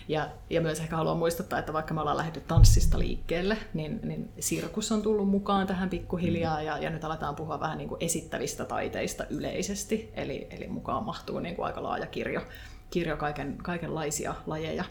ja, 0.08 0.28
ja 0.50 0.60
myös 0.60 0.80
ehkä 0.80 0.96
haluan 0.96 1.16
muistuttaa, 1.16 1.58
että 1.58 1.72
vaikka 1.72 1.94
me 1.94 2.00
ollaan 2.00 2.16
lähdetty 2.16 2.40
tanssista 2.40 2.98
liikkeelle, 2.98 3.56
niin, 3.74 4.00
niin 4.02 4.30
sirkus 4.40 4.92
on 4.92 5.02
tullut 5.02 5.28
mukaan 5.28 5.66
tähän 5.66 5.90
pikkuhiljaa, 5.90 6.58
mm. 6.58 6.66
ja, 6.66 6.78
ja 6.78 6.90
nyt 6.90 7.04
aletaan 7.04 7.36
puhua 7.36 7.60
vähän 7.60 7.78
niin 7.78 7.88
kuin 7.88 8.04
esittävistä 8.04 8.64
taiteista 8.64 9.24
yleisesti, 9.30 10.12
eli, 10.14 10.46
eli 10.50 10.68
mukaan 10.68 11.04
mahtuu 11.04 11.40
niin 11.40 11.56
kuin 11.56 11.66
aika 11.66 11.82
laaja 11.82 12.06
kirjo, 12.06 12.40
kirjo 12.90 13.16
kaiken, 13.16 13.56
kaikenlaisia 13.62 14.34
lajeja. 14.46 14.84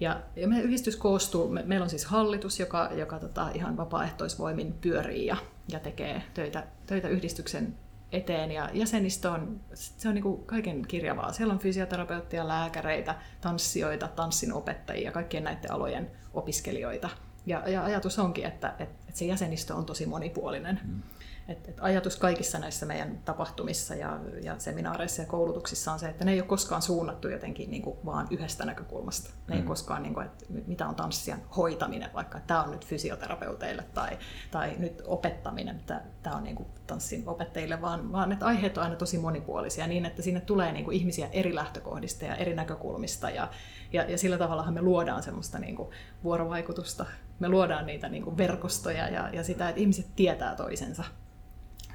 Ja, 0.00 0.20
ja 0.36 0.48
meidän 0.48 0.66
yhdistys 0.66 0.96
koostuu, 0.96 1.48
me, 1.48 1.62
meillä 1.66 1.84
on 1.84 1.90
siis 1.90 2.04
hallitus, 2.04 2.60
joka, 2.60 2.90
joka 2.94 3.18
tota, 3.18 3.50
ihan 3.54 3.76
vapaaehtoisvoimin 3.76 4.72
pyörii 4.72 5.26
ja, 5.26 5.36
ja 5.72 5.80
tekee 5.80 6.22
töitä, 6.34 6.66
töitä 6.86 7.08
yhdistyksen 7.08 7.74
eteen 8.12 8.52
ja 8.52 8.70
jäsenistö 8.72 9.30
on, 9.30 9.60
se 9.74 10.08
on 10.08 10.14
niin 10.14 10.22
kuin 10.22 10.44
kaiken 10.44 10.82
kirjavaa. 10.88 11.32
Siellä 11.32 11.52
on 11.52 11.60
fysioterapeuttia, 11.60 12.48
lääkäreitä, 12.48 13.14
tanssijoita, 13.40 14.08
tanssin 14.08 14.52
opettajia, 14.52 15.12
kaikkien 15.12 15.44
näiden 15.44 15.72
alojen 15.72 16.10
opiskelijoita. 16.34 17.08
Ja, 17.46 17.68
ja 17.68 17.84
ajatus 17.84 18.18
onkin, 18.18 18.46
että, 18.46 18.68
että, 18.68 18.84
että 18.84 19.18
se 19.18 19.24
jäsenistö 19.24 19.74
on 19.74 19.86
tosi 19.86 20.06
monipuolinen. 20.06 20.80
Mm. 20.84 21.02
Et, 21.48 21.68
et 21.68 21.76
ajatus 21.80 22.16
kaikissa 22.16 22.58
näissä 22.58 22.86
meidän 22.86 23.20
tapahtumissa 23.24 23.94
ja, 23.94 24.20
ja 24.42 24.58
seminaareissa 24.58 25.22
ja 25.22 25.28
koulutuksissa 25.28 25.92
on 25.92 25.98
se, 25.98 26.08
että 26.08 26.24
ne 26.24 26.32
ei 26.32 26.40
ole 26.40 26.48
koskaan 26.48 26.82
suunnattu 26.82 27.28
jotenkin 27.28 27.70
niin 27.70 27.82
kuin 27.82 27.98
vaan 28.04 28.26
yhdestä 28.30 28.64
näkökulmasta. 28.64 29.30
Ne 29.48 29.54
mm. 29.54 29.60
ei 29.60 29.66
koskaan, 29.66 30.02
niin 30.02 30.14
kuin, 30.14 30.26
että 30.26 30.44
mitä 30.66 30.88
on 30.88 30.94
tanssian 30.94 31.40
hoitaminen, 31.56 32.10
vaikka 32.14 32.40
tämä 32.46 32.62
on 32.62 32.70
nyt 32.70 32.86
fysioterapeuteille 32.86 33.84
tai, 33.94 34.18
tai 34.50 34.74
nyt 34.78 35.02
opettaminen, 35.06 35.80
tämä 36.22 36.36
on 36.36 36.44
niin 36.44 36.56
kuin 36.56 36.68
tanssin 36.86 37.22
opettajille, 37.26 37.80
vaan, 37.80 38.12
vaan 38.12 38.32
että 38.32 38.46
aiheet 38.46 38.78
on 38.78 38.84
aina 38.84 38.96
tosi 38.96 39.18
monipuolisia 39.18 39.86
niin, 39.86 40.06
että 40.06 40.22
sinne 40.22 40.40
tulee 40.40 40.72
niin 40.72 40.84
kuin 40.84 40.96
ihmisiä 40.96 41.28
eri 41.32 41.54
lähtökohdista 41.54 42.24
ja 42.24 42.34
eri 42.34 42.54
näkökulmista 42.54 43.30
ja, 43.30 43.50
ja, 43.92 44.10
ja 44.10 44.18
sillä 44.18 44.38
tavallahan 44.38 44.74
me 44.74 44.82
luodaan 44.82 45.22
semmoista 45.22 45.58
niin 45.58 45.76
kuin 45.76 45.88
vuorovaikutusta. 46.24 47.06
Me 47.38 47.48
luodaan 47.48 47.86
niitä 47.86 48.08
niin 48.08 48.22
kuin 48.22 48.36
verkostoja 48.36 49.08
ja, 49.08 49.28
ja 49.32 49.44
sitä, 49.44 49.68
että 49.68 49.80
ihmiset 49.80 50.06
tietää 50.16 50.54
toisensa 50.54 51.04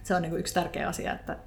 se 0.03 0.15
on 0.15 0.21
niin 0.21 0.29
kuin 0.29 0.39
yksi 0.39 0.53
tärkeä 0.53 0.87
asia, 0.87 1.13
että, 1.13 1.37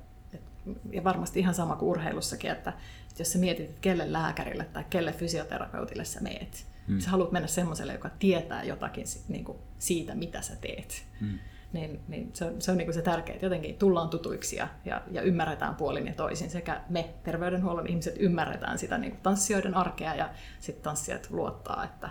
ja 0.92 1.05
varmasti 1.05 1.40
ihan 1.40 1.55
sama 1.55 1.77
kuin 1.77 1.88
urheilussakin, 1.88 2.51
että, 2.51 2.71
että 2.71 3.21
jos 3.21 3.33
sä 3.33 3.38
mietit, 3.38 3.69
että 3.69 3.81
kelle 3.81 4.12
lääkärille 4.12 4.64
tai 4.64 4.85
kelle 4.90 5.12
fysioterapeutille 5.12 6.05
sä 6.05 6.21
meet, 6.21 6.66
hmm. 6.88 7.01
sä 7.01 7.11
haluat 7.11 7.33
mennä 7.33 7.49
semmoiselle, 7.49 7.92
joka 7.92 8.11
tietää 8.19 8.64
jotakin 8.64 9.05
niin 9.29 9.45
kuin 9.45 9.59
siitä, 9.79 10.14
mitä 10.14 10.42
sä 10.42 10.57
teet. 10.57 11.07
Hmm. 11.21 11.38
Niin, 11.73 12.01
niin 12.09 12.31
se 12.33 12.45
on 12.45 12.62
se, 12.62 12.71
on 12.71 12.79
niin 12.79 12.87
kuin 12.87 12.95
se 12.95 13.03
tärkeää, 13.03 13.35
että 13.35 13.47
jotenkin 13.47 13.79
tullaan 13.79 14.09
tutuiksi 14.09 14.57
ja, 14.57 14.69
ja, 14.85 15.03
ja 15.11 15.23
ymmärretään 15.23 15.75
puolin 15.75 16.07
ja 16.07 16.14
toisin. 16.14 16.51
Sekä 16.51 16.81
me 16.88 17.14
terveydenhuollon 17.23 17.87
ihmiset 17.87 18.14
ymmärretään 18.19 18.79
sitä 18.79 18.99
niin 18.99 19.12
kuin 19.12 19.23
tanssijoiden 19.23 19.75
arkea 19.75 20.14
ja 20.14 20.31
sitten 20.61 20.83
tanssijat 20.83 21.31
luottaa, 21.31 21.85
että 21.85 22.11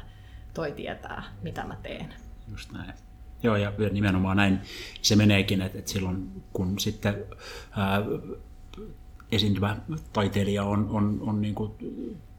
toi 0.53 0.71
tietää, 0.71 1.23
mitä 1.41 1.63
mä 1.63 1.77
teen. 1.84 2.13
Just 2.47 2.71
näin. 2.71 2.93
Joo, 3.43 3.56
ja 3.56 3.71
nimenomaan 3.91 4.38
näin 4.38 4.60
se 5.02 5.15
meneekin, 5.15 5.62
että, 5.62 5.80
että 5.80 5.91
silloin 5.91 6.43
kun 6.54 6.80
sitten 6.80 7.26
ää, 7.78 8.02
esiintyvä 9.32 9.78
taiteilija 10.13 10.63
on, 10.63 10.88
on, 10.89 11.17
on 11.21 11.41
niin 11.41 11.56
kuin 11.56 11.71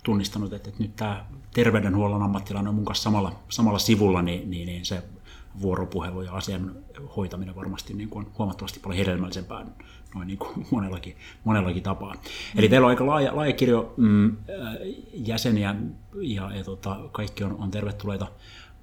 tunnistanut, 0.03 0.53
että, 0.53 0.69
että 0.69 0.83
nyt 0.83 0.97
tämä 0.97 1.27
terveydenhuollon 1.55 2.23
ammattilainen 2.23 2.69
on 2.69 2.75
mun 2.75 2.85
kanssa 2.85 3.03
samalla, 3.03 3.33
samalla 3.49 3.79
sivulla, 3.79 4.23
niin, 4.23 4.51
niin, 4.51 4.67
niin 4.67 4.85
se 4.85 5.03
vuoropuhelu 5.61 6.23
ja 6.23 6.33
asian 6.33 6.73
hoitaminen 7.17 7.57
varmasti 7.57 7.95
niin 7.95 8.09
kuin 8.09 8.27
on 8.27 8.33
huomattavasti 8.39 8.81
paljon 8.81 8.99
hedelmällisempää 8.99 9.67
noin 10.15 10.27
niin 10.27 10.39
kuin 10.39 10.67
monellakin, 10.71 11.17
monellakin 11.45 11.83
tapaa. 11.83 12.15
Eli 12.57 12.69
teillä 12.69 12.85
on 12.85 12.91
aika 12.91 13.07
laaja, 13.07 13.37
laaja 13.37 13.53
kirjo 13.53 13.95
mm, 13.97 14.37
jäseniä 15.13 15.75
ja, 16.21 16.51
ja 16.57 16.65
tota, 16.65 16.97
kaikki 17.13 17.45
on, 17.45 17.57
on 17.59 17.71
tervetulleita 17.71 18.27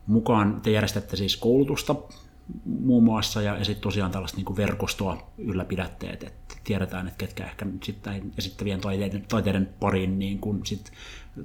mukaan. 0.08 0.62
Te 0.62 0.72
järjestätte 0.72 1.18
siis 1.18 1.38
koulutusta 1.38 1.96
muun 2.66 3.04
muassa 3.04 3.42
ja, 3.42 3.58
ja 3.58 3.66
sitten 3.66 3.84
tosiaan 3.84 4.12
tällaista 4.12 4.38
niin 4.38 4.58
verkostoa 4.58 5.32
ylläpidätte, 5.38 6.08
että, 6.08 6.28
että 6.28 6.56
tiedetään, 6.64 7.08
että 7.08 7.18
ketkä 7.18 7.46
ehkä 7.46 7.66
nyt 7.66 7.84
sitten 7.84 8.32
esittävien 8.38 8.82
taiteiden, 8.82 9.26
taiteiden 9.28 9.70
pariin 9.80 10.20
niin 10.20 10.40
kuin 10.40 10.66
sit 10.66 10.92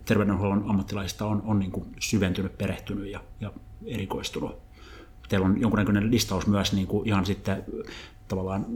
terveydenhuollon 0.05 0.65
ammattilaisista 0.71 1.27
on, 1.27 1.43
on 1.47 1.59
niin 1.59 1.73
syventynyt, 1.99 2.59
perehtynyt 2.59 3.11
ja, 3.11 3.21
ja 3.41 3.53
erikoistunut. 3.87 4.57
Teillä 5.29 5.47
on 5.47 5.61
jonkunnäköinen 5.61 6.11
listaus 6.11 6.47
myös 6.47 6.73
niin 6.73 6.89
ihan 7.05 7.27
sitten 7.27 7.65
tavallaan 8.29 8.67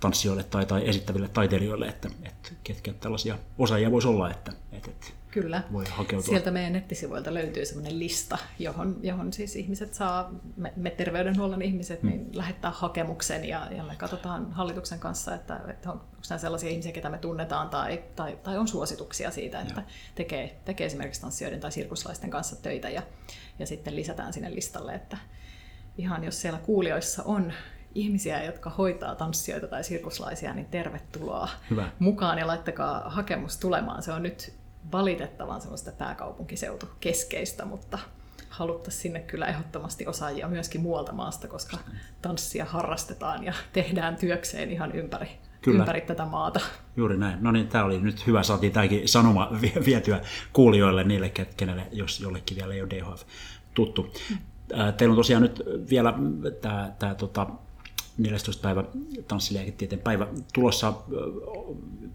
tanssijoille 0.00 0.42
tai, 0.42 0.66
tai 0.66 0.88
esittäville 0.88 1.28
taiteilijoille, 1.28 1.86
että, 1.86 2.10
että 2.22 2.50
ketkä 2.64 2.92
tällaisia 2.92 3.38
osaajia 3.58 3.90
voisi 3.90 4.08
olla, 4.08 4.30
että, 4.30 4.52
että 4.72 4.90
Kyllä. 5.30 5.62
voi 5.72 5.84
hakeutua. 5.90 6.28
Sieltä 6.28 6.50
meidän 6.50 6.72
nettisivuilta 6.72 7.34
löytyy 7.34 7.64
sellainen 7.64 7.98
lista, 7.98 8.38
johon, 8.58 8.96
johon 9.02 9.32
siis 9.32 9.56
ihmiset 9.56 9.94
saa, 9.94 10.30
me, 10.56 10.72
me 10.76 10.90
terveydenhuollon 10.90 11.62
ihmiset, 11.62 12.02
niin 12.02 12.14
hmm. 12.14 12.24
niin 12.24 12.36
lähettää 12.36 12.70
hakemuksen 12.70 13.44
ja, 13.44 13.68
ja 13.76 13.82
me 13.82 13.96
katsotaan 13.96 14.52
hallituksen 14.52 14.98
kanssa, 14.98 15.34
että, 15.34 15.60
että 15.68 15.92
on, 15.92 16.00
onko 16.00 16.22
nämä 16.30 16.38
sellaisia 16.38 16.70
ihmisiä, 16.70 16.92
ketä 16.92 17.10
me 17.10 17.18
tunnetaan 17.18 17.68
tai, 17.68 18.02
tai, 18.16 18.38
tai 18.42 18.58
on 18.58 18.68
suosituksia 18.68 19.30
siitä, 19.30 19.60
että 19.60 19.82
tekee, 20.14 20.60
tekee 20.64 20.86
esimerkiksi 20.86 21.20
tanssijoiden 21.20 21.60
tai 21.60 21.72
sirkuslaisten 21.72 22.30
kanssa 22.30 22.56
töitä 22.56 22.88
ja, 22.88 23.02
ja 23.58 23.66
sitten 23.66 23.96
lisätään 23.96 24.32
sinne 24.32 24.54
listalle, 24.54 24.94
että 24.94 25.18
ihan 25.98 26.24
jos 26.24 26.40
siellä 26.40 26.58
kuulijoissa 26.58 27.22
on 27.22 27.52
ihmisiä, 27.94 28.44
jotka 28.44 28.70
hoitaa 28.70 29.14
tanssijoita 29.14 29.66
tai 29.66 29.84
sirkuslaisia, 29.84 30.54
niin 30.54 30.66
tervetuloa 30.66 31.48
Hyvä. 31.70 31.88
mukaan 31.98 32.38
ja 32.38 32.46
laittakaa 32.46 33.10
hakemus 33.10 33.56
tulemaan. 33.56 34.02
Se 34.02 34.12
on 34.12 34.22
nyt 34.22 34.57
valitettavan 34.92 35.60
semmoista 35.60 35.92
pääkaupunkiseutu 35.92 36.86
keskeistä, 37.00 37.64
mutta 37.64 37.98
haluttaisiin 38.48 39.02
sinne 39.02 39.20
kyllä 39.20 39.46
ehdottomasti 39.46 40.06
osaajia 40.06 40.48
myöskin 40.48 40.80
muualta 40.80 41.12
maasta, 41.12 41.48
koska 41.48 41.78
tanssia 42.22 42.64
harrastetaan 42.64 43.44
ja 43.44 43.52
tehdään 43.72 44.16
työkseen 44.16 44.70
ihan 44.70 44.92
ympäri, 44.92 45.28
Kyllä. 45.62 45.78
ympäri 45.78 46.00
tätä 46.00 46.24
maata. 46.24 46.60
Juuri 46.96 47.16
näin. 47.16 47.42
No 47.42 47.52
niin, 47.52 47.68
tämä 47.68 47.84
oli 47.84 48.00
nyt 48.00 48.26
hyvä. 48.26 48.42
Saatiin 48.42 48.72
tämäkin 48.72 49.08
sanoma 49.08 49.50
vietyä 49.86 50.20
kuulijoille, 50.52 51.04
niille, 51.04 51.32
kenelle, 51.56 51.86
jos 51.92 52.20
jollekin 52.20 52.56
vielä 52.56 52.74
ei 52.74 52.82
ole 52.82 52.90
DHF 52.90 53.22
tuttu. 53.74 54.12
Teillä 54.96 55.12
on 55.12 55.16
tosiaan 55.16 55.42
nyt 55.42 55.62
vielä 55.90 56.14
tämä, 56.60 56.92
tämä 56.98 57.14
tota, 57.14 57.46
14. 58.18 58.62
päivä 58.62 58.84
tanssilieketieteen 59.28 60.02
päivä 60.02 60.26
tulossa 60.54 60.94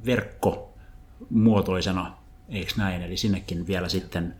verkkomuotoisena 0.05 2.22
eikö 2.49 2.73
näin? 2.77 3.01
Eli 3.01 3.17
sinnekin 3.17 3.67
vielä 3.67 3.89
sitten 3.89 4.35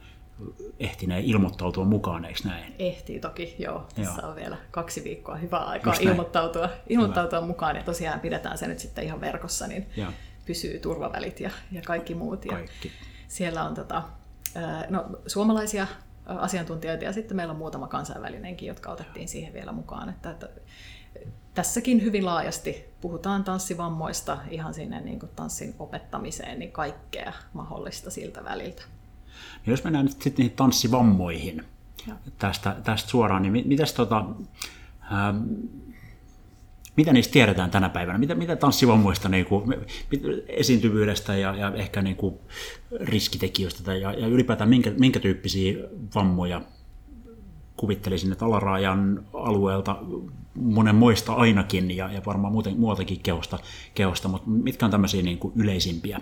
ehtinee 0.80 1.20
ilmoittautua 1.20 1.86
mukaan, 1.86 2.26
eikö 2.26 2.40
näin? 2.46 2.76
Ehtii 2.80 3.20
toki, 3.20 3.56
joo. 3.60 3.88
Tässä 3.96 4.22
joo. 4.22 4.30
on 4.30 4.36
vielä 4.36 4.58
kaksi 4.72 5.04
viikkoa 5.04 5.36
hyvää 5.36 5.64
aikaa 5.64 5.94
ilmoittautua, 6.00 6.70
ilmoittautua 6.90 7.42
mukaan 7.42 7.76
ja 7.76 7.84
tosiaan 7.84 8.20
pidetään 8.20 8.58
se 8.58 8.68
nyt 8.68 8.80
sitten 8.80 9.04
ihan 9.04 9.22
verkossa, 9.22 9.68
niin 9.68 9.90
ja. 9.96 10.14
pysyy 10.46 10.80
turvavälit 10.80 11.40
ja, 11.40 11.50
ja 11.72 11.82
kaikki 11.82 12.16
muut. 12.16 12.46
Ja 12.46 12.52
kaikki. 12.52 12.92
Siellä 13.28 13.64
on 13.64 13.74
tota, 13.74 14.04
no, 14.90 15.06
suomalaisia 15.28 15.88
asiantuntijoita 16.26 17.04
ja 17.04 17.14
sitten 17.14 17.38
meillä 17.38 17.52
on 17.52 17.58
muutama 17.58 17.88
kansainvälinenkin, 17.88 18.68
jotka 18.68 18.92
otettiin 18.92 19.28
siihen 19.28 19.54
vielä 19.54 19.72
mukaan. 19.72 20.10
Että, 20.10 20.32
että 20.32 20.50
tässäkin 21.54 22.04
hyvin 22.04 22.26
laajasti 22.26 22.86
puhutaan 23.02 23.44
tanssivammoista 23.44 24.38
ihan 24.50 24.74
sinne 24.74 25.02
niin 25.02 25.20
kuin 25.20 25.32
tanssin 25.36 25.76
opettamiseen, 25.80 26.60
niin 26.60 26.72
kaikkea 26.72 27.34
mahdollista 27.54 28.12
siltä 28.12 28.44
väliltä. 28.44 28.84
No 29.66 29.74
jos 29.74 29.84
mennään 29.84 30.06
nyt 30.06 30.22
sitten 30.22 30.44
niihin 30.44 30.56
tanssivammoihin 30.56 31.64
tästä, 32.38 32.76
tästä 32.84 33.10
suoraan, 33.10 33.42
niin 33.42 33.68
mitäs 33.68 33.94
tota, 33.94 34.26
ähm, 35.12 35.38
mitä 36.96 37.14
niistä 37.14 37.34
tiedetään 37.34 37.72
tänä 37.72 37.90
päivänä? 37.90 38.20
Mitä, 38.20 38.36
mitä 38.36 38.56
tanssivammoista 38.56 39.30
niin 39.30 39.46
kuin, 39.46 39.76
esiintyvyydestä 40.48 41.36
ja, 41.36 41.56
ja 41.56 41.74
ehkä 41.76 42.02
niin 42.02 42.16
kuin 42.16 42.36
riskitekijöistä 43.02 43.84
tai, 43.84 44.02
ja, 44.02 44.14
ja 44.14 44.28
ylipäätään 44.28 44.70
minkä, 44.70 44.92
minkä 45.00 45.20
tyyppisiä 45.20 45.78
vammoja 46.16 46.62
kuvittelisin, 47.78 48.32
että 48.32 48.46
alarajan 48.46 49.26
alueelta 49.34 49.98
monen 50.56 50.96
moista 50.96 51.34
ainakin 51.34 51.92
ja, 51.92 52.12
ja 52.12 52.22
varmaan 52.26 52.54
muuten, 52.54 52.80
muutakin 52.80 53.20
kehosta, 53.20 53.60
kehosta, 53.96 54.28
mutta 54.28 54.50
mitkä 54.50 54.86
on 54.86 54.92
tämmöisiä 54.92 55.22
niin 55.22 55.38
kuin 55.38 55.54
yleisimpiä 55.56 56.22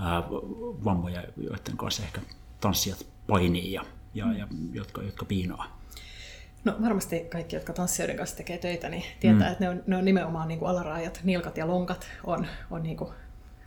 ää, 0.00 0.22
vammoja, 0.84 1.24
joiden 1.36 1.76
kanssa 1.76 2.02
ehkä 2.02 2.20
tanssijat 2.60 3.06
painii 3.26 3.72
ja, 3.72 3.84
ja, 4.14 4.32
ja 4.32 4.46
jotka, 4.72 5.02
jotka 5.02 5.24
piinaa? 5.24 5.82
No 6.64 6.76
varmasti 6.82 7.20
kaikki, 7.20 7.56
jotka 7.56 7.72
tanssijoiden 7.72 8.16
kanssa 8.16 8.36
tekee 8.36 8.58
töitä, 8.58 8.88
niin 8.88 9.04
tietää, 9.20 9.46
mm. 9.46 9.52
että 9.52 9.64
ne 9.64 9.70
on, 9.70 9.82
ne 9.86 9.96
on 9.96 10.04
nimenomaan 10.04 10.48
niin 10.48 10.58
kuin 10.58 10.70
alaraajat, 10.70 11.20
nilkat 11.24 11.56
ja 11.56 11.66
lonkat 11.66 12.06
on, 12.24 12.46
on 12.70 12.82
niin 12.82 12.96
kuin 12.96 13.10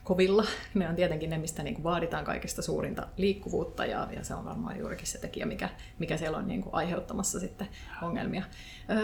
kovilla. 0.06 0.46
Ne 0.74 0.90
on 0.90 0.96
tietenkin 0.96 1.30
ne, 1.30 1.38
mistä 1.38 1.64
niin 1.64 1.74
kuin 1.76 1.84
vaaditaan 1.84 2.26
kaikista 2.26 2.62
suurinta 2.62 3.08
liikkuvuutta 3.18 3.86
ja, 3.86 4.08
ja 4.16 4.24
se 4.24 4.34
on 4.34 4.46
varmaan 4.46 4.80
juurikin 4.80 5.08
se 5.08 5.18
tekijä, 5.18 5.46
mikä, 5.46 5.70
mikä 6.00 6.18
siellä 6.18 6.38
on 6.38 6.48
niin 6.48 6.62
kuin 6.62 6.76
aiheuttamassa 6.76 7.40
sitten 7.40 7.68
ongelmia. 8.02 8.44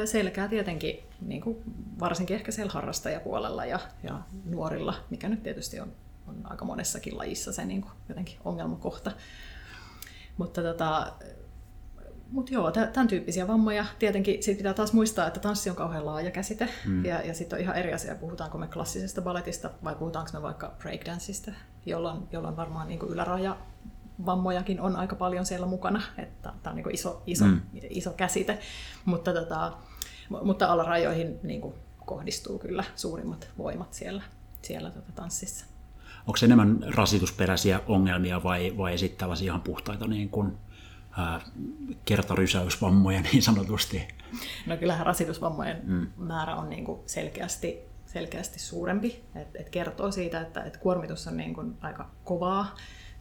Selkää 0.06 0.48
tietenkin, 0.48 1.00
niin 1.22 1.42
kuin 1.42 1.58
varsinkin 2.00 2.36
ehkä 2.36 2.52
siellä 2.52 2.72
harrastajapuolella 2.72 3.66
ja, 3.66 3.80
ja 4.04 4.20
nuorilla, 4.46 4.94
mikä 5.10 5.30
nyt 5.30 5.44
tietysti 5.44 5.80
on, 5.80 5.94
on 6.28 6.36
aika 6.44 6.66
monessakin 6.66 7.18
lajissa 7.18 7.54
se 7.54 7.66
niin 7.66 7.82
kuin 7.82 7.94
jotenkin 8.10 8.38
ongelmakohta. 8.46 9.12
Mutta 10.38 10.62
tota, 10.62 11.14
mutta 12.32 12.54
joo, 12.54 12.72
tämän 12.72 13.08
tyyppisiä 13.08 13.48
vammoja. 13.48 13.86
Tietenkin 14.00 14.44
siitä 14.44 14.58
pitää 14.58 14.74
taas 14.74 14.94
muistaa, 14.94 15.28
että 15.28 15.40
tanssi 15.40 15.70
on 15.70 15.76
kauhean 15.76 16.06
laaja 16.06 16.32
käsite. 16.32 16.70
Mm. 16.86 17.06
Ja, 17.06 17.22
ja 17.22 17.34
sitten 17.34 17.58
on 17.58 17.64
ihan 17.64 17.76
eri 17.76 17.94
asia, 17.94 18.16
puhutaanko 18.16 18.58
me 18.58 18.68
klassisesta 18.68 19.22
balletista 19.22 19.70
vai 19.84 19.96
puhutaanko 19.96 20.32
me 20.34 20.42
vaikka 20.42 20.74
breakdanceista, 20.80 21.52
jolloin, 21.86 22.28
jolloin 22.32 22.58
varmaan 22.58 22.88
niin 22.88 23.00
yläraja 23.10 23.58
vammojakin 24.26 24.82
on 24.82 24.96
aika 24.96 25.16
paljon 25.16 25.46
siellä 25.46 25.66
mukana. 25.66 26.02
Että 26.18 26.54
tämä 26.64 26.72
on 26.72 26.76
niin 26.76 26.94
iso, 26.96 27.24
iso, 27.28 27.46
mm. 27.46 27.62
iso 27.90 28.12
käsite. 28.12 28.60
Mutta, 29.06 29.34
tota, 29.34 29.74
mutta 30.44 30.68
alarajoihin 30.68 31.40
niin 31.44 31.62
kuin 31.62 31.74
kohdistuu 32.06 32.60
kyllä 32.60 32.84
suurimmat 32.96 33.50
voimat 33.58 33.94
siellä, 33.94 34.24
siellä 34.62 34.90
tota 34.90 35.12
tanssissa. 35.12 35.66
Onko 36.28 36.38
se 36.38 36.46
enemmän 36.46 36.80
rasitusperäisiä 36.96 37.80
ongelmia 37.88 38.44
vai, 38.44 38.78
vai 38.78 38.98
sitten 38.98 39.20
tällaisia 39.20 39.46
ihan 39.46 39.62
puhtaita 39.62 40.08
niin 40.08 40.30
kuin 40.30 40.58
kertarysäysvammoja 42.06 43.22
niin 43.32 43.42
sanotusti? 43.42 44.08
No 44.66 44.78
kyllähän 44.78 45.06
rasitusvammojen 45.06 45.82
mm. 45.84 46.08
määrä 46.18 46.56
on 46.56 46.70
niin 46.70 46.86
kuin 46.86 47.00
selkeästi, 47.06 47.80
selkeästi 48.06 48.60
suurempi. 48.60 49.24
Et, 49.36 49.56
et 49.56 49.70
kertoo 49.70 50.12
siitä, 50.12 50.42
että 50.42 50.64
et 50.64 50.78
kuormitus 50.78 51.28
on 51.28 51.38
niin 51.38 51.54
kuin 51.54 51.78
aika 51.82 52.10
kovaa 52.24 52.76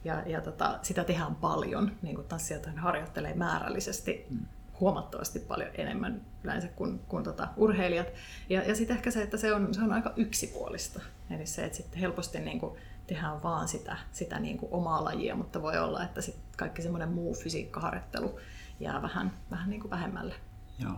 ja, 0.05 0.23
ja 0.27 0.41
tota, 0.41 0.79
sitä 0.83 1.05
tehdään 1.05 1.35
paljon. 1.35 1.93
Niin 2.03 2.15
kuin 2.15 2.27
tanssijat 2.27 2.69
harjoittelee 2.77 3.35
määrällisesti 3.35 4.27
mm. 4.31 4.47
huomattavasti 4.81 5.39
paljon 5.39 5.71
enemmän 5.75 6.21
yleensä 6.45 6.69
kuin, 6.69 6.99
kuin 6.99 7.25
tota 7.25 7.49
urheilijat. 7.57 8.07
Ja, 8.49 8.63
ja 8.63 8.75
sitten 8.75 8.97
ehkä 8.97 9.11
se, 9.11 9.23
että 9.23 9.37
se 9.37 9.55
on, 9.55 9.75
se 9.75 9.81
on 9.83 9.93
aika 9.93 10.13
yksipuolista. 10.17 11.01
Eli 11.31 11.47
se, 11.47 11.65
että 11.65 11.77
sitten 11.77 12.01
helposti 12.01 12.41
niin 12.41 12.61
kuin 12.61 12.79
tehdään 13.15 13.43
vaan 13.43 13.69
sitä, 13.69 13.97
sitä 14.13 14.41
niin 14.41 14.59
kuin 14.59 14.73
omaa 14.73 15.05
lajia, 15.05 15.37
mutta 15.37 15.63
voi 15.63 15.79
olla, 15.79 16.05
että 16.05 16.21
sit 16.21 16.37
kaikki 16.57 16.83
semmoinen 16.83 17.09
muu 17.09 17.35
fysiikkaharjoittelu 17.35 18.41
jää 18.81 19.03
vähän, 19.03 19.33
vähän 19.51 19.71
niin 19.71 19.81
kuin 19.81 19.91
vähemmälle. 19.91 20.35
Joo. 20.79 20.93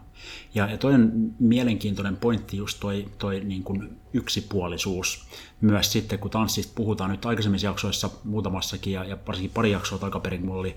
Ja, 0.55 0.71
ja 0.71 0.79
toi 0.79 0.95
on 0.95 1.13
mielenkiintoinen 1.39 2.17
pointti, 2.17 2.57
just 2.57 2.81
toi, 2.81 3.09
toi 3.19 3.41
niin 3.41 3.65
kuin 3.65 4.01
yksipuolisuus. 4.13 5.27
Myös 5.61 5.93
sitten, 5.93 6.19
kun 6.19 6.31
tanssista 6.31 6.73
puhutaan 6.75 7.11
nyt 7.11 7.27
aikaisemmissa 7.27 7.67
jaksoissa, 7.67 8.11
muutamassakin, 8.25 8.93
ja, 8.93 9.05
ja 9.05 9.19
varsinkin 9.27 9.55
pari 9.55 9.71
jaksoa 9.71 9.99
takaperin, 9.99 10.41
kun 10.41 10.49
mulla 10.49 10.61
oli 10.61 10.77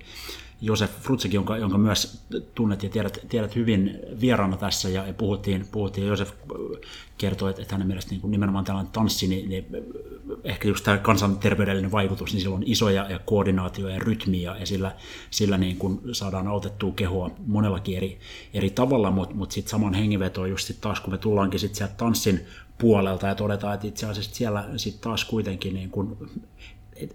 Josef 0.62 0.91
Frutsek, 1.02 1.34
jonka, 1.34 1.58
jonka 1.58 1.78
myös 1.78 2.26
tunnet 2.56 2.84
ja 2.84 2.89
tiedät, 2.89 3.20
tiedät 3.30 3.56
hyvin 3.56 4.00
vieraana 4.22 4.58
tässä, 4.58 4.89
ja, 4.89 5.04
puhuttiin, 5.18 5.68
puhuttiin, 5.72 6.08
Josef 6.08 6.32
kertoi, 7.18 7.50
että, 7.50 7.76
hänen 7.76 7.88
mielestä 7.88 8.12
niin 8.12 8.32
nimenomaan 8.32 8.65
tällainen 8.65 8.91
tanssi, 8.91 9.28
niin, 9.28 9.50
niin 9.50 9.65
ehkä 10.44 10.68
just 10.68 10.84
tämä 10.84 10.98
kansanterveydellinen 10.98 11.91
vaikutus, 11.91 12.34
niin 12.34 12.41
sillä 12.41 12.56
on 12.56 12.63
isoja 12.65 13.10
ja 13.10 13.20
koordinaatio 13.20 13.89
ja 13.89 14.00
rytmiä, 14.00 14.56
ja 14.60 14.65
sillä, 14.65 14.96
sillä 15.30 15.58
niin 15.58 15.78
kuin 15.78 16.02
saadaan 16.12 16.48
autettua 16.48 16.91
kehoa 16.96 17.32
monellakin 17.48 17.98
eri, 17.98 18.20
eri 18.54 18.70
tavalla, 18.70 19.12
mutta 19.12 19.36
mut 19.36 19.52
sitten 19.52 19.72
saman 19.72 19.94
hengenveto 19.94 20.46
just 20.46 20.68
sit 20.68 20.82
taas, 20.82 21.00
kun 21.00 21.13
me 21.13 21.18
tullaankin 21.18 21.60
sit 21.60 21.76
sieltä 21.76 21.94
tanssin 21.98 22.46
puolelta 22.78 23.28
ja 23.28 23.36
todetaan, 23.36 23.74
että 23.74 23.88
itse 23.88 24.06
asiassa 24.06 24.36
siellä 24.36 24.65
sitten 24.78 25.02
taas 25.02 25.26
kuitenkin 25.26 25.74
niin 25.74 25.89
kuin 25.89 26.18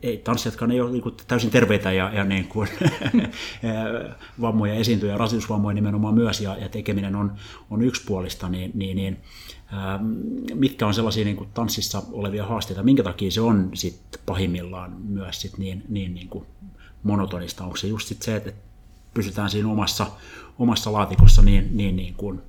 ei, 0.03 0.19
tanssijatkaan 0.19 0.71
ei 0.71 0.81
ole 0.81 0.91
niin 0.91 1.03
kuin, 1.03 1.15
täysin 1.29 1.51
terveitä 1.51 1.93
ja, 1.93 2.11
ja 2.15 2.25
niin 2.35 2.49
kuin, 2.49 2.69
vammoja 4.41 4.75
esiintyy 4.75 5.09
ja 5.09 5.19
rasitusvammoja 5.19 5.75
nimenomaan 5.75 6.15
myös 6.15 6.41
ja, 6.41 6.57
ja 6.57 6.69
tekeminen 6.69 7.17
on, 7.17 7.33
on 7.71 7.83
yksipuolista, 7.83 8.49
niin, 8.49 8.71
niin, 8.75 8.97
niin 8.97 9.19
mitkä 10.55 10.87
on 10.87 10.95
sellaisia 10.95 11.25
niin 11.25 11.37
kuin 11.37 11.51
tanssissa 11.55 12.03
olevia 12.13 12.47
haasteita, 12.47 12.83
minkä 12.83 13.03
takia 13.03 13.31
se 13.31 13.41
on 13.41 13.71
sit 13.75 14.21
pahimmillaan 14.27 14.97
myös 15.03 15.41
sit 15.41 15.59
niin, 15.59 15.83
niin, 15.89 16.15
niin 16.15 16.29
kuin 16.29 16.47
monotonista, 17.03 17.65
onko 17.65 17.77
se 17.77 17.87
just 17.87 18.09
sit 18.09 18.23
se, 18.23 18.37
että 18.37 18.53
pysytään 19.15 19.51
siinä 19.51 19.69
omassa, 19.69 20.07
omassa 20.59 20.93
laatikossa 20.93 21.43
niin, 21.43 21.77
niin, 21.77 21.97
niin 21.97 22.15
kuin 22.15 22.41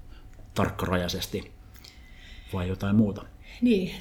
tarkkarajaisesti 0.54 1.52
vai 2.54 2.68
jotain 2.68 2.96
muuta? 2.96 3.26
Niin, 3.62 3.92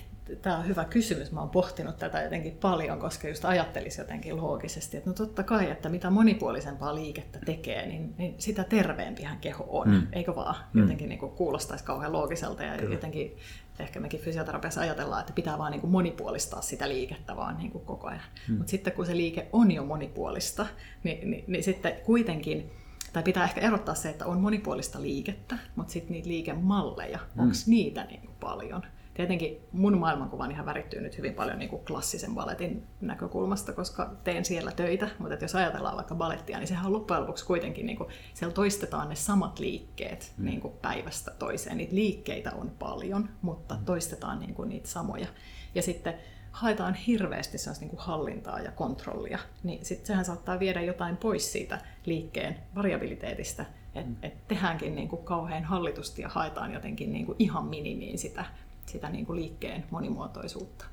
tämä 0.43 0.59
on 0.59 0.69
hyvä 0.69 0.85
kysymys. 0.85 1.33
Mä 1.33 1.41
oon 1.41 1.51
pohtinut 1.51 1.97
tätä 1.97 2.23
jotenkin 2.23 2.59
paljon, 2.61 2.99
koska 2.99 3.29
just 3.29 3.45
ajattelisi 3.45 4.01
jotenkin 4.01 4.37
loogisesti, 4.37 4.97
että 4.97 5.11
no 5.11 5.15
totta 5.15 5.43
kai, 5.43 5.71
että 5.71 5.89
mitä 5.89 6.11
monipuolisempaa 6.11 6.95
liikettä 6.95 7.39
tekee, 7.47 7.87
niin, 7.87 8.15
niin 8.19 8.35
sitä 8.39 8.65
terveempihän 8.65 9.39
keho 9.39 9.67
on, 9.69 9.91
mm. 9.91 10.07
eikö 10.13 10.35
vaan? 10.35 10.57
Mm. 10.73 10.81
Jotenkin 10.81 11.09
niin 11.09 11.19
kuin 11.19 11.33
kuulostaisi 11.33 11.85
kauhean 11.85 12.13
loogiselta 12.13 12.63
ja 12.63 12.77
Kyllä. 12.77 12.95
jotenkin 12.95 13.37
ehkä 13.79 14.01
mekin 14.01 14.21
fysioterapiassa 14.21 14.81
ajatellaan, 14.81 15.21
että 15.21 15.33
pitää 15.33 15.59
vaan 15.59 15.73
niin 15.73 15.81
kuin 15.81 15.91
monipuolistaa 15.91 16.63
sitä 16.63 16.89
liikettä 16.89 17.37
vaan 17.37 17.59
niin 17.59 17.71
kuin 17.71 17.85
koko 17.85 18.07
ajan. 18.07 18.23
Mm. 18.49 18.55
Mutta 18.55 18.71
sitten 18.71 18.93
kun 18.93 19.07
se 19.07 19.17
liike 19.17 19.49
on 19.53 19.71
jo 19.71 19.85
monipuolista, 19.85 20.67
niin, 21.03 21.31
niin, 21.31 21.45
niin 21.47 21.65
sitten 21.65 21.93
kuitenkin 22.05 22.71
tai 23.13 23.23
pitää 23.23 23.45
ehkä 23.45 23.61
erottaa 23.61 23.95
se, 23.95 24.11
että 24.11 24.27
on 24.27 24.41
monipuolista 24.41 25.03
liikettä, 25.03 25.59
mutta 25.77 25.93
sitten 25.93 26.13
niitä 26.13 26.29
liikemalleja, 26.29 27.19
mm. 27.19 27.43
onko 27.43 27.55
niitä 27.67 28.05
niin 28.05 28.21
kuin 28.21 28.35
paljon? 28.41 28.83
Tietenkin 29.15 29.61
mun 29.73 29.99
maailmankuvani 29.99 30.55
ihan 30.55 30.67
värittyy 30.67 31.01
nyt 31.01 31.19
hyvin 31.19 31.35
paljon 31.35 31.59
niin 31.59 31.69
kuin 31.69 31.85
klassisen 31.85 32.35
balletin 32.35 32.87
näkökulmasta, 33.01 33.73
koska 33.73 34.15
teen 34.25 34.45
siellä 34.45 34.73
töitä, 34.73 35.09
mutta 35.19 35.35
että 35.35 35.45
jos 35.45 35.55
ajatellaan 35.55 35.97
vaikka 35.97 36.15
ballettia, 36.15 36.59
niin 36.59 36.69
sehän 36.69 36.87
on 36.87 36.93
loppujen 36.93 37.23
lopuksi 37.23 37.47
kuitenkin, 37.47 37.87
niin 37.87 37.99
kuin, 37.99 38.09
siellä 38.35 38.55
toistetaan 38.55 39.09
ne 39.09 39.15
samat 39.15 39.59
liikkeet 39.59 40.33
mm. 40.37 40.45
niin 40.45 40.61
kuin 40.61 40.75
päivästä 40.83 41.31
toiseen. 41.31 41.77
Niitä 41.77 41.95
liikkeitä 41.95 42.53
on 42.53 42.71
paljon, 42.79 43.29
mutta 43.43 43.75
mm. 43.75 43.85
toistetaan 43.85 44.41
niin 44.41 44.55
kuin 44.55 44.69
niitä 44.69 44.89
samoja. 44.89 45.27
Ja 45.75 45.83
sitten 45.83 46.15
haetaan 46.51 46.95
hirveästi 46.95 47.59
niin 47.81 47.91
kuin 47.91 48.01
hallintaa 48.01 48.61
ja 48.61 48.71
kontrollia, 48.71 49.39
niin 49.63 49.85
sitten 49.85 50.07
sehän 50.07 50.25
saattaa 50.25 50.59
viedä 50.59 50.81
jotain 50.81 51.17
pois 51.17 51.53
siitä 51.53 51.79
liikkeen 52.07 52.57
variabiliteetistä, 52.75 53.67
että 53.95 54.27
et 54.27 54.49
tehdäänkin 54.49 54.95
niin 54.95 55.09
kuin 55.09 55.25
kauhean 55.25 55.65
hallitusti 55.65 56.23
ja 56.23 56.29
haetaan 56.29 56.73
jotenkin 56.73 57.13
niin 57.13 57.27
kuin 57.27 57.37
ihan 57.39 57.65
minimiin 57.65 58.19
sitä 58.19 58.45
sitä 58.91 59.11
niin 59.11 59.27
kuin 59.27 59.41
liikkeen 59.41 59.85
monimuotoisuutta. 59.91 60.85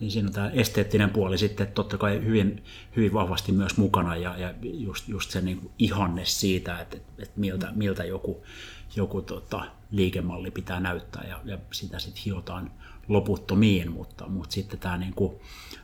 Niin 0.00 0.10
siinä 0.10 0.28
on 0.28 0.34
tämä 0.34 0.50
esteettinen 0.50 1.10
puoli 1.10 1.38
sitten 1.38 1.66
totta 1.66 1.98
kai 1.98 2.24
hyvin, 2.24 2.64
hyvin 2.96 3.12
vahvasti 3.12 3.52
myös 3.52 3.76
mukana 3.76 4.16
ja, 4.16 4.36
ja 4.36 4.54
just, 4.62 5.08
just 5.08 5.30
se 5.30 5.40
niin 5.40 5.58
kuin 5.58 5.72
ihanne 5.78 6.24
siitä, 6.24 6.80
että, 6.80 6.96
että 6.96 7.40
miltä, 7.40 7.72
miltä 7.74 8.04
joku, 8.04 8.42
joku 8.96 9.22
tota, 9.22 9.64
liikemalli 9.90 10.50
pitää 10.50 10.80
näyttää 10.80 11.24
ja, 11.28 11.40
ja 11.44 11.58
sitä 11.72 11.98
sitten 11.98 12.22
hiotaan 12.24 12.70
loputtomiin, 13.08 13.92
mutta, 13.92 14.28
mutta 14.28 14.52
sitten 14.52 14.78
tämä 14.78 14.98
niin 14.98 15.14
kuin, 15.14 15.36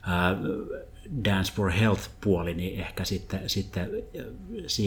ää, 0.03 0.37
Dance 1.25 1.53
for 1.53 1.71
Health-puoli, 1.71 2.55
niin 2.55 2.81
ehkä 2.81 3.05
sitten, 3.05 3.40
sitten 3.47 3.90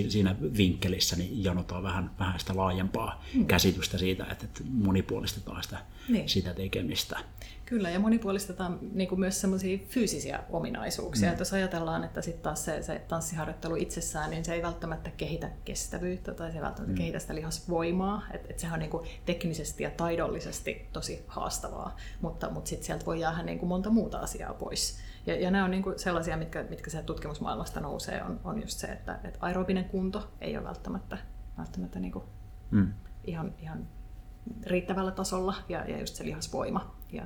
siinä 0.09 0.35
vinkkelissä 0.57 1.15
niin 1.15 1.43
janotaan 1.43 1.83
vähän, 1.83 2.11
vähän 2.19 2.39
sitä 2.39 2.55
laajempaa 2.55 3.23
mm. 3.33 3.45
käsitystä 3.45 3.97
siitä, 3.97 4.25
että 4.31 4.47
monipuolistetaan 4.69 5.63
sitä, 5.63 5.77
niin. 6.09 6.29
sitä 6.29 6.53
tekemistä. 6.53 7.19
Kyllä, 7.65 7.89
ja 7.89 7.99
monipuolistetaan 7.99 8.79
niin 8.93 9.09
kuin 9.09 9.19
myös 9.19 9.41
semmoisia 9.41 9.79
fyysisiä 9.87 10.43
ominaisuuksia. 10.49 11.27
Mm. 11.27 11.31
Että 11.31 11.41
jos 11.41 11.53
ajatellaan, 11.53 12.03
että 12.03 12.21
sitten 12.21 12.43
taas 12.43 12.65
se, 12.65 12.83
se 12.83 13.01
tanssiharjoittelu 13.07 13.75
itsessään, 13.75 14.29
niin 14.29 14.45
se 14.45 14.53
ei 14.53 14.61
välttämättä 14.61 15.09
kehitä 15.09 15.51
kestävyyttä 15.65 16.33
tai 16.33 16.51
se 16.51 16.57
ei 16.57 16.63
välttämättä 16.63 16.93
mm. 16.93 16.97
kehitä 16.97 17.19
sitä 17.19 17.35
lihasvoimaa. 17.35 18.23
Että 18.33 18.47
et 18.49 18.59
sehän 18.59 18.73
on 18.73 18.79
niin 18.79 18.89
kuin 18.89 19.07
teknisesti 19.25 19.83
ja 19.83 19.91
taidollisesti 19.91 20.87
tosi 20.93 21.23
haastavaa, 21.27 21.97
mutta, 22.21 22.49
mutta 22.49 22.69
sitten 22.69 22.85
sieltä 22.85 23.05
voi 23.05 23.19
jäädä 23.19 23.43
niin 23.43 23.59
kuin 23.59 23.69
monta 23.69 23.89
muuta 23.89 24.19
asiaa 24.19 24.53
pois. 24.53 24.99
Ja, 25.25 25.41
ja 25.41 25.51
nämä 25.51 25.65
on 25.65 25.71
niin 25.71 25.83
kuin 25.83 25.99
sellaisia, 25.99 26.37
mitkä, 26.37 26.65
mitkä 26.69 26.89
se 26.89 27.03
tutkimusmaailmasta 27.03 27.79
nousee, 27.79 28.23
on, 28.23 28.39
on 28.43 28.61
just 28.61 28.79
se, 28.79 28.87
että, 28.87 29.19
että 29.23 29.39
aerobinen 29.41 29.85
kunto 29.85 30.31
ei 30.41 30.57
ole 30.57 30.65
välttämättä, 30.65 31.17
välttämättä 31.57 31.99
niin 31.99 32.11
kuin 32.11 32.25
mm. 32.71 32.93
ihan, 33.23 33.53
ihan 33.59 33.87
riittävällä 34.65 35.11
tasolla 35.11 35.55
ja, 35.69 35.85
ja 35.89 35.99
just 35.99 36.15
se 36.15 36.25
lihasvoima. 36.25 36.95
Ja, 37.11 37.23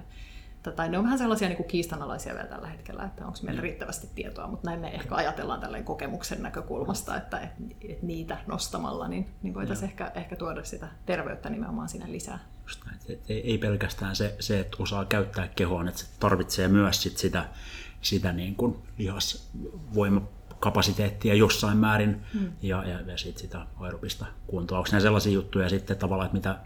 tai 0.71 0.89
ne 0.89 0.97
on 0.97 1.03
vähän 1.03 1.17
sellaisia 1.17 1.47
niin 1.47 1.58
kuin 1.58 1.67
kiistanalaisia 1.67 2.34
vielä 2.34 2.47
tällä 2.47 2.67
hetkellä, 2.67 3.03
että 3.03 3.25
onko 3.25 3.39
meillä 3.41 3.62
mm. 3.62 3.63
riittävästi 3.63 4.10
tietoa, 4.15 4.47
mutta 4.47 4.69
näin 4.69 4.79
me 4.79 4.88
ehkä 4.88 5.15
ajatellaan 5.15 5.60
tällainen 5.60 5.86
kokemuksen 5.86 6.43
näkökulmasta, 6.43 7.17
että, 7.17 7.39
että, 7.39 7.63
että 7.81 8.05
niitä 8.05 8.38
nostamalla 8.47 9.08
niin, 9.08 9.29
niin 9.41 9.53
voitaisiin 9.53 9.89
ehkä, 9.89 10.12
ehkä 10.15 10.36
tuoda 10.36 10.63
sitä 10.63 10.88
terveyttä 11.05 11.49
nimenomaan 11.49 11.89
sinne 11.89 12.12
lisää. 12.12 12.39
Just 12.63 12.86
näin. 12.86 13.19
Ei 13.29 13.58
pelkästään 13.58 14.15
se, 14.15 14.36
se, 14.39 14.60
että 14.60 14.77
osaa 14.79 15.05
käyttää 15.05 15.47
kehoon, 15.47 15.88
että 15.88 15.99
se 15.99 16.08
tarvitsee 16.19 16.67
myös 16.67 17.03
sit 17.03 17.17
sitä 17.17 17.45
sitä 18.05 18.31
niin 18.31 18.55
kuin 18.55 18.75
lihasvoima 18.97 20.21
kapasiteettia 20.59 21.33
jossain 21.33 21.77
määrin 21.77 22.21
mm. 22.33 22.51
ja, 22.61 22.83
ja, 22.87 23.01
ja 23.01 23.17
sitten 23.17 23.41
sitä 23.41 23.67
aerobista 23.79 24.25
kuntoa. 24.47 24.77
Onko 24.77 24.89
nämä 24.91 25.01
sellaisia 25.01 25.33
juttuja 25.33 25.69
sitten 25.69 25.97
tavallaan, 25.97 26.25
että 26.25 26.37
mitä 26.37 26.59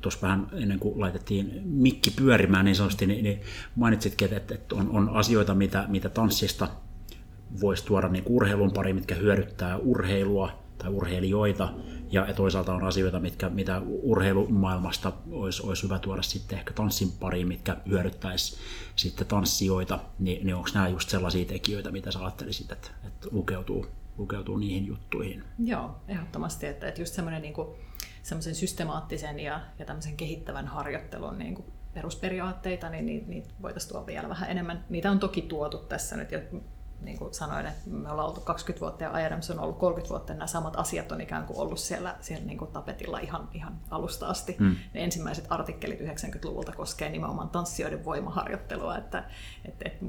tuossa 0.00 0.20
vähän 0.22 0.46
ennen 0.52 0.78
kuin 0.78 1.00
laitettiin 1.00 1.62
mikki 1.64 2.10
pyörimään 2.10 2.64
niin 2.64 2.76
sanotusti, 2.76 3.06
niin, 3.06 3.24
niin 3.24 3.40
mainitsitkin, 3.76 4.34
että, 4.34 4.54
että 4.54 4.74
on, 4.74 4.90
on 4.90 5.08
asioita, 5.08 5.54
mitä, 5.54 5.84
mitä 5.88 6.08
tanssista 6.08 6.68
voisi 7.60 7.84
tuoda 7.84 8.08
niin 8.08 8.24
urheilun 8.26 8.72
pari, 8.72 8.92
mitkä 8.92 9.14
hyödyttää 9.14 9.76
urheilua 9.76 10.63
tai 10.78 10.90
urheilijoita, 10.90 11.72
ja 12.10 12.26
toisaalta 12.36 12.74
on 12.74 12.84
asioita, 12.84 13.20
mitkä, 13.20 13.50
mitä 13.50 13.82
urheilumaailmasta 13.86 15.12
olisi, 15.30 15.62
olisi 15.66 15.82
hyvä 15.82 15.98
tuoda 15.98 16.22
sitten 16.22 16.58
ehkä 16.58 16.72
tanssin 16.72 17.12
pariin, 17.20 17.48
mitkä 17.48 17.76
hyödyttäisi 17.88 18.56
sitten 18.96 19.26
tanssijoita, 19.26 19.98
niin, 20.18 20.46
niin 20.46 20.54
onko 20.54 20.68
nämä 20.74 20.88
just 20.88 21.08
sellaisia 21.08 21.44
tekijöitä, 21.44 21.90
mitä 21.90 22.10
sä 22.12 22.18
ajattelisit, 22.18 22.72
että, 22.72 22.90
että 23.06 23.28
lukeutuu, 23.30 23.86
lukeutuu 24.18 24.56
niihin 24.56 24.86
juttuihin? 24.86 25.44
Joo, 25.58 25.96
ehdottomasti, 26.08 26.66
että, 26.66 26.88
että 26.88 27.00
just 27.00 27.14
semmoinen 27.14 27.42
niin 27.42 27.54
kuin, 27.54 27.68
semmoisen 28.22 28.54
systemaattisen 28.54 29.40
ja, 29.40 29.60
ja 29.78 29.84
tämmöisen 29.84 30.16
kehittävän 30.16 30.66
harjoittelun 30.66 31.38
niin 31.38 31.54
kuin 31.54 31.66
perusperiaatteita, 31.94 32.90
niin 32.90 33.24
niitä, 33.30 33.48
voitaisiin 33.62 33.92
tuoda 33.92 34.06
vielä 34.06 34.28
vähän 34.28 34.50
enemmän. 34.50 34.84
Niitä 34.88 35.10
on 35.10 35.18
toki 35.18 35.42
tuotu 35.42 35.78
tässä 35.78 36.16
nyt, 36.16 36.32
ja 36.32 36.38
niin 37.00 37.18
kuin 37.18 37.34
sanoin, 37.34 37.66
että 37.66 37.90
me 37.90 38.10
ollaan 38.10 38.28
oltu 38.28 38.40
20 38.40 38.80
vuotta 38.80 39.04
ja 39.04 39.26
Adams 39.26 39.50
on 39.50 39.58
ollut 39.58 39.78
30 39.78 40.10
vuotta, 40.10 40.32
ja 40.32 40.36
nämä 40.38 40.46
samat 40.46 40.76
asiat 40.76 41.12
on 41.12 41.20
ikään 41.20 41.46
kuin 41.46 41.58
ollut 41.58 41.78
siellä, 41.78 42.16
siellä 42.20 42.46
niin 42.46 42.58
kuin 42.58 42.72
tapetilla 42.72 43.18
ihan, 43.18 43.48
ihan 43.52 43.80
alusta 43.90 44.26
asti. 44.26 44.56
Mm. 44.58 44.76
Ne 44.94 45.04
ensimmäiset 45.04 45.46
artikkelit 45.48 46.00
90-luvulta 46.00 46.72
koskee 46.72 47.08
nimenomaan 47.08 47.50
tanssijoiden 47.50 48.04
voimaharjoittelua, 48.04 48.96
että, 48.96 49.24
että, 49.64 49.84
että 49.88 50.04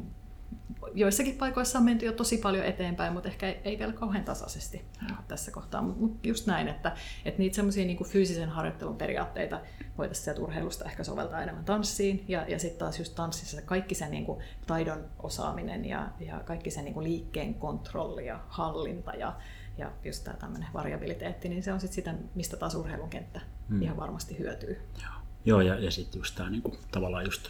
joissakin 0.93 1.37
paikoissa 1.37 1.79
on 1.79 1.85
menty 1.85 2.05
jo 2.05 2.11
tosi 2.11 2.37
paljon 2.37 2.65
eteenpäin, 2.65 3.13
mutta 3.13 3.29
ehkä 3.29 3.47
ei, 3.47 3.59
ei 3.63 3.79
vielä 3.79 3.93
kauhean 3.93 4.23
tasaisesti 4.23 4.85
tässä 5.27 5.51
kohtaa. 5.51 5.81
Mutta 5.81 6.01
mut 6.01 6.25
just 6.25 6.47
näin, 6.47 6.67
että, 6.67 6.95
että 7.25 7.39
niitä 7.39 7.55
semmoisia 7.55 7.85
niin 7.85 8.05
fyysisen 8.05 8.49
harjoittelun 8.49 8.97
periaatteita 8.97 9.61
voitaisiin 9.97 10.23
sieltä 10.23 10.41
urheilusta 10.41 10.85
ehkä 10.85 11.03
soveltaa 11.03 11.41
enemmän 11.41 11.65
tanssiin. 11.65 12.25
Ja, 12.27 12.45
ja 12.47 12.59
sitten 12.59 12.79
taas 12.79 12.99
just 12.99 13.15
tanssissa 13.15 13.61
kaikki 13.61 13.95
sen 13.95 14.11
niin 14.11 14.25
kuin 14.25 14.43
taidon 14.67 15.05
osaaminen 15.19 15.85
ja, 15.85 16.09
ja 16.19 16.39
kaikki 16.45 16.71
sen 16.71 16.85
niin 16.85 16.93
kuin 16.93 17.03
liikkeen 17.03 17.53
kontrolli 17.53 18.25
ja 18.25 18.39
hallinta 18.47 19.11
ja, 19.11 19.35
ja 19.77 19.91
just 20.03 20.23
tämä 20.23 20.37
tämmöinen 20.37 20.69
variabiliteetti, 20.73 21.49
niin 21.49 21.63
se 21.63 21.73
on 21.73 21.79
sitten 21.79 21.95
sitä, 21.95 22.13
mistä 22.35 22.57
taas 22.57 22.75
urheilun 22.75 23.09
kenttä 23.09 23.41
hmm. 23.69 23.81
ihan 23.81 23.97
varmasti 23.97 24.39
hyötyy. 24.39 24.81
Joo, 25.01 25.11
Joo 25.45 25.61
ja, 25.61 25.79
ja 25.79 25.91
sitten 25.91 26.19
just 26.19 26.35
tämä 26.35 26.49
niin 26.49 26.61
kuin, 26.61 26.77
tavallaan 26.91 27.25
just 27.25 27.49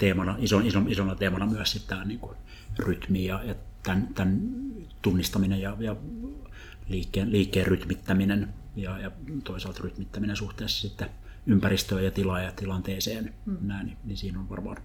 teemana, 0.00 0.36
ison, 0.38 0.66
ison, 0.66 0.88
isona 0.88 1.14
teemana 1.14 1.46
myös 1.46 1.72
sitten 1.72 1.88
tämä 1.88 2.04
niin 2.04 2.20
kuin, 2.20 2.36
rytmi 2.78 3.24
ja, 3.24 3.40
ja 3.44 3.54
tämän, 3.82 4.08
tämän 4.14 4.40
tunnistaminen 5.02 5.60
ja, 5.60 5.76
ja 5.78 5.96
liikkeen, 6.88 7.32
liikkeen 7.32 7.66
rytmittäminen 7.66 8.48
ja, 8.76 8.98
ja 8.98 9.10
toisaalta 9.44 9.80
rytmittäminen 9.82 10.36
suhteessa 10.36 10.88
sitten 10.88 11.10
ympäristöön 11.46 12.04
ja 12.04 12.10
tilaan 12.10 12.44
ja 12.44 12.52
tilanteeseen, 12.52 13.34
mm. 13.46 13.56
näin, 13.60 13.86
niin, 13.86 13.98
niin 14.04 14.16
siinä 14.16 14.40
on 14.40 14.50
varmaan 14.50 14.76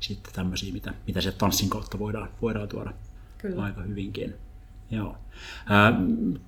sitten 0.00 0.34
tämmöisiä, 0.34 0.72
mitä, 0.72 0.94
mitä 1.06 1.20
se 1.20 1.32
tanssin 1.32 1.70
kautta 1.70 1.98
voidaan, 1.98 2.28
voidaan 2.42 2.68
tuoda 2.68 2.92
Kyllä. 3.38 3.62
aika 3.62 3.82
hyvinkin. 3.82 4.34
Joo. 4.90 5.16
Ää, 5.66 5.92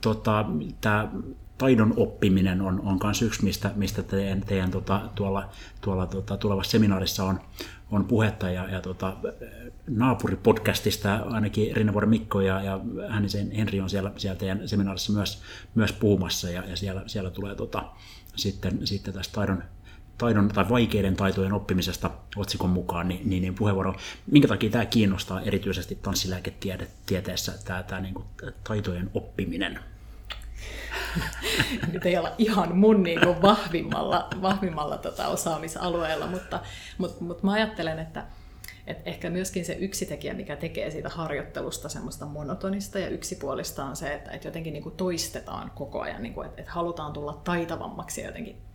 tota, 0.01 0.47
tämä 0.81 1.13
taidon 1.59 1.95
oppiminen 1.97 2.61
on, 2.61 2.81
on 2.81 3.01
myös 3.03 3.23
yksi, 3.23 3.45
mistä, 3.45 3.71
mistä 3.77 4.03
teidän, 4.03 4.41
teidän 4.41 4.71
tota, 4.71 5.01
tuolla, 5.15 5.49
tuolla 5.81 6.07
tota, 6.07 6.37
tulevassa 6.37 6.71
seminaarissa 6.71 7.25
on, 7.25 7.41
on 7.91 8.05
puhetta 8.05 8.51
ja, 8.51 8.71
ja 8.71 8.81
tota, 8.81 9.17
naapuripodcastista 9.89 11.15
ainakin 11.15 11.77
Rinnavuoren 11.77 12.11
Mikko 12.11 12.41
ja, 12.41 12.63
ja 12.63 12.81
Hännisen 13.09 13.51
Henri 13.51 13.81
on 13.81 13.91
siellä, 13.91 14.13
siellä 14.17 14.39
teidän 14.39 14.69
seminaarissa 14.69 15.13
myös, 15.13 15.43
myös 15.75 15.93
puhumassa 15.93 16.51
ja, 16.51 16.65
ja 16.67 16.77
siellä, 16.77 17.03
siellä 17.07 17.31
tulee 17.31 17.55
tota, 17.55 17.85
sitten, 18.37 18.87
sitten 18.87 19.15
tästä 19.15 19.35
taidon, 19.35 19.63
taidon 20.19 20.49
tai 20.49 20.69
vaikeiden 20.69 21.17
taitojen 21.17 21.53
oppimisesta 21.53 22.11
otsikon 22.37 22.71
mukaan, 22.71 23.09
niin, 23.09 23.31
niin, 23.31 23.43
niin 23.43 23.55
puheenvuoro. 23.55 23.95
Minkä 24.31 24.49
takia 24.49 24.71
tämä 24.71 24.87
kiinnostaa 24.87 25.41
erityisesti 25.41 25.99
tanssilääketieteessä, 26.03 27.53
tämä, 27.65 27.83
tämä 27.83 28.01
niin 28.01 28.15
kuin, 28.15 28.27
taitojen 28.65 29.11
oppiminen? 29.15 29.79
Nyt 31.93 32.07
ei 32.07 32.19
olla 32.19 32.33
ihan 32.39 32.77
mun 32.77 33.03
niin 33.03 33.21
kuin 33.21 33.43
vahvimmalla, 33.43 34.29
vahvimmalla 34.43 34.99
tota 34.99 35.29
osaamisalueella, 35.29 36.27
mutta, 36.27 36.61
mutta, 36.99 37.25
mutta 37.25 37.45
mä 37.45 37.53
ajattelen, 37.53 37.99
että, 37.99 38.25
et 38.87 38.99
ehkä 39.05 39.31
myöskin 39.31 39.65
se 39.65 39.73
yksi 39.73 40.07
tekijä, 40.07 40.35
mikä 40.35 40.57
tekee 40.57 40.91
siitä 40.91 41.09
harjoittelusta 41.09 41.89
semmoista 41.89 42.27
monotonista 42.27 42.99
ja 42.99 43.09
yksipuolista 43.09 43.85
on 43.85 43.97
se, 43.97 44.15
että, 44.15 44.31
että 44.31 44.49
jotenkin 44.49 44.73
niin 44.73 44.83
kuin 44.83 44.97
toistetaan 44.97 45.71
koko 45.75 46.01
ajan, 46.01 46.23
niin 46.23 46.35
kuin, 46.35 46.47
että, 46.47 46.61
että 46.61 46.73
halutaan 46.73 47.13
tulla 47.13 47.41
taitavammaksi 47.45 48.21
ja 48.21 48.27
jotenkin 48.27 48.66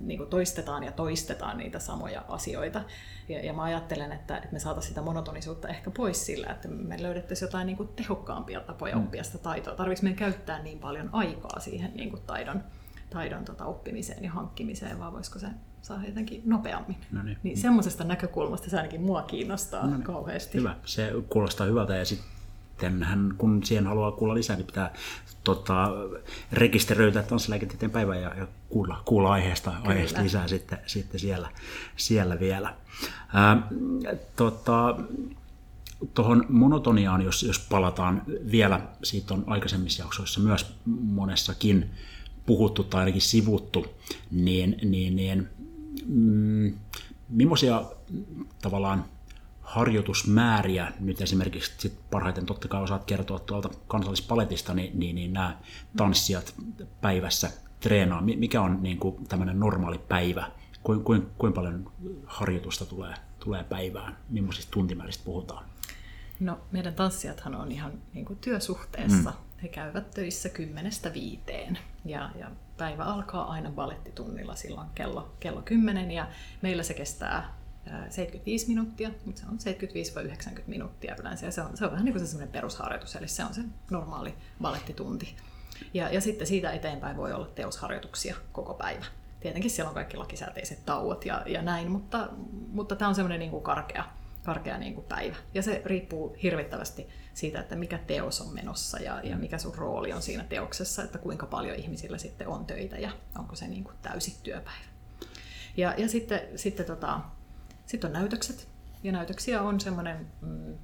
niin 0.00 0.18
kuin 0.18 0.30
toistetaan 0.30 0.82
ja 0.82 0.92
toistetaan 0.92 1.58
niitä 1.58 1.78
samoja 1.78 2.24
asioita. 2.28 2.82
Ja, 3.28 3.44
ja 3.44 3.52
mä 3.52 3.62
ajattelen, 3.62 4.12
että, 4.12 4.36
että 4.36 4.52
me 4.52 4.58
saataisiin 4.58 4.88
sitä 4.88 5.02
monotonisuutta 5.02 5.68
ehkä 5.68 5.90
pois 5.90 6.26
sillä, 6.26 6.46
että 6.46 6.68
me 6.68 7.02
löydettäisiin 7.02 7.46
jotain 7.46 7.66
niin 7.66 7.76
kuin 7.76 7.88
tehokkaampia 7.88 8.60
tapoja 8.60 8.96
mm. 8.96 9.02
oppia 9.02 9.24
sitä 9.24 9.38
taitoa. 9.38 9.74
Tarvitsisi 9.74 10.04
meidän 10.04 10.18
käyttää 10.18 10.62
niin 10.62 10.78
paljon 10.78 11.08
aikaa 11.12 11.60
siihen 11.60 11.92
niin 11.94 12.10
kuin 12.10 12.22
taidon, 12.22 12.64
taidon 13.10 13.44
tota, 13.44 13.64
oppimiseen 13.64 14.24
ja 14.24 14.30
hankkimiseen, 14.30 14.98
vaan 14.98 15.12
voisiko 15.12 15.38
se 15.38 15.46
saa 15.82 16.04
jotenkin 16.06 16.42
nopeammin. 16.44 16.96
No 17.12 17.22
niin. 17.22 17.38
niin 17.42 17.56
semmoisesta 17.56 18.04
näkökulmasta 18.04 18.70
se 18.70 18.76
ainakin 18.76 19.02
mua 19.02 19.22
kiinnostaa 19.22 19.86
no 19.86 19.90
niin. 19.90 20.02
kauheasti. 20.02 20.58
Hyvä, 20.58 20.76
se 20.84 21.12
kuulostaa 21.28 21.66
hyvältä 21.66 21.96
ja 21.96 22.04
sitten 22.04 22.26
hän, 23.02 23.34
kun 23.38 23.64
siihen 23.64 23.86
haluaa 23.86 24.12
kuulla 24.12 24.34
lisää, 24.34 24.56
niin 24.56 24.66
pitää 24.66 24.92
tota, 25.44 25.88
rekisteröitä 26.52 27.22
tanssilääketieteen 27.22 27.90
päivä 27.90 28.16
ja, 28.16 28.34
ja 28.34 28.46
kuulla, 28.68 29.02
kuulla 29.04 29.32
aiheesta, 29.32 29.72
aiheesta 29.84 30.22
lisää 30.22 30.48
sitten, 30.48 30.78
sitten 30.86 31.20
siellä, 31.20 31.50
siellä 31.96 32.40
vielä. 32.40 32.74
Ää, 33.34 33.68
tota, 34.36 34.96
Tuohon 36.14 36.46
monotoniaan, 36.48 37.22
jos, 37.22 37.42
jos 37.42 37.58
palataan 37.58 38.22
vielä, 38.50 38.80
siitä 39.02 39.34
on 39.34 39.44
aikaisemmissa 39.46 40.02
jaksoissa 40.02 40.40
myös 40.40 40.74
monessakin 40.86 41.90
puhuttu 42.46 42.84
tai 42.84 43.00
ainakin 43.00 43.22
sivuttu, 43.22 43.86
niin, 44.30 44.76
niin, 44.82 45.16
niin 45.16 45.48
mm, 46.06 46.72
millaisia 47.28 47.84
tavallaan 48.62 49.04
harjoitusmääriä 49.70 50.92
nyt 51.00 51.20
esimerkiksi 51.20 51.72
sit 51.78 52.00
parhaiten 52.10 52.46
totta 52.46 52.68
kai 52.68 52.82
osaat 52.82 53.04
kertoa 53.04 53.38
tuolta 53.38 53.70
kansallispaletista, 53.88 54.74
niin, 54.74 54.98
niin, 54.98 55.14
niin 55.14 55.32
nämä 55.32 55.56
tanssijat 55.96 56.54
päivässä 57.00 57.50
treenaa. 57.80 58.22
Mikä 58.22 58.62
on 58.62 58.82
niin 58.82 58.98
kuin 58.98 59.26
tämmöinen 59.28 59.60
normaali 59.60 59.98
päivä? 59.98 60.50
Kuinka 60.82 61.04
kuin, 61.04 61.30
kuin 61.38 61.52
paljon 61.52 61.92
harjoitusta 62.26 62.86
tulee, 62.86 63.14
tulee 63.38 63.64
päivään? 63.64 64.16
Millaisista 64.28 64.70
tuntimääristä 64.70 65.24
puhutaan? 65.24 65.64
No 66.40 66.58
meidän 66.72 66.94
tanssijathan 66.94 67.54
on 67.54 67.72
ihan 67.72 67.92
niin 68.12 68.24
kuin 68.24 68.38
työsuhteessa. 68.38 69.30
Mm. 69.30 69.62
He 69.62 69.68
käyvät 69.68 70.10
töissä 70.10 70.48
kymmenestä 70.48 71.12
viiteen 71.12 71.78
ja, 72.04 72.30
ja 72.38 72.50
päivä 72.76 73.04
alkaa 73.04 73.50
aina 73.50 73.70
balettitunnilla 73.70 74.54
silloin 74.54 74.88
kello, 74.94 75.32
kello 75.40 75.62
10 75.62 76.10
ja 76.10 76.28
meillä 76.62 76.82
se 76.82 76.94
kestää 76.94 77.59
75 77.86 78.68
minuuttia, 78.68 79.10
mutta 79.24 79.40
se 79.40 79.46
on 79.46 79.58
75-90 80.58 80.62
minuuttia 80.66 81.16
yleensä 81.20 81.46
ja 81.46 81.52
se 81.52 81.62
on, 81.62 81.76
se 81.76 81.84
on 81.84 81.90
vähän 81.90 82.04
niin 82.04 82.14
kuin 82.14 82.26
se 82.26 82.46
perusharjoitus, 82.46 83.16
eli 83.16 83.28
se 83.28 83.44
on 83.44 83.54
se 83.54 83.60
normaali 83.90 84.34
balettitunti. 84.60 85.36
Ja, 85.94 86.08
ja 86.08 86.20
sitten 86.20 86.46
siitä 86.46 86.70
eteenpäin 86.70 87.16
voi 87.16 87.32
olla 87.32 87.46
teosharjoituksia 87.46 88.36
koko 88.52 88.74
päivä. 88.74 89.04
Tietenkin 89.40 89.70
siellä 89.70 89.88
on 89.88 89.94
kaikki 89.94 90.16
lakisääteiset 90.16 90.86
tauot 90.86 91.26
ja, 91.26 91.42
ja 91.46 91.62
näin, 91.62 91.90
mutta, 91.90 92.28
mutta 92.72 92.96
tämä 92.96 93.08
on 93.08 93.14
semmoinen 93.14 93.40
niin 93.40 93.50
kuin 93.50 93.62
karkea, 93.62 94.04
karkea 94.44 94.78
niin 94.78 94.94
kuin 94.94 95.06
päivä. 95.06 95.36
Ja 95.54 95.62
se 95.62 95.82
riippuu 95.84 96.36
hirvittävästi 96.42 97.08
siitä, 97.34 97.60
että 97.60 97.76
mikä 97.76 97.98
teos 97.98 98.40
on 98.40 98.54
menossa 98.54 98.98
ja, 98.98 99.20
ja 99.24 99.36
mikä 99.36 99.58
sun 99.58 99.74
rooli 99.74 100.12
on 100.12 100.22
siinä 100.22 100.44
teoksessa, 100.44 101.02
että 101.02 101.18
kuinka 101.18 101.46
paljon 101.46 101.76
ihmisillä 101.76 102.18
sitten 102.18 102.48
on 102.48 102.66
töitä 102.66 102.98
ja 102.98 103.10
onko 103.38 103.56
se 103.56 103.68
niin 103.68 103.84
kuin 103.84 103.96
täysi 104.02 104.36
työpäivä. 104.42 104.90
Ja, 105.76 105.94
ja 105.96 106.08
sitten, 106.08 106.40
sitten 106.56 106.86
tota, 106.86 107.20
sit 107.90 108.04
on 108.04 108.12
näytökset. 108.12 108.68
Ja 109.02 109.12
näytöksiä 109.12 109.62
on 109.62 109.80
semmoinen 109.80 110.26
mm, 110.40 110.74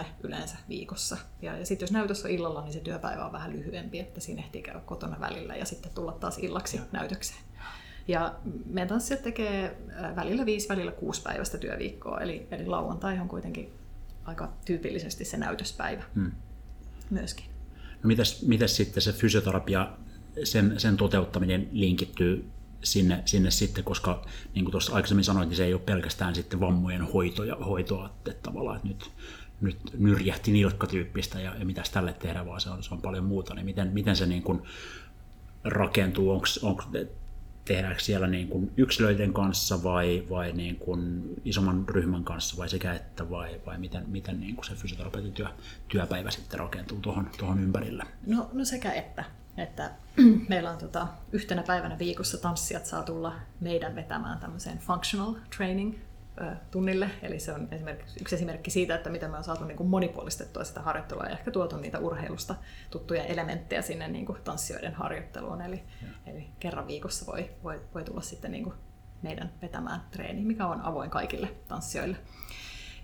2-3 0.00 0.04
yleensä 0.22 0.56
viikossa. 0.68 1.16
Ja, 1.42 1.58
ja 1.58 1.66
sitten 1.66 1.86
jos 1.86 1.92
näytös 1.92 2.24
on 2.24 2.30
illalla, 2.30 2.62
niin 2.62 2.72
se 2.72 2.80
työpäivä 2.80 3.26
on 3.26 3.32
vähän 3.32 3.52
lyhyempi, 3.52 3.98
että 3.98 4.20
siinä 4.20 4.42
ehtii 4.42 4.62
käydä 4.62 4.80
kotona 4.80 5.20
välillä 5.20 5.56
ja 5.56 5.64
sitten 5.64 5.92
tulla 5.94 6.12
taas 6.12 6.38
illaksi 6.38 6.80
näytökseen. 6.92 7.40
Ja 8.08 8.34
meidän 8.66 8.88
tanssijat 8.88 9.22
tekee 9.22 9.76
välillä 10.16 10.46
viisi, 10.46 10.68
välillä 10.68 10.92
kuusi 10.92 11.22
päivästä 11.22 11.58
työviikkoa, 11.58 12.20
eli, 12.20 12.46
eli 12.50 12.66
lauantai 12.66 13.18
on 13.18 13.28
kuitenkin 13.28 13.72
aika 14.24 14.52
tyypillisesti 14.64 15.24
se 15.24 15.36
näytöspäivä 15.36 16.02
hmm. 16.14 16.32
myöskin. 17.10 17.46
No 18.02 18.08
mitäs, 18.08 18.42
mitäs 18.42 18.76
sitten 18.76 19.02
se 19.02 19.12
fysioterapia, 19.12 19.92
sen, 20.44 20.80
sen 20.80 20.96
toteuttaminen 20.96 21.68
linkittyy 21.72 22.50
sinne, 22.82 23.22
sinne 23.24 23.50
sitten, 23.50 23.84
koska 23.84 24.26
niin 24.54 24.64
kuin 24.64 24.72
tuossa 24.72 24.94
aikaisemmin 24.94 25.24
sanoin, 25.24 25.48
niin 25.48 25.56
se 25.56 25.64
ei 25.64 25.74
ole 25.74 25.82
pelkästään 25.86 26.34
sitten 26.34 26.60
vammojen 26.60 27.02
hoito 27.02 27.44
ja 27.44 27.56
hoitoa, 27.56 28.06
että 28.06 28.42
tavallaan 28.42 28.76
että 28.76 28.88
nyt, 28.88 29.10
nyt 29.60 29.78
nyrjähti 29.98 30.52
nilkkatyyppistä 30.52 31.40
ja, 31.40 31.54
ja 31.58 31.64
mitä 31.64 31.82
tälle 31.92 32.12
tehdään, 32.12 32.46
vaan 32.46 32.60
se 32.60 32.70
on, 32.70 32.82
se 32.82 32.94
on 32.94 33.02
paljon 33.02 33.24
muuta, 33.24 33.54
niin 33.54 33.66
miten, 33.66 33.88
miten 33.88 34.16
se 34.16 34.26
niin 34.26 34.42
kuin 34.42 34.62
rakentuu, 35.64 36.30
onko 36.62 36.82
tehdäänkö 37.66 38.02
siellä 38.02 38.26
niin 38.26 38.48
kuin 38.48 38.72
yksilöiden 38.76 39.32
kanssa 39.32 39.82
vai, 39.82 40.26
vai 40.30 40.52
niin 40.52 40.76
kuin 40.76 41.22
isomman 41.44 41.88
ryhmän 41.88 42.24
kanssa 42.24 42.56
vai 42.56 42.68
sekä 42.68 42.94
että 42.94 43.30
vai, 43.30 43.60
vai 43.66 43.78
miten, 43.78 44.04
miten 44.08 44.40
niin 44.40 44.54
kuin 44.54 44.64
se 44.64 44.74
fysioterapeutin 44.74 45.32
työ, 45.32 45.46
työpäivä 45.88 46.30
sitten 46.30 46.58
rakentuu 46.58 46.98
tuohon, 47.00 47.30
tuohon 47.38 47.58
ympärille? 47.58 48.04
No, 48.26 48.50
no 48.52 48.64
sekä 48.64 48.92
että. 48.92 49.24
Että 49.56 49.90
meillä 50.48 50.70
on 50.70 50.78
tota, 50.78 51.06
yhtenä 51.32 51.62
päivänä 51.62 51.98
viikossa 51.98 52.38
tanssijat 52.38 52.86
saa 52.86 53.02
tulla 53.02 53.32
meidän 53.60 53.94
vetämään 53.94 54.38
tämmöiseen 54.38 54.78
functional 54.78 55.34
training 55.56 55.94
tunnille. 56.70 57.10
Eli 57.22 57.40
se 57.40 57.52
on 57.52 57.68
esimerkiksi, 57.70 58.20
yksi 58.20 58.34
esimerkki 58.34 58.70
siitä, 58.70 58.94
että 58.94 59.10
miten 59.10 59.30
me 59.30 59.36
on 59.36 59.44
saatu 59.44 59.64
niin 59.64 59.76
kuin 59.76 59.88
monipuolistettua 59.88 60.64
sitä 60.64 60.82
harjoittelua 60.82 61.24
ja 61.24 61.30
ehkä 61.30 61.50
tuotu 61.50 61.76
niitä 61.76 61.98
urheilusta 61.98 62.54
tuttuja 62.90 63.24
elementtejä 63.24 63.82
sinne 63.82 64.08
niin 64.08 64.26
kuin 64.26 64.38
tanssijoiden 64.44 64.94
harjoitteluun. 64.94 65.60
Eli, 65.60 65.82
eli 66.26 66.46
kerran 66.60 66.86
viikossa 66.86 67.32
voi, 67.32 67.50
voi, 67.62 67.80
voi 67.94 68.04
tulla 68.04 68.20
sitten 68.20 68.50
niin 68.50 68.64
kuin 68.64 68.74
meidän 69.22 69.52
vetämään 69.62 70.00
treeni, 70.10 70.44
mikä 70.44 70.66
on 70.66 70.80
avoin 70.80 71.10
kaikille 71.10 71.48
tanssijoille. 71.68 72.16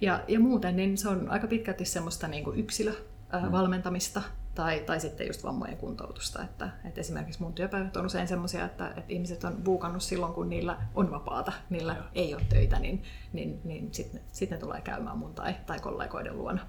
Ja, 0.01 0.25
ja 0.29 0.41
muuten 0.41 0.77
niin 0.77 0.99
se 0.99 1.09
on 1.09 1.31
aika 1.31 1.47
pitkälti 1.47 1.85
semmoista 1.85 2.29
niin 2.29 2.45
kuin 2.45 2.59
yksilövalmentamista, 2.59 4.21
mm 4.21 4.42
tai, 4.55 4.81
tai 4.81 5.01
sitten 5.01 5.27
just 5.27 5.45
vammojen 5.45 5.77
kuntoutusta. 5.77 6.43
Että, 6.45 6.71
että 6.85 7.01
esimerkiksi 7.01 7.43
mun 7.43 7.53
työpäivät 7.53 7.97
on 7.97 8.07
usein 8.07 8.29
sellaisia, 8.29 8.65
että, 8.65 8.89
että 8.89 9.13
ihmiset 9.13 9.45
on 9.45 9.57
buukannut 9.65 10.03
silloin, 10.03 10.33
kun 10.33 10.49
niillä 10.49 10.79
on 10.95 11.11
vapaata, 11.11 11.53
niillä 11.71 11.95
Joo. 11.95 12.05
ei 12.15 12.35
ole 12.35 12.43
töitä, 12.49 12.79
niin, 12.79 13.03
niin, 13.33 13.61
niin 13.65 13.95
sitten 13.95 14.21
sit 14.33 14.51
ne 14.51 14.59
tulee 14.59 14.81
käymään 14.81 15.19
mun 15.19 15.35
tai, 15.35 15.55
tai 15.67 15.81
kollegoiden 15.81 16.39
luona. 16.39 16.67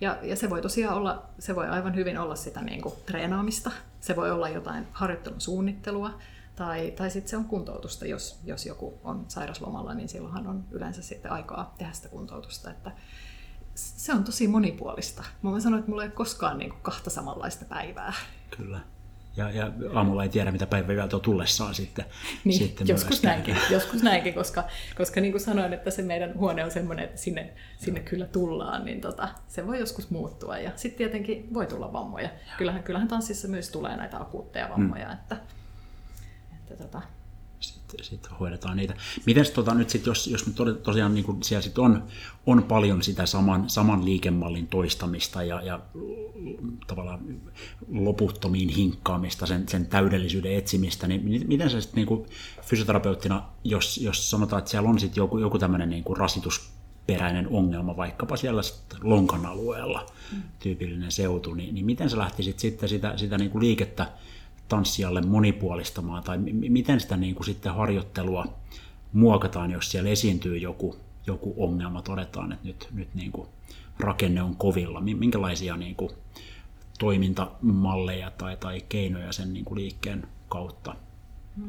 Ja, 0.00 0.18
ja 0.22 0.36
se 0.36 0.50
voi 0.50 0.62
tosiaan 0.62 0.96
olla, 0.96 1.26
se 1.38 1.54
voi 1.54 1.66
aivan 1.68 1.94
hyvin 1.94 2.18
olla 2.18 2.34
sitä 2.34 2.62
niin 2.62 2.82
kuin 2.82 2.94
treenaamista, 3.06 3.70
se 4.00 4.16
voi 4.16 4.30
olla 4.30 4.48
jotain 4.48 4.86
harjoittelun 4.92 5.40
suunnittelua, 5.40 6.10
tai, 6.56 6.90
tai 6.90 7.10
sitten 7.10 7.30
se 7.30 7.36
on 7.36 7.44
kuntoutusta, 7.44 8.06
jos, 8.06 8.40
jos 8.44 8.66
joku 8.66 8.98
on 9.04 9.24
sairaslomalla, 9.28 9.94
niin 9.94 10.08
silloinhan 10.08 10.46
on 10.46 10.64
yleensä 10.70 11.02
sitten 11.02 11.32
aikaa 11.32 11.74
tehdä 11.78 11.92
sitä 11.92 12.08
kuntoutusta. 12.08 12.70
Että, 12.70 12.90
se 13.78 14.12
on 14.12 14.24
tosi 14.24 14.48
monipuolista. 14.48 15.24
Mä 15.42 15.50
voin 15.50 15.62
sanoa, 15.62 15.78
että 15.78 15.90
mulla 15.90 16.02
ei 16.02 16.08
ole 16.08 16.14
koskaan 16.14 16.58
niin 16.58 16.70
kuin 16.70 16.82
kahta 16.82 17.10
samanlaista 17.10 17.64
päivää. 17.64 18.12
Kyllä. 18.56 18.80
Ja, 19.36 19.50
ja 19.50 19.72
aamulla 19.94 20.22
ei 20.22 20.28
tiedä, 20.28 20.52
mitä 20.52 20.66
päivä 20.66 21.08
on 21.12 21.20
tullessaan 21.20 21.74
sitten. 21.74 22.04
Niin, 22.44 22.58
sitten 22.58 22.88
joskus 22.88 23.22
näinkin, 23.22 23.56
joskus 23.70 24.02
näinkin, 24.02 24.34
koska, 24.34 24.64
koska 24.96 25.20
niin 25.20 25.32
kuin 25.32 25.40
sanoin, 25.40 25.72
että 25.72 25.90
se 25.90 26.02
meidän 26.02 26.34
huone 26.38 26.64
on 26.64 26.70
semmoinen, 26.70 27.04
että 27.04 27.20
sinne, 27.20 27.52
sinne 27.78 28.00
kyllä 28.00 28.26
tullaan, 28.26 28.84
niin 28.84 29.00
tota, 29.00 29.28
se 29.48 29.66
voi 29.66 29.78
joskus 29.78 30.10
muuttua. 30.10 30.58
Ja 30.58 30.70
sitten 30.76 30.98
tietenkin 30.98 31.54
voi 31.54 31.66
tulla 31.66 31.92
vammoja. 31.92 32.28
Kyllähän, 32.58 32.82
kyllähän 32.82 33.08
tanssissa 33.08 33.48
myös 33.48 33.70
tulee 33.70 33.96
näitä 33.96 34.20
akuutteja 34.20 34.68
vammoja, 34.68 35.06
mm. 35.06 35.12
että, 35.12 35.36
että 36.54 36.84
tota, 36.84 37.02
sitten 37.60 38.04
sit 38.04 38.28
hoidetaan 38.40 38.76
niitä. 38.76 38.94
Miten 39.26 39.44
tota, 39.54 39.74
nyt 39.74 39.90
sit, 39.90 40.06
jos, 40.06 40.26
jos 40.26 40.44
tosiaan 40.82 41.14
niin 41.14 41.24
kuin 41.24 41.42
siellä 41.42 41.62
sit 41.62 41.78
on, 41.78 42.04
on 42.46 42.62
paljon 42.62 43.02
sitä 43.02 43.26
saman, 43.26 43.70
saman 43.70 44.04
liikemallin 44.04 44.66
toistamista 44.66 45.42
ja, 45.42 45.62
ja 45.62 45.80
tavallaan 46.86 47.20
loputtomiin 47.88 48.68
hinkkaamista, 48.68 49.46
sen, 49.46 49.68
sen 49.68 49.86
täydellisyyden 49.86 50.52
etsimistä, 50.52 51.06
niin 51.06 51.48
miten 51.48 51.70
se 51.70 51.80
sitten 51.80 52.06
niin 52.06 52.26
fysioterapeuttina, 52.62 53.42
jos, 53.64 53.98
jos 53.98 54.30
sanotaan, 54.30 54.58
että 54.58 54.70
siellä 54.70 54.88
on 54.88 54.98
sitten 54.98 55.20
joku, 55.20 55.38
joku 55.38 55.58
tämmöinen 55.58 55.90
niin 55.90 56.04
rasitusperäinen 56.18 57.48
ongelma, 57.48 57.96
vaikkapa 57.96 58.36
siellä 58.36 58.62
lonkan 59.02 59.46
alueella 59.46 60.06
tyypillinen 60.58 61.12
seutu, 61.12 61.54
niin, 61.54 61.74
niin 61.74 61.86
miten 61.86 62.10
sä 62.10 62.18
lähtisit 62.18 62.58
sitten 62.58 62.88
sitä, 62.88 63.16
sitä 63.16 63.38
niin 63.38 63.50
kuin 63.50 63.64
liikettä 63.64 64.12
tanssijalle 64.68 65.20
monipuolistamaan, 65.20 66.22
tai 66.22 66.38
miten 66.52 67.00
sitä 67.00 67.16
niin 67.16 67.34
kuin 67.34 67.46
sitten 67.46 67.74
harjoittelua 67.74 68.46
muokataan, 69.12 69.70
jos 69.70 69.90
siellä 69.90 70.10
esiintyy 70.10 70.58
joku, 70.58 70.96
joku 71.26 71.54
ongelma, 71.56 72.02
todetaan, 72.02 72.52
että 72.52 72.66
nyt, 72.66 72.88
nyt 72.92 73.14
niin 73.14 73.32
kuin 73.32 73.48
rakenne 74.00 74.42
on 74.42 74.56
kovilla, 74.56 75.00
minkälaisia 75.00 75.76
niin 75.76 75.94
kuin 75.94 76.10
toimintamalleja 76.98 78.30
tai, 78.30 78.56
tai 78.56 78.80
keinoja 78.88 79.32
sen 79.32 79.52
niin 79.52 79.64
kuin 79.64 79.78
liikkeen 79.80 80.28
kautta 80.48 80.94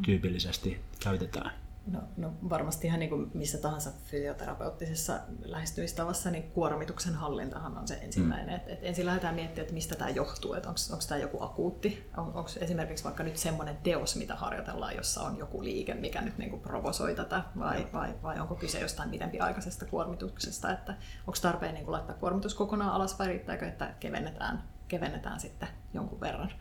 tyypillisesti 0.06 0.78
käytetään? 1.04 1.52
No, 1.92 2.00
no 2.18 2.34
varmasti 2.50 2.88
ihan 2.88 3.00
niin 3.00 3.10
kuin 3.10 3.32
missä 3.34 3.58
tahansa 3.58 3.92
fysioterapeuttisessa 4.06 5.20
lähestymistavassa, 5.42 6.32
niin 6.32 6.44
kuormituksen 6.44 7.14
hallintahan 7.14 7.78
on 7.78 7.88
se 7.88 8.00
ensimmäinen. 8.02 8.48
Mm. 8.48 8.56
Et, 8.56 8.64
et 8.68 8.80
ensin 8.82 9.06
lähdetään 9.06 9.36
miettimään, 9.36 9.62
että 9.62 9.74
mistä 9.74 9.96
tämä 9.96 10.10
johtuu, 10.10 10.54
että 10.54 10.70
onko 10.70 10.80
tämä 11.08 11.22
joku 11.22 11.44
akuutti, 11.44 12.10
on, 12.18 12.26
onko 12.26 12.50
esimerkiksi 12.60 13.04
vaikka 13.04 13.24
nyt 13.24 13.38
semmoinen 13.38 13.78
teos, 13.78 14.16
mitä 14.16 14.36
harjoitellaan, 14.36 14.96
jossa 14.96 15.22
on 15.22 15.38
joku 15.38 15.64
liike, 15.64 15.94
mikä 15.94 16.22
nyt 16.22 16.38
niin 16.38 16.50
kuin 16.50 16.62
provosoi 16.62 17.16
tätä, 17.16 17.44
vai, 17.60 17.88
vai, 17.94 18.14
vai 18.24 18.40
onko 18.40 18.56
kyse 18.56 18.80
jostain 18.80 19.10
pidempiaikaisesta 19.10 19.86
kuormituksesta, 19.86 20.72
että 20.72 20.92
onko 21.20 21.40
tarpeen 21.42 21.74
niin 21.74 21.86
kuin 21.86 21.94
laittaa 21.94 22.16
kuormitus 22.16 22.56
kokonaan 22.56 22.92
alas 22.92 23.20
vai 23.20 23.28
riittääkö, 23.28 23.68
että 23.68 23.94
kevennetään, 24.00 24.64
kevennetään 24.88 25.40
sitten 25.40 25.70
jonkun 25.94 26.20
verran. 26.20 26.52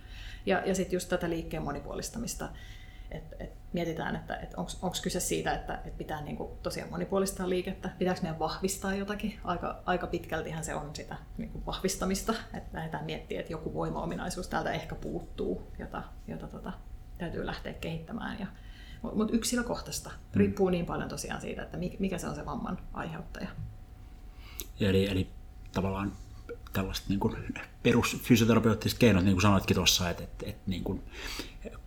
Ja, 0.46 0.62
ja 0.66 0.74
sitten 0.74 0.96
just 0.96 1.08
tätä 1.08 1.30
liikkeen 1.30 1.62
monipuolistamista, 1.62 2.48
että 3.10 3.36
et 3.40 3.52
mietitään, 3.72 4.16
että 4.16 4.36
et 4.36 4.54
onko 4.54 4.96
kyse 5.02 5.20
siitä, 5.20 5.54
että 5.54 5.80
et 5.84 5.98
pitää 5.98 6.22
niinku 6.22 6.58
tosiaan 6.62 6.90
monipuolistaa 6.90 7.48
liikettä, 7.48 7.90
pitääkö 7.98 8.20
meidän 8.22 8.38
vahvistaa 8.38 8.94
jotakin. 8.94 9.40
Aika, 9.44 9.82
aika 9.86 10.06
pitkältihän 10.06 10.64
se 10.64 10.74
on 10.74 10.90
sitä 10.96 11.16
niinku 11.38 11.62
vahvistamista, 11.66 12.34
että 12.54 12.78
lähdetään 12.78 13.04
miettimään, 13.04 13.40
että 13.40 13.52
joku 13.52 13.74
voimaominaisuus 13.74 14.48
täältä 14.48 14.72
ehkä 14.72 14.94
puuttuu, 14.94 15.72
jota, 15.78 16.02
jota 16.28 16.46
tota, 16.46 16.72
täytyy 17.18 17.46
lähteä 17.46 17.72
kehittämään. 17.72 18.40
Ja, 18.40 18.46
mutta 19.02 19.34
yksilökohtaista. 19.34 20.10
Mm. 20.10 20.38
Riippuu 20.38 20.68
niin 20.68 20.86
paljon 20.86 21.08
tosiaan 21.08 21.40
siitä, 21.40 21.62
että 21.62 21.78
mikä 21.98 22.18
se 22.18 22.28
on 22.28 22.34
se 22.34 22.46
vamman 22.46 22.78
aiheuttaja. 22.92 23.48
Eli, 24.80 25.06
eli 25.06 25.30
tavallaan 25.72 26.12
tällaiset 26.72 27.08
niin 27.08 27.20
kuin 27.20 27.36
perusfysioterapeuttiset 27.82 28.98
keinot, 28.98 29.24
niin 29.24 29.34
kuin 29.34 29.42
sanoitkin 29.42 29.74
tuossa, 29.74 30.10
että, 30.10 30.24
että, 30.24 30.46
että 30.46 30.62
niin 30.66 30.84
kuin 30.84 31.02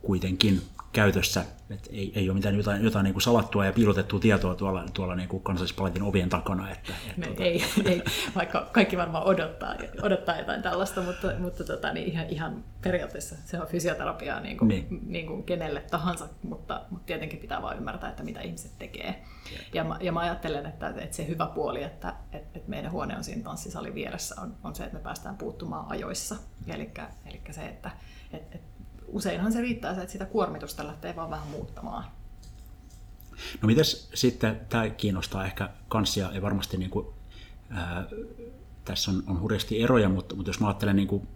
kuitenkin 0.01 0.61
käytössä. 0.93 1.45
Et 1.69 1.89
ei, 1.91 2.11
ei 2.15 2.29
ole 2.29 2.35
mitään 2.35 2.57
jotain, 2.57 2.83
jotain 2.83 3.03
niin 3.03 3.13
kuin 3.13 3.21
salattua 3.21 3.65
ja 3.65 3.73
piilotettua 3.73 4.19
tietoa 4.19 4.55
tuolla, 4.55 4.85
tuolla 4.93 5.15
niin 5.15 5.29
kuin 5.29 5.43
kansallispaletin 5.43 6.03
ovien 6.03 6.29
takana. 6.29 6.71
Että, 6.71 6.93
et, 7.09 7.17
Me, 7.17 7.25
tuota... 7.25 7.43
ei, 7.43 7.63
ei, 7.85 8.03
vaikka 8.35 8.69
kaikki 8.71 8.97
varmaan 8.97 9.23
odottaa, 9.23 9.75
odottaa 10.01 10.37
jotain 10.37 10.61
tällaista, 10.61 11.01
mutta, 11.01 11.31
mutta 11.39 11.63
tota, 11.63 11.93
niin 11.93 12.07
ihan, 12.07 12.29
ihan 12.29 12.63
periaatteessa 12.81 13.35
se 13.45 13.61
on 13.61 13.67
fysioterapiaa 13.67 14.39
niin 14.39 14.57
kuin, 14.57 14.67
niin. 14.67 14.99
Niin 15.07 15.27
kuin 15.27 15.43
kenelle 15.43 15.81
tahansa, 15.81 16.27
mutta, 16.43 16.81
mutta 16.89 17.05
tietenkin 17.05 17.39
pitää 17.39 17.61
vain 17.61 17.77
ymmärtää, 17.77 18.09
että 18.09 18.23
mitä 18.23 18.41
ihmiset 18.41 18.71
tekee. 18.79 19.23
Ja 19.73 19.83
mä, 19.83 19.97
ja 20.01 20.11
mä 20.11 20.19
ajattelen, 20.19 20.65
että, 20.65 20.93
että 20.97 21.15
se 21.15 21.27
hyvä 21.27 21.45
puoli, 21.45 21.83
että, 21.83 22.13
että 22.33 22.59
meidän 22.67 22.91
huone 22.91 23.17
on 23.17 23.23
siinä 23.23 23.43
tanssisalin 23.43 23.95
vieressä, 23.95 24.41
on, 24.41 24.55
on 24.63 24.75
se, 24.75 24.83
että 24.83 24.97
me 24.97 25.03
päästään 25.03 25.37
puuttumaan 25.37 25.85
ajoissa. 25.89 26.35
Eli, 26.67 26.91
eli 27.25 27.41
se, 27.51 27.65
että, 27.65 27.91
että, 28.33 28.55
että 28.55 28.70
useinhan 29.11 29.51
se 29.51 29.61
riittää 29.61 29.95
se, 29.95 30.01
että 30.01 30.11
sitä 30.11 30.25
kuormitusta 30.25 30.87
lähtee 30.87 31.15
vaan 31.15 31.29
vähän 31.29 31.47
muuttamaan. 31.47 32.03
No 33.61 33.67
mites 33.67 34.09
sitten, 34.13 34.61
tämä 34.69 34.89
kiinnostaa 34.89 35.45
ehkä 35.45 35.69
kanssia 35.87 36.29
ja 36.33 36.41
varmasti 36.41 36.77
niin 36.77 36.89
kuin, 36.89 37.07
ää, 37.69 38.05
tässä 38.85 39.11
on, 39.11 39.23
on 39.27 39.41
hurjasti 39.41 39.81
eroja, 39.81 40.09
mutta, 40.09 40.35
mutta 40.35 40.49
jos 40.49 40.59
mä 40.59 40.67
ajattelen 40.67 40.95
niin 40.95 41.07
kuin, 41.07 41.27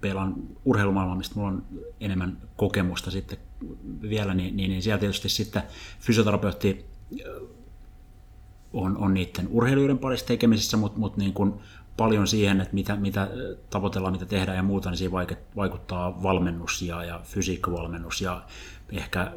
pelaan 0.00 0.34
urheilumaailmaa, 0.64 1.16
mistä 1.16 1.34
mulla 1.34 1.48
on 1.48 1.64
enemmän 2.00 2.38
kokemusta 2.56 3.10
sitten 3.10 3.38
vielä, 4.02 4.34
niin, 4.34 4.56
niin, 4.56 4.70
niin 4.70 4.82
siellä 4.82 4.98
tietysti 4.98 5.28
sitten 5.28 5.62
fysioterapeutti 6.00 6.84
on, 8.72 8.96
on 8.96 9.14
niiden 9.14 9.48
urheilijoiden 9.50 9.98
parissa 9.98 10.26
tekemisissä, 10.26 10.76
mutta, 10.76 10.98
mutta 10.98 11.18
niin 11.18 11.32
kuin 11.32 11.54
paljon 11.96 12.26
siihen, 12.26 12.60
että 12.60 12.74
mitä, 12.74 12.96
mitä 12.96 13.28
tavoitellaan, 13.70 14.12
mitä 14.12 14.26
tehdään 14.26 14.56
ja 14.56 14.62
muuta, 14.62 14.90
niin 14.90 14.98
siihen 14.98 15.12
vaikuttaa 15.56 16.22
valmennus 16.22 16.82
ja, 16.82 17.04
ja 17.04 17.20
fysiikkavalmennus 17.24 18.20
ja 18.20 18.42
ehkä 18.92 19.32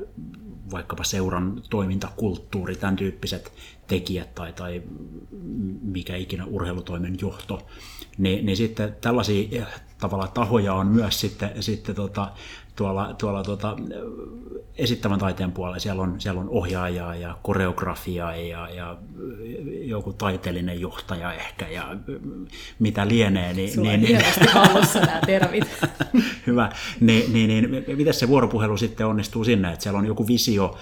vaikkapa 0.72 1.03
seuran 1.03 1.62
toimintakulttuuri, 1.70 2.76
tämän 2.76 2.95
tyyppiset 2.95 3.53
tekijät 3.88 4.36
tai, 4.36 4.53
tai 4.53 4.82
mikä 5.82 6.16
ikinä 6.16 6.45
urheilutoimen 6.45 7.18
johto, 7.22 7.68
niin, 8.18 8.45
niin 8.45 8.57
sitten 8.57 8.95
tällaisia 9.01 9.47
eh, 9.51 9.68
tavalla 9.99 10.28
tahoja 10.28 10.74
on 10.74 10.88
myös 10.88 11.20
sitten, 11.20 11.64
sitten 11.64 11.95
tota, 11.95 12.32
tuolla, 12.80 13.14
tuolla 13.14 13.44
tuota, 13.44 13.76
esittävän 14.78 15.20
taiteen 15.20 15.52
puolella. 15.52 15.80
Siellä 15.80 16.02
on, 16.02 16.22
siellä 16.22 16.42
on 16.42 16.50
ohjaajaa 16.50 17.16
ja 17.16 17.38
koreografiaa 17.44 18.36
ja, 18.36 18.70
ja 18.70 18.98
joku 19.82 20.14
taiteellinen 20.14 20.82
johtaja 20.82 21.34
ehkä 21.34 21.68
ja 21.68 21.96
mitä 22.80 23.08
lienee. 23.08 23.54
Niin, 23.54 23.74
Sulla 23.74 23.90
niin, 23.90 24.02
niin, 24.02 24.22
hallussa 24.54 25.00
nämä 25.00 25.22
termit. 25.26 25.64
Hyvä. 26.48 26.70
Niin, 27.00 27.34
niin, 27.34 27.48
niin, 27.48 27.98
miten 27.98 28.14
se 28.14 28.28
vuoropuhelu 28.28 28.78
sitten 28.78 29.08
onnistuu 29.08 29.44
sinne, 29.44 29.72
että 29.72 29.84
siellä 29.84 30.00
on 30.00 30.06
joku 30.06 30.28
visio 30.28 30.78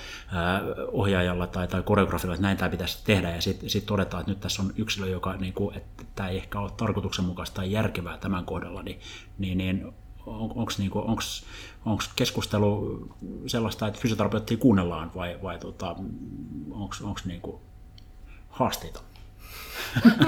ohjaajalla 0.91 1.47
tai, 1.47 1.67
tai 1.67 1.83
koreografilla, 1.83 2.33
että 2.33 2.47
näin 2.47 2.57
tämä 2.57 2.69
pitäisi 2.69 3.05
tehdään 3.05 3.35
ja 3.35 3.41
sitten 3.41 3.69
sit 3.69 3.85
todetaan, 3.85 4.21
että 4.21 4.31
nyt 4.31 4.39
tässä 4.39 4.61
on 4.61 4.71
yksilö, 4.75 5.07
joka, 5.07 5.33
niin 5.33 5.53
kuin, 5.53 5.77
että 5.77 6.03
tämä 6.15 6.29
ei 6.29 6.37
ehkä 6.37 6.59
ole 6.59 6.71
tarkoituksenmukaista 6.77 7.55
tai 7.55 7.71
järkevää 7.71 8.17
tämän 8.17 8.45
kohdalla, 8.45 8.83
niin, 8.83 8.99
niin, 9.37 9.57
niin 9.57 9.93
on, 10.27 10.51
onko 10.55 10.71
niinku, 10.77 11.03
keskustelu 12.15 13.07
sellaista, 13.47 13.87
että 13.87 13.99
fysioterapeuttia 13.99 14.57
kuunnellaan 14.57 15.11
vai, 15.15 15.39
vai 15.43 15.59
tota, 15.59 15.95
onko 16.71 17.19
niinku 17.25 17.61
haasteita? 18.49 18.99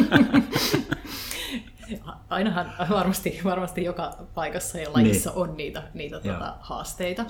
Ainahan 2.30 2.74
varmasti, 2.90 3.42
varmasti 3.44 3.84
joka 3.84 4.18
paikassa 4.36 4.78
ja 4.78 4.94
lajissa 4.94 5.30
niin. 5.30 5.40
on 5.40 5.58
niitä, 5.58 5.84
niitä 5.94 6.20
tuota, 6.20 6.56
haasteita. 6.60 7.26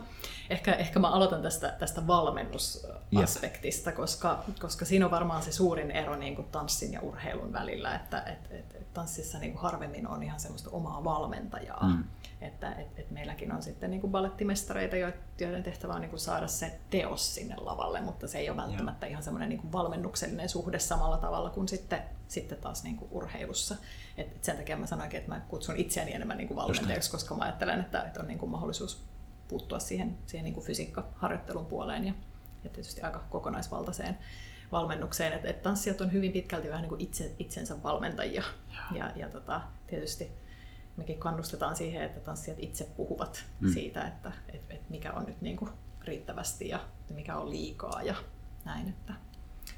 Ehkä, 0.49 0.73
ehkä 0.73 0.99
mä 0.99 1.07
aloitan 1.07 1.41
tästä, 1.41 1.75
tästä 1.79 2.07
valmennusaspektista, 2.07 3.91
koska, 3.91 4.43
koska 4.61 4.85
siinä 4.85 5.05
on 5.05 5.11
varmaan 5.11 5.43
se 5.43 5.51
suurin 5.51 5.91
ero 5.91 6.15
niin 6.15 6.35
kuin 6.35 6.47
tanssin 6.47 6.93
ja 6.93 7.01
urheilun 7.01 7.53
välillä, 7.53 7.95
että 7.95 8.21
et, 8.21 8.51
et, 8.51 8.75
et 8.75 8.78
tanssissa 8.93 9.39
niin 9.39 9.51
kuin 9.51 9.61
harvemmin 9.61 10.07
on 10.07 10.23
ihan 10.23 10.39
semmoista 10.39 10.69
omaa 10.69 11.03
valmentajaa. 11.03 11.87
Mm. 11.87 12.03
Että 12.41 12.73
et, 12.73 12.99
et 12.99 13.11
meilläkin 13.11 13.51
on 13.51 13.63
sitten 13.63 13.91
niin 13.91 14.01
kuin 14.01 14.11
ballettimestareita, 14.11 14.95
joiden 15.39 15.63
tehtävä 15.63 15.93
on 15.93 16.01
niin 16.01 16.09
kuin 16.09 16.19
saada 16.19 16.47
se 16.47 16.79
teos 16.89 17.35
sinne 17.35 17.55
lavalle, 17.57 18.01
mutta 18.01 18.27
se 18.27 18.37
ei 18.37 18.49
ole 18.49 18.57
välttämättä 18.57 19.07
ihan 19.07 19.23
semmoinen 19.23 19.49
niin 19.49 19.59
kuin 19.59 19.71
valmennuksellinen 19.71 20.49
suhde 20.49 20.79
samalla 20.79 21.17
tavalla 21.17 21.49
kuin 21.49 21.67
sitten, 21.67 22.01
sitten 22.27 22.57
taas 22.57 22.83
niin 22.83 22.97
kuin 22.97 23.11
urheilussa. 23.11 23.75
Et, 24.17 24.27
et 24.27 24.43
sen 24.43 24.57
takia 24.57 24.77
mä 24.77 24.85
sanoinkin, 24.85 25.17
että 25.17 25.31
mä 25.31 25.39
kutsun 25.39 25.77
itseäni 25.77 26.13
enemmän 26.13 26.37
niin 26.37 26.47
kuin 26.47 26.57
valmentajaksi, 26.57 27.11
koska 27.11 27.35
mä 27.35 27.43
ajattelen, 27.43 27.79
että, 27.79 28.01
että 28.01 28.19
on 28.19 28.27
niin 28.27 28.39
kuin 28.39 28.49
mahdollisuus 28.49 29.03
puuttua 29.47 29.79
siihen, 29.79 30.17
siihen 30.25 30.43
niin 30.43 30.53
kuin 30.53 30.65
fysiikkaharjoittelun 30.65 31.65
puoleen 31.65 32.07
ja, 32.07 32.13
ja 32.63 32.69
tietysti 32.69 33.01
aika 33.01 33.23
kokonaisvaltaiseen 33.29 34.17
valmennukseen. 34.71 35.33
Että 35.33 35.49
et 35.49 35.61
tanssijat 35.61 36.01
on 36.01 36.11
hyvin 36.11 36.31
pitkälti 36.31 36.67
vähän 36.67 36.81
niin 36.81 36.89
kuin 36.89 37.01
itse, 37.01 37.35
itsensä 37.39 37.83
valmentajia. 37.83 38.43
Ja, 38.69 38.97
ja, 38.97 39.11
ja 39.15 39.29
tota, 39.29 39.61
tietysti 39.87 40.31
mekin 40.97 41.19
kannustetaan 41.19 41.75
siihen, 41.75 42.03
että 42.03 42.19
tanssijat 42.19 42.59
itse 42.59 42.89
puhuvat 42.97 43.45
mm. 43.59 43.73
siitä, 43.73 44.07
että 44.07 44.31
et, 44.53 44.61
et 44.69 44.89
mikä 44.89 45.11
on 45.11 45.25
nyt 45.25 45.41
niin 45.41 45.57
kuin 45.57 45.71
riittävästi 46.03 46.67
ja 46.67 46.79
mikä 47.13 47.37
on 47.37 47.49
liikaa 47.49 48.03
ja 48.03 48.15
näin. 48.65 48.89
Että. 48.89 49.13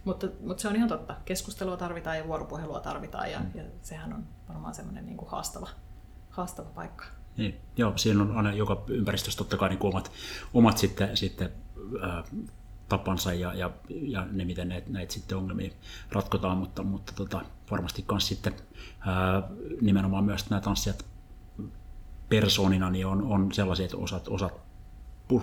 Mutta, 0.03 0.27
mutta 0.39 0.61
se 0.61 0.67
on 0.67 0.75
ihan 0.75 0.89
totta. 0.89 1.15
Keskustelua 1.25 1.77
tarvitaan 1.77 2.17
ja 2.17 2.27
vuoropuhelua 2.27 2.79
tarvitaan 2.79 3.31
ja, 3.31 3.39
mm. 3.39 3.51
ja 3.55 3.63
sehän 3.81 4.13
on 4.13 4.27
varmaan 4.47 4.73
semmoinen 4.73 5.05
niin 5.05 5.17
kuin 5.17 5.31
haastava, 5.31 5.69
haastava 6.29 6.69
paikka. 6.69 7.05
Niin, 7.37 7.59
joo, 7.77 7.97
siinä 7.97 8.21
on 8.21 8.37
aina 8.37 8.53
joka 8.53 8.83
ympäristössä 8.87 9.37
totta 9.37 9.57
kai 9.57 9.69
niin 9.69 9.79
omat, 9.81 10.11
omat 10.53 10.77
sitten, 10.77 11.17
sitten 11.17 11.51
ää, 12.01 12.23
tapansa 12.91 13.33
ja, 13.33 13.53
ja, 13.53 13.71
ja 13.89 14.27
ne, 14.31 14.45
miten 14.45 14.69
näitä, 14.69 14.89
näitä 14.89 15.13
sitten 15.13 15.37
ongelmia 15.37 15.71
ratkotaan, 16.11 16.57
mutta, 16.57 16.83
mutta 16.83 17.13
tota, 17.15 17.41
varmasti 17.71 18.05
myös 18.11 18.27
sitten 18.27 18.53
ää, 18.99 19.43
nimenomaan 19.81 20.23
myös 20.23 20.49
nämä 20.49 20.61
tanssijat 20.61 21.05
persoonina 22.29 22.89
niin 22.89 23.05
on, 23.05 23.23
on 23.23 23.51
sellaisia, 23.51 23.85
että 23.85 23.97
osat, 23.97 24.27
osat 24.27 24.53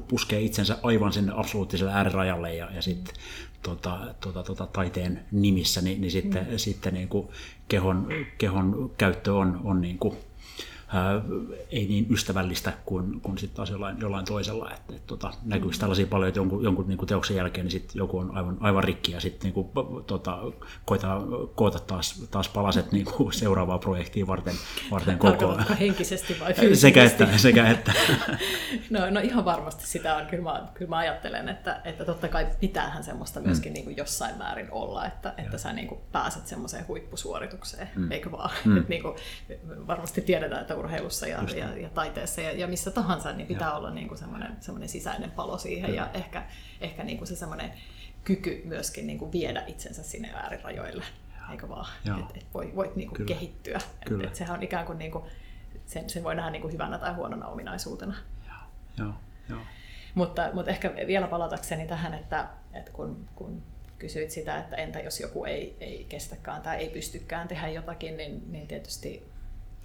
puskee 0.09 0.41
itsensä 0.41 0.79
aivan 0.83 1.13
sinne 1.13 1.33
absoluuttiselle 1.37 1.93
äärirajalle 1.93 2.55
ja, 2.55 2.71
ja 2.75 2.83
sitten 2.83 3.15
tota, 3.63 4.15
tota, 4.21 4.43
tota, 4.43 4.67
taiteen 4.67 5.25
nimissä, 5.33 5.81
niin, 5.81 6.01
niin 6.01 6.11
sitten, 6.11 6.47
mm. 6.51 6.59
sitten 6.59 6.95
niin 6.95 7.09
kuin 7.09 7.29
kehon, 7.69 8.09
kehon 8.39 8.91
käyttö 8.99 9.35
on, 9.35 9.61
on 9.65 9.81
niin 9.81 9.99
kuin 9.99 10.17
ää, 10.89 11.23
ei 11.71 11.87
niin 11.87 12.07
ystävällistä 12.11 12.73
kuin, 12.85 13.21
kuin 13.21 13.39
sitten 13.39 13.57
taas 13.57 13.71
jollain, 13.71 14.01
jollain 14.01 14.25
toisella. 14.25 14.71
Et, 14.71 14.97
et, 14.97 15.07
tota, 15.07 15.33
näkyykö 15.45 15.77
mm. 15.77 15.81
tällaisia 15.81 16.07
paljon, 16.07 16.29
että 16.29 16.41
jonkun, 16.41 16.65
jonkun 16.65 16.89
niin 16.89 16.99
kuin 16.99 17.09
teoksen 17.09 17.37
jälkeen 17.37 17.67
niin 17.67 17.73
sit 17.73 17.95
joku 17.95 18.19
on 18.19 18.37
aivan, 18.37 18.57
aivan 18.61 18.85
rikki 18.85 19.13
ja 19.13 19.21
sitten 19.21 19.53
niin 19.53 19.71
tota, 20.07 20.39
koetaan 20.85 21.23
koota 21.55 21.79
taas, 21.79 22.27
taas 22.31 22.49
palaset 22.49 22.93
niin 22.93 23.05
kuin 23.05 23.33
seuraavaa 23.43 23.79
projektia 23.79 24.27
varten, 24.27 24.55
varten 24.91 25.19
koko 25.19 25.59
henkisesti 25.81 26.37
vai 26.41 26.55
fyysisesti? 26.61 26.81
Sekä 26.81 27.05
että. 27.05 27.39
Sekä 27.39 27.71
että. 27.71 27.93
no, 28.91 29.11
no 29.11 29.21
ihan 29.21 29.45
varmasti 29.45 29.87
sitä 29.87 30.17
on. 30.17 30.27
Kyllä 30.27 30.43
mä, 30.43 30.69
kyllä 30.75 30.89
mä 30.89 30.97
ajattelen, 30.97 31.49
että, 31.49 31.81
että 31.85 32.05
totta 32.05 32.29
kai 32.29 32.47
pitäähän 32.61 33.05
semmoista 33.05 33.41
myöskin 33.41 33.73
mm. 33.73 33.75
niin 33.75 33.85
kuin 33.85 33.97
jossain 33.97 34.39
määrin 34.39 34.69
olla, 34.71 35.07
että, 35.07 35.35
että 35.39 35.59
sä 35.59 35.73
niin 35.73 35.89
kuin 35.89 36.01
pääset 36.13 36.47
semmoiseen 36.47 36.89
huippusuoritukseen, 36.89 37.89
mm. 37.97 38.13
eikö 38.13 38.31
vaan? 38.31 38.51
Mm. 38.65 38.77
Et 38.77 38.89
niin 38.89 39.03
kuin, 39.03 39.17
varmasti 39.87 40.21
tiedetään, 40.21 40.61
että 40.61 40.78
urheilussa 40.79 41.27
ja, 41.27 41.43
ja, 41.57 41.77
ja 41.77 41.89
taiteessa 41.89 42.41
ja, 42.41 42.53
ja 42.53 42.67
missä 42.67 42.91
tahansa, 42.91 43.33
niin 43.33 43.47
pitää 43.47 43.69
ja. 43.69 43.75
olla 43.75 43.91
niin 43.91 44.09
kuin 44.09 44.19
semmoinen, 44.19 44.57
semmoinen 44.61 44.89
sisäinen 44.89 45.31
palo 45.31 45.59
siihen 45.59 45.91
Kyllä. 45.91 46.03
ja 46.03 46.11
ehkä, 46.15 46.43
ehkä 46.81 47.05
niin 47.05 47.19
kuin 47.19 47.29
se 47.29 47.37
semmoinen 47.37 47.73
kyky 48.25 48.63
myöskin 48.65 49.07
niin 49.07 49.19
kuin 49.19 49.33
viedä 49.33 49.65
itsensä 49.67 50.03
sinne 50.03 50.31
äärirajoille, 50.35 51.05
eikö 51.51 51.69
vaan? 51.69 51.87
Että 52.21 52.35
et 52.37 52.47
voi, 52.55 52.73
voit 52.77 52.97
niin 52.97 53.09
kuin 53.09 53.27
kehittyä. 53.27 53.79
Kyllä. 54.07 54.25
Et, 54.25 54.31
et 54.31 54.37
sehän 54.37 54.57
on 54.57 54.63
ikään 54.63 54.87
kuin, 54.87 54.99
niin 54.99 55.11
kuin 55.11 55.25
sen, 55.87 56.11
sen 56.11 56.25
voi 56.25 56.35
nähdä 56.35 56.51
niin 56.51 56.63
kuin 56.63 56.73
hyvänä 56.73 56.99
tai 56.99 57.15
huonona 57.15 57.47
ominaisuutena. 57.47 58.15
Joo. 58.99 59.15
Joo. 59.49 59.61
Mutta, 60.15 60.51
mutta 60.53 60.71
ehkä 60.71 60.95
vielä 61.07 61.27
palatakseni 61.27 61.87
tähän, 61.87 62.15
että, 62.15 62.49
että 62.73 62.91
kun, 62.93 63.29
kun 63.35 63.63
kysyit 63.99 64.31
sitä, 64.31 64.59
että 64.59 64.77
entä 64.77 65.01
jos 65.01 65.21
joku 65.21 65.45
ei, 65.45 65.77
ei 65.81 66.07
kestäkään 66.09 66.63
tai 66.63 66.77
ei 66.77 66.89
pystykään 66.89 67.49
tehdä 67.49 67.69
jotakin, 67.69 68.17
niin, 68.17 68.53
niin 68.53 68.67
tietysti 68.67 69.31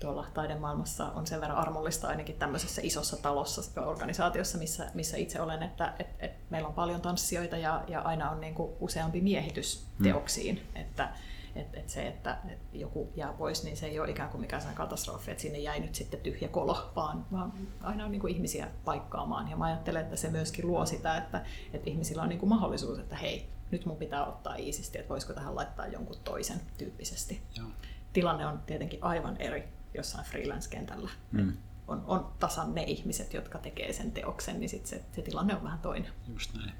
tuolla 0.04 0.28
taidemaailmassa 0.34 1.06
on 1.06 1.28
sen 1.28 1.41
verran 1.41 1.58
armollista 1.58 2.08
ainakin 2.08 2.36
tämmöisessä 2.36 2.82
isossa 2.84 3.18
talossa, 3.18 3.82
organisaatiossa, 3.82 4.58
missä, 4.58 4.91
missä 4.93 5.18
itse 5.18 5.41
olen, 5.41 5.64
että 5.64 5.93
et, 5.99 6.08
et 6.20 6.32
meillä 6.49 6.68
on 6.68 6.74
paljon 6.74 7.01
tanssijoita 7.01 7.58
ja, 7.58 7.84
ja 7.88 8.01
aina 8.01 8.30
on 8.30 8.41
niin 8.41 8.56
kuin 8.56 8.74
useampi 8.80 9.22
miehitys 9.22 9.86
mm. 9.99 10.04
teoksiin, 10.04 10.56
mm. 10.56 10.82
että 10.82 11.10
et, 11.56 11.68
et 11.74 11.89
se, 11.89 12.08
että 12.08 12.38
et 12.49 12.60
joku 12.74 13.10
jää 13.16 13.34
pois, 13.34 13.64
niin 13.64 13.78
se 13.78 13.86
ei 13.86 13.99
ole 13.99 14.12
ikään 14.12 14.30
kuin 14.30 14.41
mikään 14.41 14.76
katastrofi, 14.76 15.32
että 15.32 15.41
sinne 15.41 15.60
jäi 15.60 15.80
nyt 15.80 15.95
sitten 15.95 16.20
tyhjä 16.20 16.47
kolo, 16.47 16.91
vaan, 16.95 17.26
vaan 17.32 17.54
aina 17.82 18.06
on 18.06 18.12
niin 18.12 18.22
kuin 18.22 18.36
ihmisiä 18.36 18.68
paikkaamaan. 18.86 19.49
Ja 19.49 19.58
mä 19.58 19.66
ajattelen, 19.66 20.01
että 20.01 20.16
se 20.16 20.30
myöskin 20.30 20.68
luo 20.68 20.86
sitä, 20.86 21.18
että, 21.18 21.45
että 21.74 21.89
ihmisillä 21.89 22.24
on 22.24 22.30
niin 22.30 22.39
kuin 22.39 22.49
mahdollisuus, 22.49 22.99
että 22.99 23.16
hei, 23.16 23.49
nyt 23.72 23.86
mun 23.86 23.97
pitää 23.97 24.26
ottaa 24.26 24.56
iisisti, 24.56 24.97
että 24.97 25.10
voisiko 25.10 25.34
tähän 25.34 25.56
laittaa 25.56 25.88
jonkun 25.88 26.18
toisen 26.24 26.62
tyyppisesti. 26.78 27.41
Joo. 27.58 27.68
Tilanne 28.14 28.45
on 28.45 28.60
tietenkin 28.66 29.04
aivan 29.04 29.38
eri 29.38 29.68
jossain 29.96 30.26
freelance-kentällä. 30.26 31.10
Mm. 31.32 31.54
On, 31.88 32.04
on 32.08 32.28
tasan 32.39 32.76
ne 32.76 32.84
ihmiset, 32.84 33.34
jotka 33.34 33.58
tekee 33.58 33.94
sen 33.94 34.12
teoksen, 34.12 34.60
niin 34.60 34.70
sit 34.70 34.86
se, 34.86 35.02
se 35.16 35.22
tilanne 35.22 35.56
on 35.56 35.64
vähän 35.64 35.80
toinen. 35.80 36.12
Just 36.34 36.54
näin. 36.54 36.72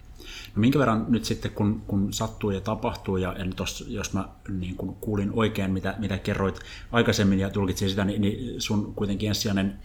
No 0.56 0.60
minkä 0.60 0.80
verran 0.80 1.06
nyt 1.10 1.26
sitten, 1.26 1.52
kun, 1.52 1.82
kun 1.88 2.14
sattuu 2.14 2.52
ja 2.52 2.62
tapahtuu, 2.62 3.18
ja 3.18 3.34
en 3.34 3.56
tos, 3.56 3.86
jos 3.88 4.14
mä 4.14 4.30
niin 4.50 4.76
kun 4.76 4.96
kuulin 4.96 5.32
oikein, 5.34 5.72
mitä, 5.72 5.96
mitä 5.98 6.18
kerroit 6.18 6.60
aikaisemmin 6.92 7.40
ja 7.40 7.50
tulkitsin 7.50 7.90
sitä, 7.90 8.06
niin, 8.06 8.22
niin 8.22 8.62
sun 8.62 8.94
kuitenkin 8.96 9.30
ensisijainen 9.30 9.80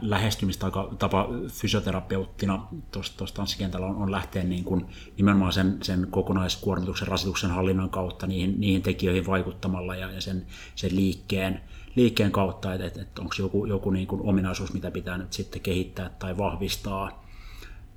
lähestymistapa 0.00 1.28
fysioterapeuttina 1.48 2.68
tuossa 2.90 3.34
tanssikentällä 3.34 3.86
on, 3.86 3.96
on 3.96 4.12
lähteä 4.12 4.44
niin 4.44 4.64
kuin 4.64 4.86
nimenomaan 5.16 5.52
sen, 5.52 5.78
sen 5.82 6.06
kokonaiskuormituksen 6.10 7.08
rasituksen 7.08 7.50
hallinnan 7.50 7.90
kautta 7.90 8.26
niihin, 8.26 8.60
niihin 8.60 8.82
tekijöihin 8.82 9.26
vaikuttamalla 9.26 9.96
ja, 9.96 10.10
ja 10.10 10.20
sen, 10.20 10.46
sen 10.74 10.96
liikkeen, 10.96 11.60
liikkeen 11.94 12.32
kautta, 12.32 12.74
että, 12.74 13.02
että, 13.02 13.22
onko 13.22 13.34
joku, 13.38 13.66
joku 13.66 13.90
niin 13.90 14.06
kuin 14.06 14.22
ominaisuus, 14.22 14.72
mitä 14.72 14.90
pitää 14.90 15.18
nyt 15.18 15.32
sitten 15.32 15.60
kehittää 15.60 16.10
tai 16.18 16.38
vahvistaa 16.38 17.24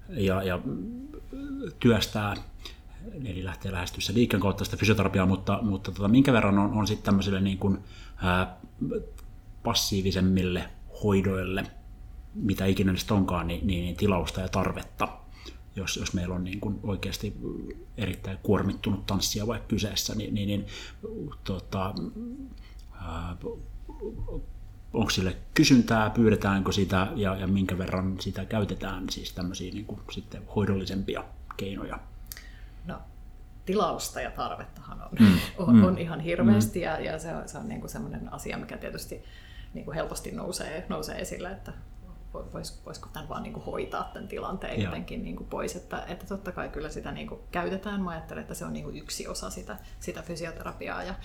ja, 0.09 0.43
ja 0.43 0.59
työstää, 1.79 2.35
eli 3.25 3.43
lähtee 3.43 3.71
lähestyssä 3.71 4.13
liikkeen 4.13 4.41
kautta 4.41 4.65
sitä 4.65 4.77
fysioterapiaa, 4.77 5.25
mutta, 5.25 5.59
mutta 5.61 5.91
tota, 5.91 6.07
minkä 6.07 6.33
verran 6.33 6.59
on, 6.59 6.73
on 6.73 6.87
sitten 6.87 7.05
tämmöisille 7.05 7.41
niin 7.41 7.57
kuin, 7.57 7.77
ää, 8.17 8.57
passiivisemmille 9.63 10.69
hoidoille, 11.03 11.63
mitä 12.35 12.65
ikinä 12.65 12.91
niistä 12.91 13.13
onkaan, 13.13 13.47
niin, 13.47 13.67
niin, 13.67 13.83
niin 13.83 13.95
tilausta 13.95 14.41
ja 14.41 14.49
tarvetta, 14.49 15.07
jos, 15.75 15.97
jos 15.97 16.13
meillä 16.13 16.35
on 16.35 16.43
niin 16.43 16.59
kuin 16.59 16.79
oikeasti 16.83 17.37
erittäin 17.97 18.37
kuormittunut 18.43 19.05
tanssia 19.05 19.47
vaikka 19.47 19.67
kyseessä, 19.67 20.15
niin, 20.15 20.33
niin, 20.33 20.47
niin 20.47 20.65
tota, 21.43 21.93
ää, 23.01 23.37
onko 24.93 25.09
sille 25.09 25.37
kysyntää, 25.53 26.09
pyydetäänkö 26.09 26.71
sitä 26.71 27.07
ja, 27.15 27.35
ja 27.35 27.47
minkä 27.47 27.77
verran 27.77 28.15
sitä 28.19 28.45
käytetään, 28.45 29.09
siis 29.09 29.33
tämmöisiä 29.33 29.73
niin 29.73 29.85
kuin 29.85 30.01
sitten 30.11 30.41
hoidollisempia 30.55 31.23
keinoja? 31.57 31.99
No, 32.85 33.01
tilausta 33.65 34.21
ja 34.21 34.31
tarvettahan 34.31 35.01
on, 35.01 35.09
mm. 35.19 35.37
on, 35.57 35.75
mm. 35.75 35.83
on 35.83 35.97
ihan 35.97 36.19
hirveästi 36.19 36.79
mm. 36.79 36.83
ja, 36.83 36.99
ja 36.99 37.19
se 37.19 37.35
on, 37.35 37.49
se 37.49 37.57
on 37.57 37.67
niin 37.67 37.79
kuin 37.79 37.91
semmoinen 37.91 38.33
asia, 38.33 38.57
mikä 38.57 38.77
tietysti 38.77 39.23
niin 39.73 39.85
kuin 39.85 39.95
helposti 39.95 40.31
nousee, 40.31 40.85
nousee 40.89 41.21
esille, 41.21 41.51
että 41.51 41.73
vois, 42.53 42.85
voisiko 42.85 43.09
tämän 43.13 43.29
vaan 43.29 43.43
niin 43.43 43.53
kuin 43.53 43.65
hoitaa 43.65 44.09
tämän 44.13 44.27
tilanteen 44.27 44.79
ja. 44.79 44.85
jotenkin 44.85 45.23
niin 45.23 45.35
kuin 45.35 45.49
pois. 45.49 45.75
Että, 45.75 46.03
että 46.07 46.25
totta 46.25 46.51
kai 46.51 46.69
kyllä 46.69 46.89
sitä 46.89 47.11
niin 47.11 47.27
kuin 47.27 47.39
käytetään. 47.51 48.01
Mä 48.01 48.09
ajattelen, 48.09 48.41
että 48.41 48.53
se 48.53 48.65
on 48.65 48.73
niin 48.73 48.85
kuin 48.85 48.97
yksi 48.97 49.27
osa 49.27 49.49
sitä, 49.49 49.77
sitä 49.99 50.21
fysioterapiaa. 50.21 51.03
Ja, 51.03 51.15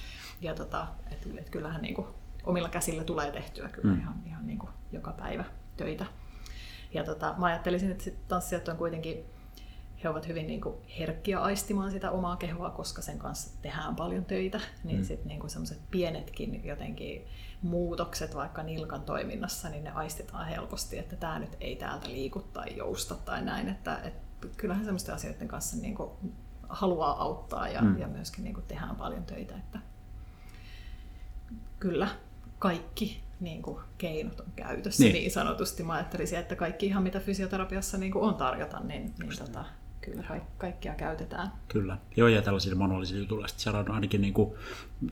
ja 0.40 0.54
tota, 0.54 0.86
että, 1.10 1.28
että 1.38 1.50
kyllähän 1.50 1.82
niin 1.82 1.94
kuin 1.94 2.06
omilla 2.44 2.68
käsillä 2.68 3.04
tulee 3.04 3.32
tehtyä 3.32 3.68
kyllä 3.68 3.94
mm. 3.94 4.00
ihan, 4.00 4.22
ihan 4.26 4.46
niin 4.46 4.58
kuin 4.58 4.70
joka 4.92 5.12
päivä 5.12 5.44
töitä. 5.76 6.06
Ja 6.94 7.04
tota, 7.04 7.34
mä 7.38 7.46
ajattelisin, 7.46 7.90
että 7.90 8.10
tanssijat 8.28 8.68
on 8.68 8.76
kuitenkin 8.76 9.24
he 10.04 10.08
ovat 10.08 10.28
hyvin 10.28 10.46
niin 10.46 10.60
kuin 10.60 10.74
herkkiä 10.98 11.40
aistimaan 11.40 11.90
sitä 11.90 12.10
omaa 12.10 12.36
kehoa, 12.36 12.70
koska 12.70 13.02
sen 13.02 13.18
kanssa 13.18 13.62
tehdään 13.62 13.96
paljon 13.96 14.24
töitä, 14.24 14.60
niin 14.84 14.98
mm. 14.98 15.04
sitten 15.04 15.28
niin 15.28 15.50
semmoiset 15.50 15.80
pienetkin 15.90 16.64
jotenkin 16.64 17.26
muutokset 17.62 18.34
vaikka 18.34 18.62
nilkan 18.62 19.02
toiminnassa, 19.02 19.68
niin 19.68 19.84
ne 19.84 19.90
aistetaan 19.90 20.48
helposti, 20.48 20.98
että 20.98 21.16
tämä 21.16 21.38
nyt 21.38 21.56
ei 21.60 21.76
täältä 21.76 22.08
liiku 22.08 22.40
tai 22.40 22.76
jousta 22.76 23.14
tai 23.14 23.42
näin, 23.42 23.68
että, 23.68 24.00
että 24.04 24.48
kyllähän 24.56 24.84
semmoisten 24.84 25.14
asioiden 25.14 25.48
kanssa 25.48 25.76
niin 25.76 25.94
kuin 25.94 26.10
haluaa 26.68 27.22
auttaa 27.22 27.68
ja, 27.68 27.82
mm. 27.82 27.98
ja 27.98 28.08
myöskin 28.08 28.44
niin 28.44 28.54
kuin 28.54 28.66
tehdään 28.66 28.96
paljon 28.96 29.24
töitä, 29.24 29.56
että 29.56 29.78
kyllä 31.78 32.08
kaikki 32.60 33.22
niin 33.40 33.62
kuin, 33.62 33.78
keinot 33.98 34.40
on 34.40 34.46
käytössä 34.56 35.02
niin. 35.02 35.12
niin 35.12 35.30
sanotusti. 35.30 35.82
Mä 35.82 35.92
ajattelisin, 35.92 36.38
että 36.38 36.56
kaikki 36.56 36.86
ihan 36.86 37.02
mitä 37.02 37.20
fysioterapiassa 37.20 37.98
niin 37.98 38.12
kuin 38.12 38.24
on 38.24 38.34
tarjota, 38.34 38.80
niin, 38.80 39.14
niin 39.18 39.38
tota, 39.38 39.64
kyllä 40.00 40.22
ka- 40.22 40.46
kaikkia 40.58 40.94
käytetään. 40.94 41.52
Kyllä. 41.68 41.98
Joo, 42.16 42.28
ja 42.28 42.42
tällaisilla 42.42 42.78
manuaalisilla 42.78 43.20
jutuilla 43.20 43.48
saadaan 43.56 43.90
ainakin 43.90 44.20
niin 44.20 44.34
kuin, 44.34 44.54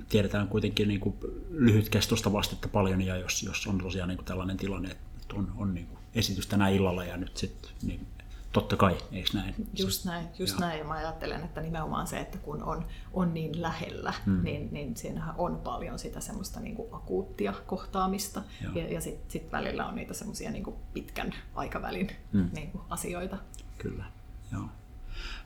tiedetään 0.09 0.49
kuitenkin 0.49 0.89
niin 0.89 1.01
kuin, 1.01 1.15
lyhytkestosta 1.51 2.33
vastetta 2.33 2.69
paljon, 2.69 3.03
ja 3.03 3.17
jos, 3.17 3.43
jos 3.43 3.67
on 3.67 3.79
tosiaan 3.79 4.09
niin 4.09 4.19
kuin 4.19 4.27
tällainen 4.27 4.57
tilanne, 4.57 4.91
että 4.91 5.35
on, 5.35 5.53
on 5.57 5.75
niin 5.75 5.87
kuin, 5.87 5.99
esitys 6.15 6.47
tänä 6.47 6.69
illalla 6.69 7.05
ja 7.05 7.17
nyt 7.17 7.37
sitten 7.37 7.71
niin 7.83 8.07
Totta 8.53 8.77
kai, 8.77 8.97
eikö 9.13 9.29
näin? 9.35 9.55
Just 9.79 10.05
näin, 10.05 10.29
just 10.39 10.53
Joo. 10.53 10.69
näin. 10.69 10.87
Mä 10.87 10.95
ajattelen, 10.95 11.45
että 11.45 11.61
nimenomaan 11.61 12.07
se, 12.07 12.19
että 12.19 12.39
kun 12.39 12.63
on, 12.63 12.85
on 13.13 13.35
niin 13.35 13.63
lähellä, 13.63 14.15
hmm. 14.25 14.45
niin, 14.45 14.69
niin 14.73 14.97
siinähän 14.97 15.35
on 15.39 15.61
paljon 15.65 15.99
sitä 15.99 16.21
semmoista 16.21 16.61
niin 16.61 16.77
kuin 16.77 16.89
akuuttia 16.93 17.55
kohtaamista. 17.67 18.43
Joo. 18.63 18.73
Ja, 18.75 18.93
ja 18.93 19.01
sitten 19.01 19.31
sit 19.31 19.53
välillä 19.53 19.87
on 19.87 19.95
niitä 19.95 20.15
semmoisia 20.15 20.51
niin 20.51 20.75
pitkän 20.95 21.35
aikavälin 21.55 22.11
hmm. 22.33 22.51
niin 22.53 22.71
kuin 22.71 22.83
asioita. 22.91 23.37
Kyllä, 23.79 24.05
Joo. 24.53 24.69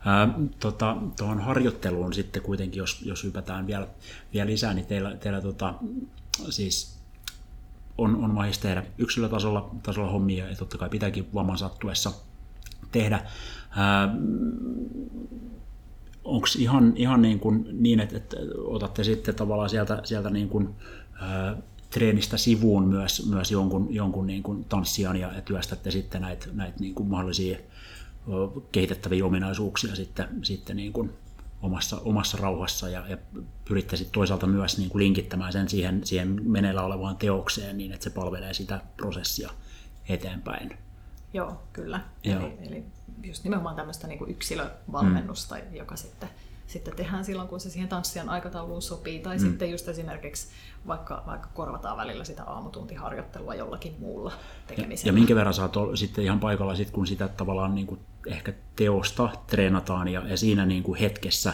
Ää, 0.05 0.29
tota, 0.61 0.97
tuohon 1.19 1.41
harjoitteluun 1.41 2.13
sitten 2.13 2.43
kuitenkin, 2.43 2.79
jos, 2.79 3.03
jos 3.03 3.25
hypätään 3.25 3.67
vielä, 3.67 3.89
vielä 4.33 4.51
lisää, 4.51 4.75
niin 4.75 4.87
teillä, 4.87 5.17
teillä 5.17 5.41
tota, 5.41 5.75
siis 6.51 6.99
on, 7.99 8.17
on 8.25 8.31
mahdollista 8.31 8.63
tehdä 8.63 8.85
yksilötasolla 8.99 9.71
tasolla 9.83 10.11
hommia 10.11 10.49
ja 10.49 10.57
totta 10.57 10.79
kai 10.79 10.89
pitääkin 10.89 11.29
vamman 11.35 11.59
sattuessa 11.59 12.13
tehdä. 12.93 13.21
Onko 16.25 16.47
ihan, 16.59 16.93
ihan 16.97 17.23
niin, 17.23 17.41
kuin 17.41 17.69
niin 17.73 18.01
että, 18.01 18.17
että 18.17 18.37
otatte 18.65 19.05
sitten 19.05 19.35
tavallaan 19.35 19.71
sieltä, 19.71 20.01
sieltä 20.05 20.31
niin 20.31 20.49
kuin, 20.49 20.69
ää, 21.21 21.57
treenistä 21.91 22.37
sivuun 22.37 22.89
myös, 22.89 23.27
myös 23.31 23.51
jonkun, 23.51 23.95
jonkun 23.95 24.27
niin 24.27 24.43
kuin 24.43 24.65
tanssijan 24.65 25.17
ja, 25.17 25.33
työstätte 25.45 25.91
sitten 25.91 26.21
näitä, 26.21 26.47
näitä 26.53 26.81
niin 26.81 26.95
kuin 26.95 27.09
mahdollisia 27.09 27.59
kehitettäviä 28.73 29.25
ominaisuuksia 29.25 29.97
sitten, 29.97 30.29
sitten 30.43 30.77
niin 30.77 30.93
kuin 30.93 31.11
omassa, 31.63 32.01
omassa 32.05 32.39
rauhassa 32.41 32.89
ja, 32.89 33.05
ja 33.09 33.17
pyritte 33.65 33.97
sitten 33.97 34.15
toisaalta 34.15 34.47
myös 34.47 34.79
niin 34.79 34.91
kuin 34.91 35.05
linkittämään 35.05 35.53
sen 35.53 35.69
siihen, 35.69 36.01
siihen 36.05 36.41
meneillä 36.51 36.83
olevaan 36.83 37.17
teokseen 37.17 37.79
niin, 37.79 37.93
että 37.93 38.05
se 38.05 38.11
palvelee 38.11 38.55
sitä 38.55 38.81
prosessia 38.97 39.51
eteenpäin. 40.09 40.79
Joo, 41.35 41.63
kyllä. 41.73 42.01
Joo. 42.25 42.41
Eli, 42.41 42.59
eli 42.61 42.85
just 43.23 43.45
nimenomaan 43.45 43.77
tämmöistä 43.77 44.07
niin 44.07 44.31
yksilövalmennusta, 44.31 45.55
mm. 45.55 45.77
joka 45.77 45.97
sitten, 45.97 46.29
sitten 46.67 46.97
tehdään 46.97 47.25
silloin, 47.25 47.49
kun 47.49 47.61
se 47.61 47.71
siihen 47.71 47.89
tanssijan 47.89 48.29
aikatauluun 48.29 48.83
sopii. 48.83 49.19
Tai 49.21 49.37
mm. 49.37 49.41
sitten 49.41 49.71
just 49.71 49.89
esimerkiksi 49.89 50.49
vaikka, 50.87 51.23
vaikka 51.27 51.49
korvataan 51.55 51.97
välillä 51.97 52.25
sitä 52.25 52.45
aamutuntiharjoittelua 52.45 53.55
jollakin 53.55 53.97
muulla 53.99 54.33
tekemisellä. 54.67 55.09
Ja, 55.09 55.09
ja 55.09 55.13
minkä 55.13 55.35
verran 55.35 55.55
saat 55.55 55.77
olla 55.77 55.97
sitten 55.97 56.25
ihan 56.25 56.41
paikalla, 56.41 56.77
sit, 56.77 56.91
kun 56.91 57.07
sitä 57.07 57.29
tavallaan 57.29 57.75
niin 57.75 57.87
kuin 57.87 58.01
ehkä 58.27 58.53
teosta 58.77 59.29
treenataan 59.47 60.09
ja, 60.09 60.23
ja 60.29 60.37
siinä 60.37 60.67
niin 60.67 60.83
kuin 60.83 60.99
hetkessä 60.99 61.53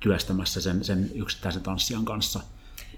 työstämässä 0.00 0.60
sen, 0.60 0.84
sen 0.84 1.10
yksittäisen 1.14 1.62
tanssijan 1.62 2.04
kanssa– 2.04 2.40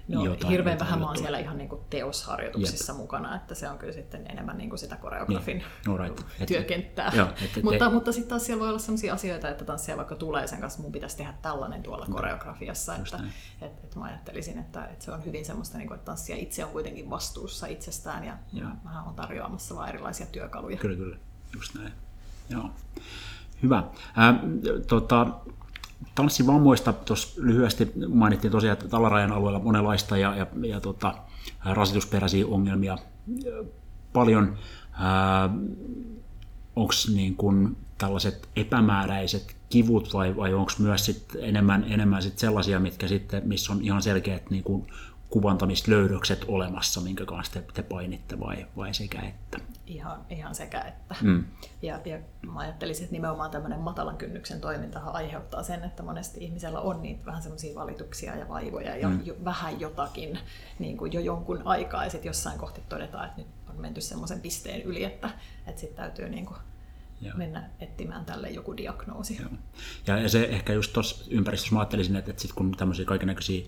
No, 0.07 0.25
jotain, 0.25 0.51
hirveän 0.51 0.79
vähän 0.79 0.99
mä 0.99 1.07
oon 1.07 1.17
siellä 1.17 1.39
ihan 1.39 1.57
niin 1.57 1.69
kuin 1.69 1.81
teosharjoituksissa 1.89 2.93
Jep. 2.93 2.97
mukana, 3.01 3.35
että 3.35 3.55
se 3.55 3.69
on 3.69 3.77
kyllä 3.77 3.93
sitten 3.93 4.31
enemmän 4.31 4.57
niin 4.57 4.69
kuin 4.69 4.79
sitä 4.79 4.95
koreografin 4.95 5.63
niin. 5.85 5.97
right. 5.99 6.21
työkenttää. 6.47 7.11
Joo, 7.15 7.27
et, 7.41 7.63
mutta, 7.63 7.85
te... 7.85 7.93
mutta 7.93 8.11
sitten 8.11 8.29
taas 8.29 8.45
siellä 8.45 8.61
voi 8.61 8.69
olla 8.69 8.79
sellaisia 8.79 9.13
asioita, 9.13 9.49
että 9.49 9.65
tanssia 9.65 9.97
vaikka 9.97 10.15
tulee 10.15 10.47
sen 10.47 10.61
kanssa, 10.61 10.81
mun 10.81 10.91
pitäisi 10.91 11.17
tehdä 11.17 11.33
tällainen 11.41 11.83
tuolla 11.83 12.05
no. 12.05 12.15
koreografiassa, 12.15 12.95
että 12.95 13.19
et, 13.61 13.83
et 13.83 13.95
mä 13.95 14.03
ajattelisin, 14.03 14.59
että, 14.59 14.85
että 14.85 15.05
se 15.05 15.11
on 15.11 15.25
hyvin 15.25 15.45
semmoista, 15.45 15.77
niin 15.77 15.87
kuin, 15.87 15.95
että 15.95 16.05
tanssia 16.05 16.35
itse 16.35 16.65
on 16.65 16.71
kuitenkin 16.71 17.09
vastuussa 17.09 17.67
itsestään 17.67 18.23
ja, 18.23 18.37
ja 18.53 18.65
mä 18.83 19.03
oon 19.03 19.15
tarjoamassa 19.15 19.75
vaan 19.75 19.89
erilaisia 19.89 20.25
työkaluja. 20.25 20.77
Kyllä, 20.77 20.97
kyllä, 20.97 21.17
just 21.55 21.75
näin. 21.75 21.93
Joo. 22.49 22.69
Hyvä. 23.63 23.77
Äh, 23.77 24.35
tota, 24.87 25.27
tanssivammoista 26.15 26.93
tuossa 26.93 27.41
lyhyesti 27.41 27.91
mainittiin 28.07 28.51
tosiaan, 28.51 28.77
että 28.77 28.97
alarajan 28.97 29.31
alueella 29.31 29.59
monenlaista 29.59 30.17
ja, 30.17 30.35
ja, 30.35 30.47
ja 30.67 30.81
tota, 30.81 31.15
rasitusperäisiä 31.65 32.47
ongelmia 32.47 32.97
paljon. 34.13 34.57
Onko 36.75 36.93
niin 37.13 37.35
kun 37.35 37.77
tällaiset 37.97 38.49
epämääräiset 38.55 39.55
kivut 39.69 40.13
vai, 40.13 40.35
vai 40.35 40.53
onko 40.53 40.71
myös 40.79 41.05
sit 41.05 41.25
enemmän, 41.39 41.85
enemmän 41.89 42.23
sit 42.23 42.39
sellaisia, 42.39 42.79
mitkä 42.79 43.07
sitten, 43.07 43.47
missä 43.47 43.73
on 43.73 43.81
ihan 43.81 44.01
selkeät 44.01 44.49
niin 44.49 44.63
kun 44.63 44.87
kuvantamislöydökset 45.29 46.45
olemassa, 46.47 47.01
minkä 47.01 47.25
kanssa 47.25 47.53
te, 47.53 47.63
te 47.73 47.83
painitte 47.83 48.39
vai, 48.39 48.65
vai 48.77 48.93
sekä 48.93 49.21
että? 49.21 49.76
Ihan, 49.87 50.25
ihan 50.29 50.55
sekä 50.55 50.81
että. 50.81 51.15
Mm. 51.21 51.43
Ja, 51.81 51.99
ja 52.05 52.19
mä 52.41 52.59
ajattelisin, 52.59 53.03
että 53.03 53.13
nimenomaan 53.13 53.51
tämmöinen 53.51 53.79
matalan 53.79 54.17
kynnyksen 54.17 54.61
toimintahan 54.61 55.15
aiheuttaa 55.15 55.63
sen, 55.63 55.83
että 55.83 56.03
monesti 56.03 56.43
ihmisellä 56.43 56.79
on 56.79 57.01
niitä 57.01 57.25
vähän 57.25 57.41
semmoisia 57.41 57.75
valituksia 57.75 58.35
ja 58.35 58.49
vaivoja 58.49 58.97
ja 58.97 59.09
mm. 59.09 59.19
jo, 59.25 59.35
vähän 59.45 59.79
jotakin 59.79 60.39
niin 60.79 60.97
kuin 60.97 61.13
jo 61.13 61.19
jonkun 61.19 61.61
aikaa 61.65 62.03
ja 62.03 62.09
sitten 62.09 62.29
jossain 62.29 62.59
kohti 62.59 62.81
todetaan, 62.89 63.25
että 63.25 63.41
nyt 63.41 63.47
on 63.69 63.81
menty 63.81 64.01
semmoisen 64.01 64.41
pisteen 64.41 64.81
yli, 64.81 65.03
että, 65.03 65.29
että 65.67 65.81
sitten 65.81 65.97
täytyy 65.97 66.29
niin 66.29 66.45
kuin 66.45 66.57
Joo. 67.21 67.37
mennä 67.37 67.69
etsimään 67.79 68.25
tälle 68.25 68.49
joku 68.49 68.77
diagnoosi. 68.77 69.37
Joo. 69.41 70.17
Ja 70.21 70.29
se 70.29 70.43
ehkä 70.43 70.73
just 70.73 70.93
tuossa 70.93 71.25
ympäristössä 71.29 71.75
mä 71.75 71.79
ajattelisin, 71.79 72.15
että, 72.15 72.31
että 72.31 72.41
sit 72.41 72.53
kun 72.53 72.71
tämmöisiä 72.71 73.05
kaikenlaisia 73.05 73.67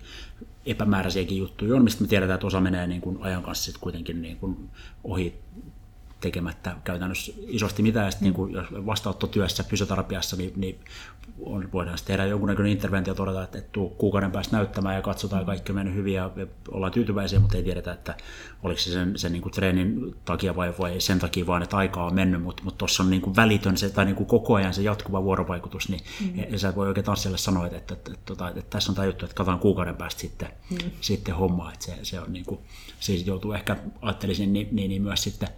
epämääräisiäkin 0.66 1.38
juttuja 1.38 1.76
on, 1.76 1.84
mistä 1.84 2.02
me 2.02 2.08
tiedetään, 2.08 2.36
että 2.36 2.48
osa 2.48 2.62
menee 2.62 2.88
niin 2.88 3.02
kuin 3.02 3.18
ajan 3.22 3.44
kanssa 3.44 3.64
sit 3.64 3.78
kuitenkin 3.78 4.22
niin 4.22 4.38
kuin 4.38 4.70
ohi 5.04 5.42
tekemättä 6.22 6.76
käytännössä 6.84 7.32
isosti 7.48 7.84
mitään. 7.84 8.06
Ja 8.06 8.12
sitten 8.12 8.32
mm. 8.32 8.38
niin 8.38 8.54
jos 8.54 8.86
vastaanottotyössä, 8.86 9.64
fysioterapiassa, 9.64 10.36
niin, 10.36 10.54
niin 10.56 10.80
on, 11.40 11.70
voidaan 11.74 11.98
sitten 11.98 12.14
tehdä 12.14 12.30
jonkunnäköinen 12.30 12.72
interventio 12.72 13.12
ja 13.12 13.16
todeta, 13.16 13.44
että, 13.44 13.58
että 13.58 13.70
tuu 13.72 13.90
kuukauden 13.90 14.32
päästä 14.32 14.58
näyttämään 14.58 14.96
ja 14.96 15.02
katsotaan, 15.02 15.46
kaikki 15.46 15.72
on 15.72 15.76
mennyt 15.76 15.96
hyvin 15.96 16.14
ja 16.14 16.32
ollaan 16.72 16.92
tyytyväisiä, 16.92 17.40
mutta 17.40 17.58
ei 17.58 17.64
tiedetä, 17.64 17.94
että 17.94 18.16
oliko 18.64 18.80
se 18.80 18.92
sen, 18.92 19.18
sen 19.18 19.32
niin 19.32 19.42
kuin 19.42 19.54
treenin 19.54 20.16
takia 20.26 20.56
vai, 20.56 20.74
vai 20.80 21.02
sen 21.02 21.20
takia 21.20 21.48
vaan, 21.48 21.64
että 21.64 21.78
aikaa 21.78 22.06
on 22.06 22.16
mennyt, 22.16 22.44
mutta 22.44 22.64
tuossa 22.78 23.04
on 23.04 23.10
niin 23.10 23.22
kuin 23.22 23.36
välitön 23.36 23.78
se, 23.78 23.90
tai 23.90 24.06
niin 24.06 24.16
kuin 24.16 24.28
koko 24.28 24.56
ajan 24.56 24.74
se 24.74 24.82
jatkuva 24.82 25.24
vuorovaikutus, 25.24 25.90
niin 25.90 26.02
mm. 26.22 26.44
ja, 26.52 26.60
sä 26.60 26.76
voi 26.76 26.88
oikein 26.88 27.06
tanssille 27.06 27.38
sanoa, 27.38 27.66
että, 27.66 27.78
että, 27.78 27.94
että, 27.94 28.12
että, 28.14 28.34
että, 28.34 28.60
että 28.60 28.70
tässä 28.70 28.92
on 28.92 28.96
tämä 28.96 29.06
juttu, 29.06 29.26
että 29.26 29.36
katsotaan 29.36 29.60
kuukauden 29.60 29.96
päästä 29.96 30.22
sitten, 30.22 30.50
mm. 30.70 30.78
sitten 31.02 31.36
hommaa, 31.36 31.74
että 31.74 31.86
se, 31.86 31.98
se 32.04 32.20
on 32.20 32.34
niin 32.34 32.46
kuin, 32.46 32.60
siis 33.00 33.28
joutuu 33.28 33.54
ehkä, 33.54 33.78
ajattelisin, 34.02 34.54
niin, 34.54 34.68
niin, 34.72 34.90
niin 34.90 35.02
myös 35.02 35.24
sitten 35.24 35.50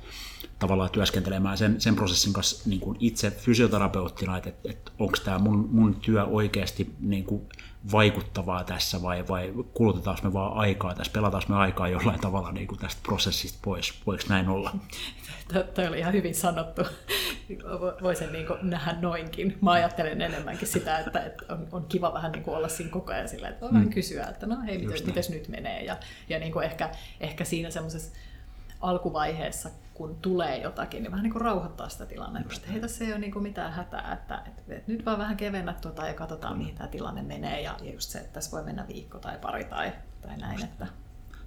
tavallaan 0.62 0.90
työskentelemään 0.90 1.58
sen, 1.58 1.82
sen 1.82 1.96
prosessin 1.96 2.34
kanssa 2.34 2.70
niin 2.70 2.80
kuin 2.80 2.98
itse 3.00 3.32
fysioterapeuttina, 3.32 4.38
että, 4.38 4.50
että, 4.50 4.70
että 4.72 4.92
onko 5.00 5.18
tämä 5.26 5.40
mun, 5.40 5.70
mun 5.72 5.96
työ 5.96 6.24
oikeasti 6.24 6.96
niin 7.00 7.24
kuin 7.24 7.42
vaikuttavaa 7.92 8.64
tässä 8.64 9.02
vai, 9.02 9.28
vai 9.28 9.54
kulutetaanko 9.74 10.22
me 10.24 10.34
vaan 10.34 10.58
aikaa 10.58 10.96
tässä, 10.96 11.14
pelataanko 11.14 11.54
me 11.54 11.56
aikaa 11.56 11.88
jollain 11.88 12.20
tavalla 12.20 12.52
niin 12.52 12.68
kuin 12.68 12.80
tästä 12.80 13.02
prosessista 13.04 13.60
pois, 13.62 14.02
voiko 14.08 14.24
näin 14.30 14.50
olla? 14.50 14.76
Tämä 15.74 15.88
oli 15.88 16.00
ihan 16.00 16.14
hyvin 16.14 16.36
sanottu. 16.36 16.82
Voisin 18.02 18.32
niin 18.32 18.48
nähdä 18.62 18.98
noinkin. 19.02 19.58
Mä 19.62 19.72
ajattelen 19.72 20.22
enemmänkin 20.22 20.68
sitä, 20.68 21.00
että, 21.00 21.26
että 21.26 21.54
on, 21.54 21.68
on 21.72 21.86
kiva 21.86 22.14
vähän 22.14 22.32
niin 22.32 22.44
kuin 22.44 22.58
olla 22.58 22.68
siinä 22.68 22.92
koko 22.92 23.12
ajan 23.12 23.30
sillä, 23.30 23.50
että 23.50 23.62
voidaan 23.62 23.84
mm. 23.84 23.90
kysyä, 23.90 24.24
että 24.24 24.46
no 24.46 24.58
hei, 24.66 24.78
miten 24.78 25.24
nyt 25.30 25.48
menee. 25.48 25.84
Ja, 25.84 25.98
ja 26.30 26.40
niin 26.40 26.52
kuin 26.52 26.66
ehkä, 26.66 26.90
ehkä 27.20 27.46
siinä 27.46 27.70
semmoisessa 27.70 28.12
alkuvaiheessa, 28.82 29.70
kun 30.02 30.16
tulee 30.22 30.58
jotakin, 30.58 31.04
niin 31.04 31.12
vähän 31.12 31.24
niin 31.24 31.32
kuin 31.32 31.42
rauhoittaa 31.42 31.90
sitä 31.90 32.06
tilannetta. 32.06 32.54
Että 32.56 32.72
hei, 32.72 32.82
tässä 32.82 33.04
ei 33.04 33.12
ole 33.12 33.20
niin 33.20 33.32
kuin 33.32 33.44
mitään 33.44 33.74
hätää, 33.74 34.14
että, 34.14 34.44
että, 34.48 34.76
että 34.76 34.92
nyt 34.92 35.06
vaan 35.06 35.20
vähän 35.20 35.38
kevennä 35.38 35.74
tuota 35.82 36.08
ja 36.08 36.14
katsotaan, 36.14 36.58
mihin 36.58 36.76
tämä 36.76 36.88
tilanne 36.88 37.22
menee. 37.22 37.62
Ja, 37.62 37.76
ja 37.82 37.94
just 37.94 38.10
se, 38.10 38.20
että 38.20 38.34
tässä 38.34 38.52
voi 38.52 38.64
mennä 38.64 38.88
viikko 38.88 39.20
tai 39.20 39.38
pari 39.38 39.64
tai, 39.64 39.92
tai 40.22 40.38
näin. 40.38 40.64
Että... 40.64 40.88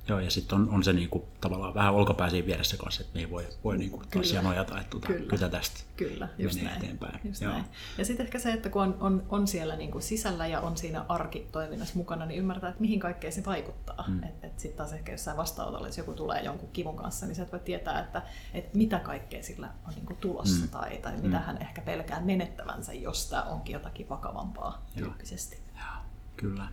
Joo, 0.08 0.20
ja 0.20 0.30
sitten 0.30 0.58
on, 0.58 0.70
on 0.70 0.84
se 0.84 0.92
niinku, 0.92 1.28
tavallaan 1.40 1.74
vähän 1.74 1.94
olkapää 1.94 2.30
siinä 2.30 2.46
vieressä 2.46 2.76
kanssa, 2.76 3.00
että 3.02 3.14
mihin 3.14 3.30
voi, 3.30 3.46
voi 3.64 3.78
niinku 3.78 4.02
taas 4.10 4.34
nojata, 4.42 4.80
että 4.80 4.90
tuota, 4.90 5.06
kyllä. 5.06 5.30
kyllä 5.30 5.48
tästä 5.48 5.80
kyllä, 5.96 6.28
just 6.38 6.56
menee 6.56 6.70
näin. 6.70 6.84
eteenpäin. 6.84 7.20
Just 7.24 7.42
Joo. 7.42 7.52
näin. 7.52 7.64
Ja 7.98 8.04
sitten 8.04 8.26
ehkä 8.26 8.38
se, 8.38 8.52
että 8.52 8.70
kun 8.70 8.82
on, 8.82 8.96
on, 9.00 9.26
on 9.28 9.46
siellä 9.46 9.76
niinku 9.76 10.00
sisällä 10.00 10.46
ja 10.46 10.60
on 10.60 10.76
siinä 10.76 11.04
arkitoiminnassa 11.08 11.94
mukana, 11.96 12.26
niin 12.26 12.38
ymmärtää, 12.38 12.70
että 12.70 12.80
mihin 12.80 13.00
kaikkeen 13.00 13.32
se 13.32 13.44
vaikuttaa. 13.44 14.04
Mm. 14.08 14.22
Että 14.22 14.46
et 14.46 14.60
sitten 14.60 14.76
taas 14.78 14.92
ehkä 14.92 15.12
jossain 15.12 15.36
vastaanotolla, 15.36 15.88
jos 15.88 15.98
joku 15.98 16.12
tulee 16.12 16.42
jonkun 16.42 16.68
kivun 16.72 16.96
kanssa, 16.96 17.26
niin 17.26 17.36
sä 17.36 17.42
et 17.42 17.52
voi 17.52 17.60
tietää, 17.60 18.00
että, 18.00 18.22
että 18.54 18.78
mitä 18.78 18.98
kaikkea 18.98 19.42
sillä 19.42 19.68
on 19.88 19.94
niinku 19.94 20.14
tulossa 20.20 20.64
mm. 20.64 20.70
tai, 20.70 20.98
tai 20.98 21.16
mitä 21.16 21.40
hän 21.40 21.62
ehkä 21.62 21.82
pelkää 21.82 22.20
menettävänsä, 22.20 22.92
jos 22.92 23.30
tämä 23.30 23.42
onkin 23.42 23.72
jotakin 23.72 24.08
vakavampaa 24.08 24.86
Joo. 24.96 25.08
tyyppisesti. 25.08 25.58
Joo, 25.74 26.02
kyllä. 26.36 26.68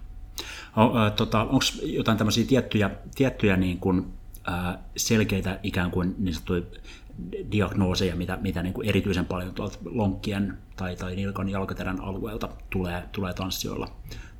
Tota, 1.15 1.41
Onko 1.41 1.65
jotain 1.83 2.17
tämmöisiä 2.17 2.45
tiettyjä, 2.45 2.89
tiettyjä 3.15 3.57
niin 3.57 3.77
kuin, 3.77 4.13
selkeitä 4.97 5.59
ikään 5.63 5.91
kuin 5.91 6.15
niin 6.17 6.33
sanottuja 6.33 6.61
diagnooseja, 7.51 8.15
mitä, 8.15 8.37
mitä 8.41 8.63
niin 8.63 8.73
kuin 8.73 8.89
erityisen 8.89 9.25
paljon 9.25 9.53
tuolta 9.53 9.77
lonkkien 9.85 10.57
tai, 10.75 10.95
tai 10.95 11.15
nilkan 11.15 11.49
jalkaterän 11.49 12.01
alueelta 12.01 12.49
tulee, 12.69 13.03
tulee 13.11 13.33
tanssijoilla, 13.33 13.87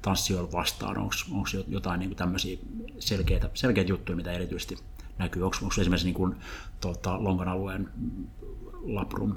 tanssijoilla 0.02 0.52
vastaan? 0.52 0.98
Onko 0.98 1.48
jotain 1.68 2.00
niin 2.00 2.10
kuin 2.10 2.18
tämmöisiä 2.18 2.58
selkeitä, 3.00 3.50
selkeitä 3.54 3.90
juttuja, 3.90 4.16
mitä 4.16 4.32
erityisesti 4.32 4.78
näkyy? 5.18 5.44
Onko 5.44 5.58
esimerkiksi 5.82 6.08
niin 6.08 6.16
kuin, 6.16 6.36
tota, 6.82 7.24
lonkan 7.24 7.48
alueen 7.48 7.90
labrum 8.84 9.36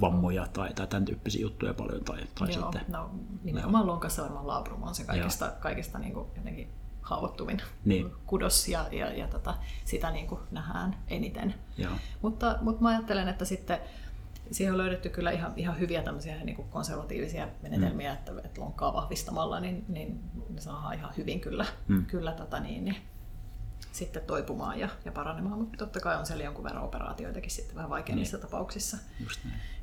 vammoja 0.00 0.46
tai, 0.52 0.74
tai 0.74 0.86
tämän 0.86 1.04
tyyppisiä 1.04 1.42
juttuja 1.42 1.74
paljon. 1.74 2.04
Tai, 2.04 2.18
tai 2.38 2.52
Joo, 2.54 2.62
sitten, 2.72 2.92
no, 2.92 3.10
nimenomaan 3.44 3.86
lonkassa 3.86 4.22
varmaan 4.22 4.46
labrum 4.46 4.82
on 4.82 4.94
se 4.94 5.04
kaikista, 5.04 5.52
kaikista 5.60 5.98
niin 5.98 6.12
kuin 6.12 6.26
jotenkin 6.36 6.68
haavoittuvin 7.02 7.62
Niin. 7.84 8.10
kudos 8.26 8.68
ja, 8.68 8.86
ja, 8.92 9.12
ja 9.12 9.28
tota, 9.28 9.54
sitä 9.84 10.10
niin 10.10 10.26
kuin 10.26 10.40
nähdään 10.50 10.96
eniten. 11.08 11.54
Joo. 11.78 11.92
Mutta, 12.22 12.58
mutta 12.60 12.82
mä 12.82 12.88
ajattelen, 12.88 13.28
että 13.28 13.44
sitten 13.44 13.78
siihen 14.50 14.72
on 14.72 14.78
löydetty 14.78 15.08
kyllä 15.08 15.30
ihan, 15.30 15.52
ihan 15.56 15.78
hyviä 15.78 16.02
tämmöisiä 16.02 16.44
niin 16.44 16.56
kuin 16.56 16.68
konservatiivisia 16.68 17.48
menetelmiä, 17.62 18.10
mm. 18.10 18.14
että, 18.18 18.32
että 18.44 18.60
lonkkaa 18.60 18.92
vahvistamalla, 18.92 19.60
niin, 19.60 19.84
niin 19.88 20.20
ne 20.50 20.60
saadaan 20.60 20.94
ihan 20.94 21.12
hyvin 21.16 21.40
kyllä, 21.40 21.66
Mm. 21.88 22.04
kyllä 22.06 22.32
tota 22.32 22.60
niin, 22.60 22.84
niin, 22.84 22.96
sitten 23.98 24.22
toipumaan 24.22 24.78
ja, 24.80 24.88
ja 25.04 25.12
paranemaan, 25.12 25.58
mutta 25.58 25.76
totta 25.78 26.00
kai 26.00 26.16
on 26.16 26.26
siellä 26.26 26.44
jonkun 26.44 26.64
verran 26.64 26.84
operaatioitakin 26.84 27.50
sitten 27.50 27.76
vähän 27.76 27.90
vaikeammissa 27.90 28.36
Niin. 28.36 28.42
tapauksissa. 28.46 28.96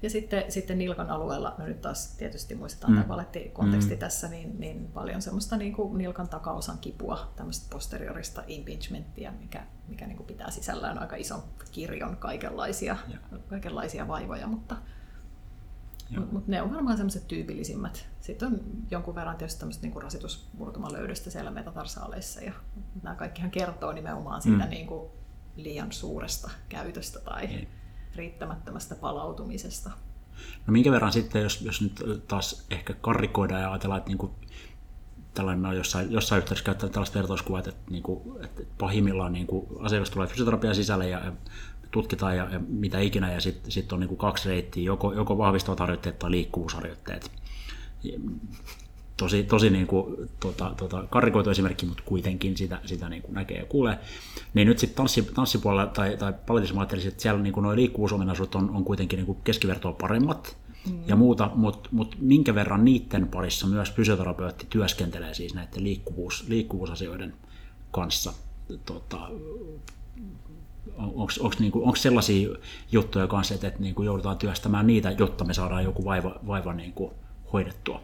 Ja 0.01 0.09
sitten, 0.09 0.51
sitten 0.51 0.77
nilkan 0.77 1.09
alueella, 1.09 1.55
no 1.57 1.65
nyt 1.65 1.81
taas 1.81 2.15
tietysti 2.17 2.55
muistetaan 2.55 2.93
Mm. 2.93 2.97
tämä 2.97 3.07
balettikonteksti 3.07 3.93
Mm. 3.93 3.99
tässä, 3.99 4.27
niin, 4.27 4.59
niin 4.59 4.87
paljon 4.87 5.21
semmoista 5.21 5.57
niin 5.57 5.73
kuin 5.73 5.97
nilkan 5.97 6.29
takaosan 6.29 6.77
kipua, 6.77 7.31
tämmöistä 7.35 7.67
posteriorista 7.69 8.43
impingementtia, 8.47 9.31
mikä, 9.31 9.63
mikä 9.87 10.05
niin 10.07 10.17
kuin 10.17 10.27
pitää 10.27 10.51
sisällään 10.51 10.99
aika 10.99 11.15
ison 11.15 11.43
kirjon 11.71 12.17
kaikenlaisia, 12.17 12.97
kaikenlaisia 13.49 14.07
vaivoja, 14.07 14.47
mutta. 14.47 14.75
Mutta 16.09 16.33
mut 16.33 16.47
ne 16.47 16.61
on 16.61 16.73
varmaan 16.73 16.97
semmoiset 16.97 17.27
tyypillisimmät. 17.27 18.07
Sitten 18.21 18.47
on 18.47 18.59
jonkun 18.91 19.15
verran 19.15 19.37
tietysti 19.37 19.59
tämmöistä 19.59 19.87
niin 19.87 20.01
rasitusmurtumalöydöstä 20.01 21.29
siellä 21.29 21.51
metatarsaaleissa 21.51 22.41
ja 22.41 22.53
nämä 23.03 23.15
kaikkihan 23.15 23.51
kertoo 23.51 23.91
nimenomaan 23.91 24.41
siitä 24.41 24.63
Mm. 24.63 24.69
niin 24.69 24.87
kuin 24.87 25.09
liian 25.55 25.91
suuresta 25.91 26.51
käytöstä 26.69 27.19
tai 27.19 27.47
Niin. 27.47 27.67
riittämättömästä 28.15 28.95
palautumisesta. 28.95 29.89
No 30.67 30.71
minkä 30.71 30.91
verran 30.91 31.11
sitten, 31.13 31.41
jos, 31.43 31.61
jos 31.61 31.81
nyt 31.81 32.03
taas 32.27 32.65
ehkä 32.69 32.93
karrikoidaan 32.93 33.61
ja 33.61 33.71
ajatellaan, 33.71 33.97
että 33.97 34.09
niinku, 34.09 34.35
tällainen 35.33 35.65
on 35.65 35.77
jossain, 35.77 36.11
jossain 36.11 36.37
yhteydessä 36.37 36.65
käyttää 36.65 36.89
tällaista 36.89 37.19
vertauskuvaa, 37.19 37.59
että, 37.59 37.69
että, 37.69 37.91
niinku, 37.91 38.39
että 38.43 38.61
pahimmillaan 38.77 39.33
niinku, 39.33 39.79
asiakas 39.79 40.09
tulee 40.09 40.27
fysioterapian 40.27 40.75
sisälle 40.75 41.09
ja, 41.09 41.19
ja 41.25 41.31
tutkitaan 41.95 42.37
ja, 42.37 42.47
ja 42.51 42.59
mitä 42.67 42.99
ikinä, 42.99 43.33
ja 43.33 43.41
sitten 43.41 43.71
sit 43.71 43.93
on 43.93 43.99
niinku 43.99 44.15
kaksi 44.15 44.49
reittiä, 44.49 44.83
joko, 44.83 45.13
joko 45.13 45.37
vahvistavat 45.37 45.79
harjoitteet 45.79 46.19
tai 46.19 46.31
liikkuvuusharjoitteet. 46.31 47.31
Tosi, 49.17 49.43
tosi 49.43 49.69
niin 49.69 49.87
kuin, 49.87 50.29
tota, 50.39 50.73
tota, 50.77 51.03
karrikoitu 51.09 51.49
esimerkki, 51.49 51.85
mutta 51.85 52.03
kuitenkin 52.05 52.57
sitä, 52.57 52.79
sitä 52.85 53.09
niin 53.09 53.21
kuin 53.21 53.33
näkee 53.33 53.57
ja 53.57 53.65
kuulee. 53.65 53.99
Niin 54.53 54.67
nyt 54.67 54.79
sitten 54.79 54.97
tanssi, 54.97 55.29
tanssipuolella 55.33 55.87
tai, 55.87 56.17
tai 56.17 56.33
paletissa 56.47 56.79
ajattelisin, 56.79 57.11
että 57.11 57.21
siellä 57.21 57.41
niin 57.41 57.53
kuin 57.53 57.63
nuo 57.63 57.75
liikkuvuusominaisuudet 57.75 58.55
on, 58.55 58.69
on 58.69 58.83
kuitenkin 58.83 59.17
niin 59.17 59.25
kuin 59.25 59.37
keskivertoa 59.43 59.93
paremmat 59.93 60.57
mm. 60.89 60.99
ja 61.07 61.15
muuta, 61.15 61.51
mutta 61.55 61.89
mut 61.91 62.15
minkä 62.19 62.55
verran 62.55 62.85
niiden 62.85 63.27
parissa 63.27 63.67
myös 63.67 63.91
fysioterapeutti 63.91 64.67
työskentelee 64.69 65.33
siis 65.33 65.53
näiden 65.53 65.83
liikkuvuus, 65.83 66.45
liikkuvuusasioiden 66.47 67.33
kanssa. 67.91 68.33
Tota, 68.85 69.29
onko 70.97 71.55
niinku, 71.59 71.93
sellaisia 71.95 72.49
juttuja 72.91 73.27
kanssa, 73.27 73.53
että, 73.53 73.67
että 73.67 73.79
niinku 73.79 74.03
joudutaan 74.03 74.37
työstämään 74.37 74.87
niitä, 74.87 75.11
jotta 75.11 75.45
me 75.45 75.53
saadaan 75.53 75.83
joku 75.83 76.05
vaiva, 76.05 76.35
vaiva 76.47 76.73
niinku 76.73 77.13
hoidettua? 77.53 78.01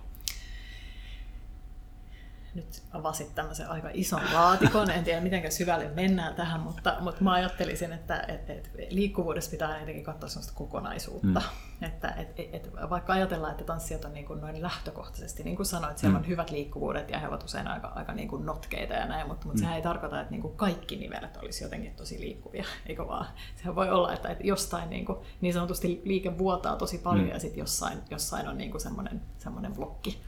Nyt 2.56 2.84
avasit 2.94 3.36
tämmöisen 3.36 3.70
aika 3.70 3.90
ison 3.94 4.22
laatikon. 4.34 4.90
En 4.92 5.04
tiedä, 5.04 5.22
miten 5.22 5.52
syvälle 5.52 5.88
mennään 5.96 6.36
tähän, 6.36 6.62
mutta, 6.62 6.98
mutta 7.00 7.24
mä 7.24 7.32
ajattelisin, 7.34 7.92
että, 7.94 8.26
että, 8.28 8.54
että 8.54 8.70
liikkuvuudessa 8.90 9.52
pitää 9.52 9.80
jotenkin 9.80 10.04
katsoa 10.04 10.30
sellaista 10.30 10.54
kokonaisuutta. 10.56 11.40
Mm. 11.80 11.88
Että, 11.88 12.08
että, 12.18 12.42
että 12.54 12.90
vaikka 12.90 13.14
ajatellaan, 13.14 13.52
että 13.52 13.64
tanssijat 13.64 14.06
on 14.06 14.14
niin 14.14 14.26
kuin 14.26 14.42
noin 14.42 14.62
lähtökohtaisesti, 14.62 15.44
niin 15.44 15.56
kuin 15.56 15.66
sanoit, 15.66 15.98
siellä 15.98 16.18
Mm. 16.18 16.24
on 16.24 16.28
hyvät 16.28 16.50
liikkuvuudet 16.52 17.10
ja 17.10 17.20
he 17.20 17.28
ovat 17.28 17.44
usein 17.44 17.68
aika, 17.68 17.88
aika 17.96 18.14
niin 18.14 18.28
kuin 18.28 18.46
notkeita 18.46 18.94
ja 18.94 19.06
näin, 19.06 19.28
mutta, 19.28 19.46
mutta 19.46 19.58
Mm. 19.58 19.60
sehän 19.62 19.76
ei 19.76 19.82
tarkoita, 19.82 20.20
että 20.22 20.32
niin 20.32 20.42
kuin 20.42 20.56
kaikki 20.58 20.96
nivelet 20.96 21.38
olisi 21.38 21.64
jotenkin 21.64 21.96
tosi 21.96 22.20
liikkuvia, 22.20 22.66
eikö 22.86 23.08
vaan? 23.08 23.26
Sehän 23.56 23.76
voi 23.76 23.90
olla, 23.90 24.14
että, 24.14 24.30
että 24.30 24.48
jostain 24.48 24.90
niin, 24.90 25.06
kuin, 25.06 25.18
niin 25.42 25.54
sanotusti 25.54 26.02
liike 26.06 26.38
vuotaa 26.38 26.76
tosi 26.76 26.98
paljon 26.98 27.26
Mm. 27.26 27.32
ja 27.32 27.40
sitten 27.40 27.60
jossain, 27.60 27.98
jossain 28.10 28.48
on 28.48 28.58
niin 28.58 28.72
kuin 28.72 28.82
semmoinen, 28.82 29.22
semmoinen 29.38 29.74
blokki. 29.74 30.22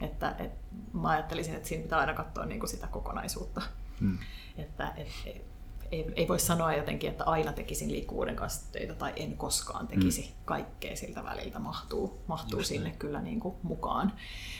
Että, 0.00 0.34
et, 0.38 0.52
mä 0.92 1.08
ajattelisin, 1.08 1.54
että 1.54 1.68
siinä 1.68 1.82
pitää 1.82 1.98
aina 1.98 2.14
katsoa 2.14 2.46
niin 2.46 2.60
kuin 2.60 2.70
sitä 2.70 2.86
kokonaisuutta. 2.86 3.62
Mm. 4.00 4.18
Että 4.56 4.92
et, 4.96 5.08
ei, 5.92 6.12
ei, 6.16 6.28
voi 6.28 6.38
sanoa 6.38 6.74
jotenkin, 6.74 7.10
että 7.10 7.24
aina 7.24 7.52
tekisin 7.52 7.92
liikkuvuuden 7.92 8.36
kanssa 8.36 8.72
töitä 8.72 8.94
tai 8.94 9.12
en 9.16 9.36
koskaan 9.36 9.88
tekisi. 9.88 10.22
Mm. 10.22 10.44
Kaikkea 10.44 10.96
siltä 10.96 11.24
väliltä 11.24 11.58
mahtuu, 11.58 12.22
mahtuu 12.26 12.58
Just 12.58 12.68
sinne 12.68 12.88
näin. 12.88 12.98
kyllä 12.98 13.20
niin 13.20 13.40
kuin 13.40 13.54
mukaan. 13.62 14.12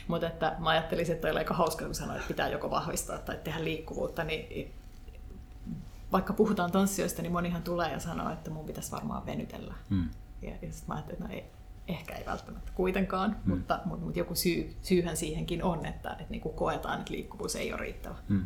Mutta 0.07 0.27
että 0.27 0.55
mä 0.59 0.69
ajattelisin, 0.69 1.15
että 1.15 1.27
oli 1.27 1.37
aika 1.37 1.53
hauska, 1.53 1.85
kun 1.85 1.95
sanoin, 1.95 2.17
että 2.17 2.27
pitää 2.27 2.47
joko 2.47 2.69
vahvistaa 2.69 3.17
tai 3.17 3.39
tehdä 3.43 3.63
liikkuvuutta, 3.63 4.23
niin 4.23 4.73
vaikka 6.11 6.33
puhutaan 6.33 6.71
tanssijoista, 6.71 7.21
niin 7.21 7.31
monihan 7.31 7.63
tulee 7.63 7.91
ja 7.91 7.99
sanoo, 7.99 8.33
että 8.33 8.49
mun 8.49 8.65
pitäisi 8.65 8.91
varmaan 8.91 9.25
venytellä. 9.25 9.73
Mm. 9.89 10.09
Ja, 10.41 10.49
ja 10.49 10.71
sitten 10.71 10.87
mä 10.87 10.93
ajattelin, 10.93 11.21
että 11.21 11.27
no 11.27 11.33
ei, 11.33 11.45
ehkä 11.87 12.15
ei 12.15 12.25
välttämättä 12.25 12.71
kuitenkaan, 12.75 13.29
mm. 13.29 13.53
mutta, 13.53 13.79
mutta, 13.85 14.05
mutta 14.05 14.19
joku 14.19 14.35
syy, 14.35 14.75
syyhän 14.81 15.17
siihenkin 15.17 15.63
on, 15.63 15.85
että, 15.85 16.09
että 16.09 16.25
niin 16.29 16.41
kuin 16.41 16.55
koetaan, 16.55 16.99
että 16.99 17.13
liikkuvuus 17.13 17.55
ei 17.55 17.73
ole 17.73 17.81
riittävä. 17.81 18.15
Mm. 18.27 18.45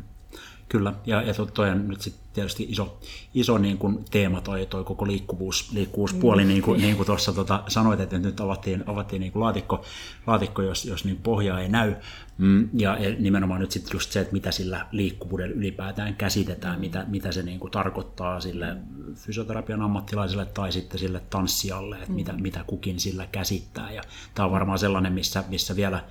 Kyllä, 0.68 0.92
ja, 1.06 1.22
ja 1.22 1.34
to- 1.34 1.46
toi 1.46 1.70
on 1.70 1.88
nyt 1.88 2.00
sitten 2.00 2.28
tietysti 2.32 2.66
iso, 2.68 2.98
iso 3.34 3.58
niin 3.58 3.78
kuin 3.78 4.04
teema 4.10 4.40
toi, 4.40 4.66
toi 4.66 4.84
koko 4.84 5.06
liikkuvuus, 5.06 5.72
liikkuvuuspuoli, 5.72 6.42
mm. 6.42 6.48
niin 6.48 6.62
kuin, 6.62 6.80
niin 6.80 6.96
kuin 6.96 7.06
tuossa 7.06 7.32
tota, 7.32 7.62
sanoit, 7.68 8.00
että 8.00 8.18
nyt 8.18 8.40
avattiin, 8.40 8.84
avattiin 8.86 9.20
niin 9.20 9.32
kuin 9.32 9.42
laatikko, 9.42 9.84
laatikko, 10.26 10.62
jos, 10.62 10.84
jos 10.84 11.04
niin 11.04 11.16
pohjaa 11.16 11.60
ei 11.60 11.68
näy, 11.68 11.94
mm, 12.38 12.68
ja, 12.72 12.96
nimenomaan 13.18 13.60
nyt 13.60 13.70
sitten 13.70 13.90
just 13.92 14.12
se, 14.12 14.20
että 14.20 14.32
mitä 14.32 14.50
sillä 14.50 14.86
liikkuvuudella 14.92 15.54
ylipäätään 15.54 16.16
käsitetään, 16.16 16.74
mm. 16.74 16.80
mitä, 16.80 17.04
mitä 17.08 17.32
se 17.32 17.42
niin 17.42 17.60
kuin 17.60 17.70
tarkoittaa 17.70 18.40
sille 18.40 18.76
fysioterapian 19.14 19.82
ammattilaiselle 19.82 20.46
tai 20.46 20.72
sitten 20.72 21.00
sille 21.00 21.20
tanssijalle, 21.30 21.96
että 21.96 22.08
mm. 22.08 22.14
mitä, 22.14 22.32
mitä 22.32 22.64
kukin 22.66 23.00
sillä 23.00 23.26
käsittää, 23.32 23.92
ja 23.92 24.02
tämä 24.34 24.46
on 24.46 24.52
varmaan 24.52 24.78
sellainen, 24.78 25.12
missä, 25.12 25.44
missä 25.48 25.76
vielä 25.76 26.04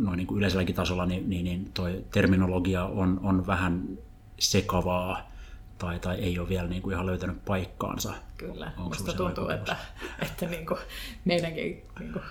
noin 0.00 0.16
niin 0.16 0.26
kuin 0.26 0.38
yleiselläkin 0.38 0.74
tasolla, 0.74 1.06
niin, 1.06 1.30
niin, 1.30 1.44
niin 1.44 1.70
toi 1.74 2.04
terminologia 2.10 2.84
on, 2.84 3.20
on 3.22 3.46
vähän 3.46 3.98
sekavaa 4.38 5.30
tai, 5.78 5.98
tai 5.98 6.16
ei 6.16 6.38
ole 6.38 6.48
vielä 6.48 6.68
niin 6.68 6.82
kuin 6.82 6.94
ihan 6.94 7.06
löytänyt 7.06 7.44
paikkaansa. 7.44 8.14
Kyllä, 8.36 8.72
Onko 8.76 8.88
musta 8.88 9.12
tuntuu, 9.12 9.48
että, 9.48 9.76
että 10.22 10.46
niin 10.46 10.66
kuin 10.66 10.80
meidänkin 11.24 11.82
niin 11.98 12.12
kuin 12.12 12.24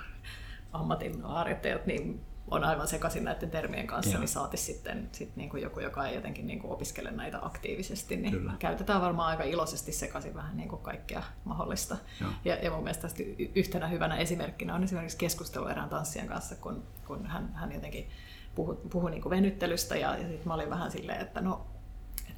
ammatin 0.73 1.21
harjoittajat 1.21 1.85
niin 1.85 2.21
on 2.51 2.63
aivan 2.63 2.87
sekaisin 2.87 3.23
näiden 3.23 3.51
termien 3.51 3.87
kanssa, 3.87 4.11
Joo. 4.11 4.19
niin 4.19 4.27
saati 4.27 4.57
sitten 4.57 5.09
sit 5.11 5.35
niin 5.35 5.49
kuin 5.49 5.63
joku, 5.63 5.79
joka 5.79 6.07
ei 6.07 6.15
jotenkin 6.15 6.47
niin 6.47 6.59
kuin 6.59 6.71
opiskele 6.71 7.11
näitä 7.11 7.39
aktiivisesti, 7.41 8.17
niin 8.17 8.31
Kyllä. 8.31 8.53
käytetään 8.59 9.01
varmaan 9.01 9.29
aika 9.29 9.43
iloisesti 9.43 9.91
sekaisin 9.91 10.35
vähän 10.35 10.57
niin 10.57 10.69
kuin 10.69 10.81
kaikkea 10.81 11.23
mahdollista. 11.43 11.97
Joo. 12.21 12.29
Ja, 12.45 12.55
ja 12.55 12.71
mun 12.71 12.83
mielestä 12.83 13.01
tästä 13.01 13.23
yhtenä 13.55 13.87
hyvänä 13.87 14.17
esimerkkinä 14.17 14.75
on 14.75 14.83
esimerkiksi 14.83 15.17
keskustelu 15.17 15.67
erään 15.67 15.89
tanssijan 15.89 16.27
kanssa, 16.27 16.55
kun, 16.55 16.83
kun 17.07 17.25
hän, 17.25 17.53
hän 17.53 17.71
jotenkin 17.71 18.09
puhui, 18.55 18.77
puhui 18.89 19.11
niin 19.11 19.21
kuin 19.21 19.29
venyttelystä 19.29 19.95
ja, 19.95 20.17
ja 20.17 20.27
sitten 20.27 20.47
mä 20.47 20.53
olin 20.53 20.69
vähän 20.69 20.91
silleen, 20.91 21.21
että 21.21 21.41
no 21.41 21.67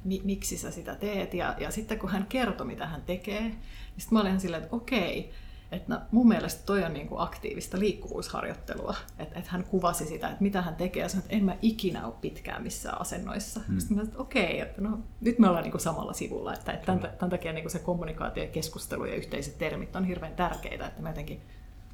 mi, 0.04 0.20
miksi 0.24 0.58
sä 0.58 0.70
sitä 0.70 0.94
teet. 0.94 1.34
Ja, 1.34 1.54
ja 1.58 1.70
sitten 1.70 1.98
kun 1.98 2.10
hän 2.10 2.26
kertoi, 2.26 2.66
mitä 2.66 2.86
hän 2.86 3.02
tekee, 3.02 3.40
niin 3.40 3.60
sitten 3.98 4.16
mä 4.16 4.20
olin 4.20 4.40
silleen, 4.40 4.62
että 4.62 4.76
okei, 4.76 5.32
että 5.72 5.94
no, 5.94 6.00
mun 6.10 6.28
mielestä 6.28 6.62
toi 6.66 6.84
on 6.84 6.92
niin 6.92 7.08
kuin 7.08 7.20
aktiivista 7.20 7.78
liikkuvuusharjoittelua. 7.78 8.94
Että 9.18 9.38
et 9.38 9.46
hän 9.46 9.64
kuvasi 9.64 10.06
sitä, 10.06 10.28
että 10.28 10.42
mitä 10.42 10.62
hän 10.62 10.74
tekee, 10.76 11.02
ja 11.02 11.08
sanoi, 11.08 11.24
että 11.24 11.36
en 11.36 11.44
mä 11.44 11.56
ikinä 11.62 12.06
ole 12.06 12.14
pitkään 12.20 12.62
missään 12.62 13.00
asennoissa. 13.00 13.60
Mm. 13.68 13.78
Sitten 13.78 13.96
mä 13.96 14.02
että 14.02 14.18
okei, 14.18 14.60
että 14.60 14.80
no, 14.80 14.98
nyt 15.20 15.38
me 15.38 15.48
ollaan 15.48 15.62
niin 15.62 15.72
kuin 15.72 15.80
samalla 15.80 16.12
sivulla. 16.12 16.54
Että, 16.54 16.72
että 16.72 16.86
tämän, 16.86 17.00
tämän 17.18 17.30
takia 17.30 17.52
niin 17.52 17.64
kuin 17.64 17.72
se 17.72 17.78
kommunikaatio, 17.78 18.46
keskustelu 18.52 19.04
ja 19.04 19.14
yhteiset 19.14 19.58
termit 19.58 19.96
on 19.96 20.04
hirveän 20.04 20.34
tärkeitä, 20.34 20.86
että 20.86 21.02
me 21.02 21.08
jotenkin 21.08 21.42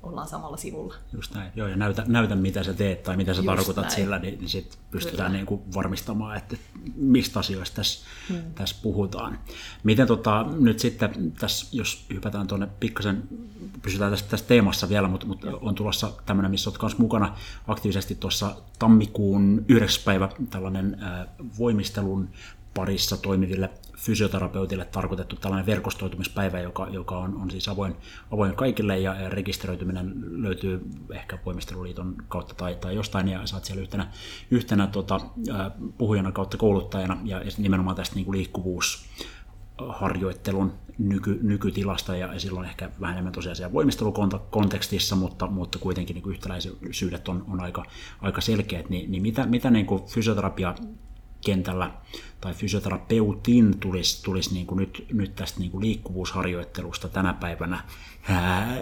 ollaan 0.03 0.29
samalla 0.29 0.57
sivulla. 0.57 0.95
Just 1.13 1.35
näin. 1.35 1.53
Joo, 1.57 1.69
ja 1.69 1.77
näytä, 1.77 2.05
näytä 2.07 2.35
mitä 2.35 2.63
sä 2.63 2.75
teet 2.75 3.03
tai 3.03 3.17
mitä 3.17 3.35
sä 3.35 3.39
Just 3.39 3.47
tarkoitat 3.47 3.85
näin. 3.85 3.95
sillä, 3.95 4.19
niin, 4.19 4.39
niin 4.39 4.49
sit 4.49 4.79
pystytään 4.91 5.33
niin 5.33 5.47
kuin 5.47 5.61
varmistamaan, 5.75 6.37
että 6.37 6.57
mistä 6.97 7.39
asioista 7.39 7.77
tässä, 7.77 8.07
hmm. 8.29 8.55
tässä 8.55 8.77
puhutaan. 8.83 9.39
Miten 9.85 10.07
tota, 10.07 10.47
nyt 10.59 10.79
sitten, 10.79 11.33
tässä, 11.33 11.67
jos 11.73 12.07
hypätään 12.15 12.47
tuonne 12.47 12.69
pikkasen, 12.81 13.23
pysytään 13.83 14.11
tässä, 14.11 14.27
tässä 14.29 14.47
teemassa 14.47 14.89
vielä, 14.89 15.09
mutta, 15.09 15.27
mutta 15.27 15.47
on 15.61 15.75
tulossa 15.75 16.13
tämmöinen, 16.27 16.51
missä 16.51 16.71
olet 16.71 16.83
myös 16.83 16.99
mukana 16.99 17.37
aktiivisesti 17.67 18.15
tuossa 18.15 18.57
tammikuun 18.79 19.65
9. 19.69 20.03
päivä 20.05 20.29
tällainen 20.51 20.99
äh, 21.03 21.27
voimistelun 21.59 22.29
parissa 22.75 23.17
toimiville 23.17 23.71
fysioterapeutille 23.97 24.85
tarkoitettu 24.85 25.37
tällainen 25.37 25.67
verkostoitumispäivä, 25.67 26.61
joka, 26.61 26.89
joka 26.91 27.19
on, 27.19 27.37
on 27.43 27.51
siis 27.51 27.69
avoin, 27.69 27.97
avoin 28.33 28.57
kaikille 28.57 28.99
ja, 28.99 29.29
rekisteröityminen 29.29 30.15
löytyy 30.43 30.81
ehkä 31.11 31.39
Voimisteluliiton 31.47 32.17
kautta 32.29 32.55
tai, 32.55 32.75
tai 32.75 32.95
jostain 32.95 33.29
ja 33.29 33.47
saat 33.47 33.65
siellä 33.65 33.83
yhtenä, 33.83 34.09
yhtenä 34.51 34.87
tota, 34.87 35.21
puhujana 35.99 36.33
kautta 36.33 36.57
kouluttajana 36.57 37.19
ja, 37.25 37.43
ja 37.43 37.51
nimenomaan 37.59 37.97
tästä 37.97 38.15
niin 38.15 38.25
kuin 38.25 38.37
liikkuvuus 38.37 39.09
harjoittelun 39.89 40.73
nyky, 40.99 41.39
nykytilasta 41.43 42.17
ja 42.17 42.41
silloin 42.41 42.67
ehkä 42.67 42.91
vähän 43.01 43.15
enemmän 43.15 43.33
tosiaan 43.33 43.57
siellä 43.57 43.73
voimistelukontekstissa, 43.73 45.17
mutta, 45.17 45.47
mutta 45.47 45.79
kuitenkin 45.79 46.15
niin 46.15 46.31
yhtäläisyydet 46.31 47.29
on, 47.29 47.45
on 47.49 47.61
aika, 47.61 47.85
aika 48.21 48.41
selkeät, 48.41 48.91
niin, 48.91 49.11
niin 49.11 49.23
mitä, 49.23 49.47
mitä 49.47 49.71
niin 49.71 49.87
kuin 49.87 50.03
fysioterapia 50.05 50.75
kentällä 51.47 51.91
tai 52.41 52.55
fysioterapeutin 52.55 53.79
tulisi, 53.79 54.23
tulisi 54.23 54.55
niin 54.55 54.67
kuin 54.67 54.79
nyt, 54.79 55.07
nyt 55.13 55.35
tästä 55.35 55.61
niin 55.61 55.71
kuin 55.71 55.83
liikkuvuusharjoittelusta 55.83 57.09
tänä 57.09 57.33
päivänä 57.33 57.85
ää, 58.29 58.77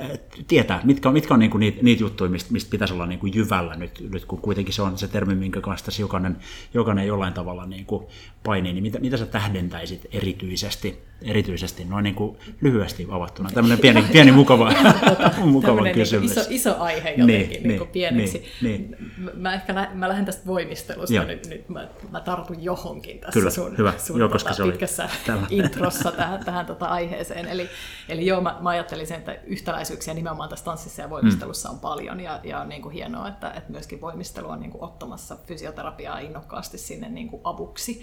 tietää, 0.49 0.81
mitkä 0.85 1.09
on, 1.09 1.13
mitkä 1.13 1.35
on 1.35 1.41
niin 1.41 1.51
kuin 1.51 1.61
niitä, 1.61 1.83
niitä 1.83 2.03
juttuja, 2.03 2.31
mistä, 2.31 2.53
mistä 2.53 2.71
pitäisi 2.71 2.95
olla 2.95 3.07
niin 3.07 3.19
kuin 3.19 3.35
jyvällä 3.35 3.77
nyt, 3.77 4.05
nyt, 4.13 4.25
kun 4.25 4.41
kuitenkin 4.41 4.75
se 4.75 4.83
on 4.83 4.99
se 4.99 5.09
termi, 5.09 5.35
minkä 5.35 5.61
kanssa 5.61 6.03
jokainen, 6.03 6.37
jokainen 6.75 7.07
jollain 7.07 7.35
tavalla 7.35 7.67
niin 7.67 7.87
kuin 7.87 8.07
painii, 8.45 8.73
niin 8.73 8.83
mitä, 8.83 8.99
mitä 8.99 9.17
sä 9.17 9.27
tähdentäisit 9.27 10.07
erityisesti, 10.13 10.99
erityisesti 11.25 11.85
noin 11.85 12.03
niin 12.03 12.15
kuin 12.15 12.39
lyhyesti 12.61 13.07
avattuna? 13.11 13.51
Tämmöinen 13.55 13.79
pieni, 13.79 14.03
pieni 14.13 14.33
mukava, 14.33 14.73
mukava 15.45 15.81
niinku 15.81 15.99
kysymys. 15.99 16.31
Iso, 16.31 16.41
iso 16.49 16.77
aihe 16.79 17.11
jotenkin 17.11 17.27
niin, 17.27 17.51
niin, 17.51 17.69
niin 17.69 17.79
kuin 17.79 17.91
pieneksi. 17.91 18.45
Niin, 18.63 18.91
niin. 18.91 19.13
Mä 19.35 19.55
ehkä 19.55 19.75
lä- 19.75 19.91
mä 19.95 20.09
lähden 20.09 20.25
tästä 20.25 20.47
voimistelusta 20.47 21.25
nyt, 21.25 21.47
nyt 21.47 21.69
mä, 21.69 21.89
mä 22.11 22.21
tartun 22.21 22.65
johonkin 22.65 23.19
tässä 23.19 23.33
Kyllä, 23.33 23.51
sun, 23.51 23.79
hyvä. 23.79 23.93
sun 23.99 24.21
joo, 24.21 24.29
koska 24.29 24.49
tota, 24.49 24.57
se 24.57 24.63
oli 24.63 24.73
pitkässä 24.73 25.09
introssa 25.51 26.13
tähän, 26.13 26.45
tähän 26.45 26.67
tota 26.67 26.87
aiheeseen. 26.87 27.47
Eli, 27.47 27.69
eli 28.09 28.27
joo, 28.27 28.41
mä, 28.41 28.59
mä 28.61 28.71
ajattelin 28.71 29.07
sen, 29.07 29.19
että 29.19 29.37
yhtäläisyyksiä 29.47 30.15
nimenomaan 30.15 30.49
tässä 30.49 30.65
tanssissa 30.65 31.03
ja 31.03 31.11
voimistelussa 31.11 31.69
mm. 31.69 31.75
on 31.75 31.81
paljon 31.81 32.21
ja, 32.21 32.41
ja 32.45 32.61
on 32.61 32.69
niin 32.69 32.83
kuin 32.83 32.93
hienoa, 32.93 33.29
että, 33.29 33.51
että 33.51 33.73
myöskin 33.73 34.01
voimistelu 34.01 34.49
on 34.49 34.61
niin 34.61 34.71
kuin 34.71 34.85
ottamassa 34.85 35.37
fysioterapiaa 35.47 36.19
innokkaasti 36.19 36.79
sinne 36.79 37.09
niin 37.09 37.29
kuin 37.29 37.41
avuksi. 37.45 38.03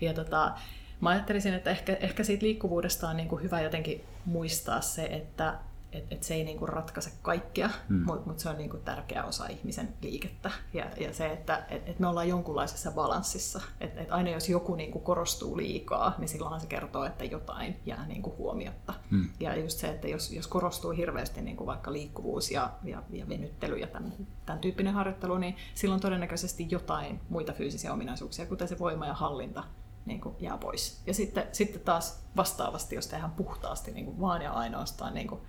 Ja 0.00 0.14
tota, 0.14 0.52
mä 1.00 1.10
ajattelisin, 1.10 1.54
että 1.54 1.70
ehkä, 1.70 1.96
ehkä 2.00 2.24
siitä 2.24 2.46
liikkuvuudesta 2.46 3.08
on 3.08 3.16
niin 3.16 3.28
kuin 3.28 3.42
hyvä 3.42 3.60
jotenkin 3.60 4.04
muistaa 4.24 4.80
se, 4.80 5.04
että 5.04 5.58
et, 5.92 6.04
et 6.10 6.22
se 6.22 6.34
ei 6.34 6.44
niinku 6.44 6.66
ratkaise 6.66 7.12
kaikkea, 7.22 7.70
mm. 7.88 8.02
mutta 8.06 8.28
mut 8.28 8.38
se 8.38 8.48
on 8.48 8.58
niinku 8.58 8.76
tärkeä 8.76 9.24
osa 9.24 9.46
ihmisen 9.46 9.88
liikettä. 10.02 10.50
Ja, 10.74 10.86
ja 11.00 11.14
se, 11.14 11.26
että 11.26 11.64
et, 11.68 11.88
et 11.88 11.98
me 11.98 12.08
ollaan 12.08 12.28
jonkunlaisessa 12.28 12.90
balanssissa. 12.90 13.60
Että 13.80 14.00
et 14.00 14.12
aina 14.12 14.30
jos 14.30 14.48
joku 14.48 14.74
niinku 14.74 14.98
korostuu 14.98 15.56
liikaa, 15.56 16.14
niin 16.18 16.28
silloinhan 16.28 16.60
se 16.60 16.66
kertoo, 16.66 17.04
että 17.04 17.24
jotain 17.24 17.76
jää 17.86 18.06
niinku 18.06 18.34
huomiotta. 18.38 18.94
Mm. 19.10 19.28
Ja 19.40 19.56
just 19.56 19.78
se, 19.78 19.88
että 19.88 20.08
jos, 20.08 20.32
jos 20.32 20.46
korostuu 20.46 20.90
hirveästi 20.90 21.42
niinku 21.42 21.66
vaikka 21.66 21.92
liikkuvuus 21.92 22.50
ja, 22.50 22.70
ja, 22.84 23.02
ja 23.10 23.28
venyttely 23.28 23.76
ja 23.76 23.86
tämän, 23.86 24.12
tämän 24.46 24.60
tyyppinen 24.60 24.94
harjoittelu, 24.94 25.38
niin 25.38 25.56
silloin 25.74 26.00
todennäköisesti 26.00 26.66
jotain 26.70 27.20
muita 27.28 27.52
fyysisiä 27.52 27.92
ominaisuuksia, 27.92 28.46
kuten 28.46 28.68
se 28.68 28.78
voima 28.78 29.06
ja 29.06 29.14
hallinta, 29.14 29.64
niin 30.10 30.20
kuin 30.20 30.34
jää 30.40 30.58
pois. 30.58 31.02
Ja 31.06 31.14
sitten, 31.14 31.44
sitten 31.52 31.80
taas 31.80 32.22
vastaavasti, 32.36 32.94
jos 32.94 33.06
tehdään 33.06 33.30
puhtaasti 33.30 33.90
niin 33.90 34.04
kuin 34.04 34.20
vaan 34.20 34.42
ja 34.42 34.52
ainoastaan 34.52 35.14
niin 35.14 35.28
kuin 35.28 35.40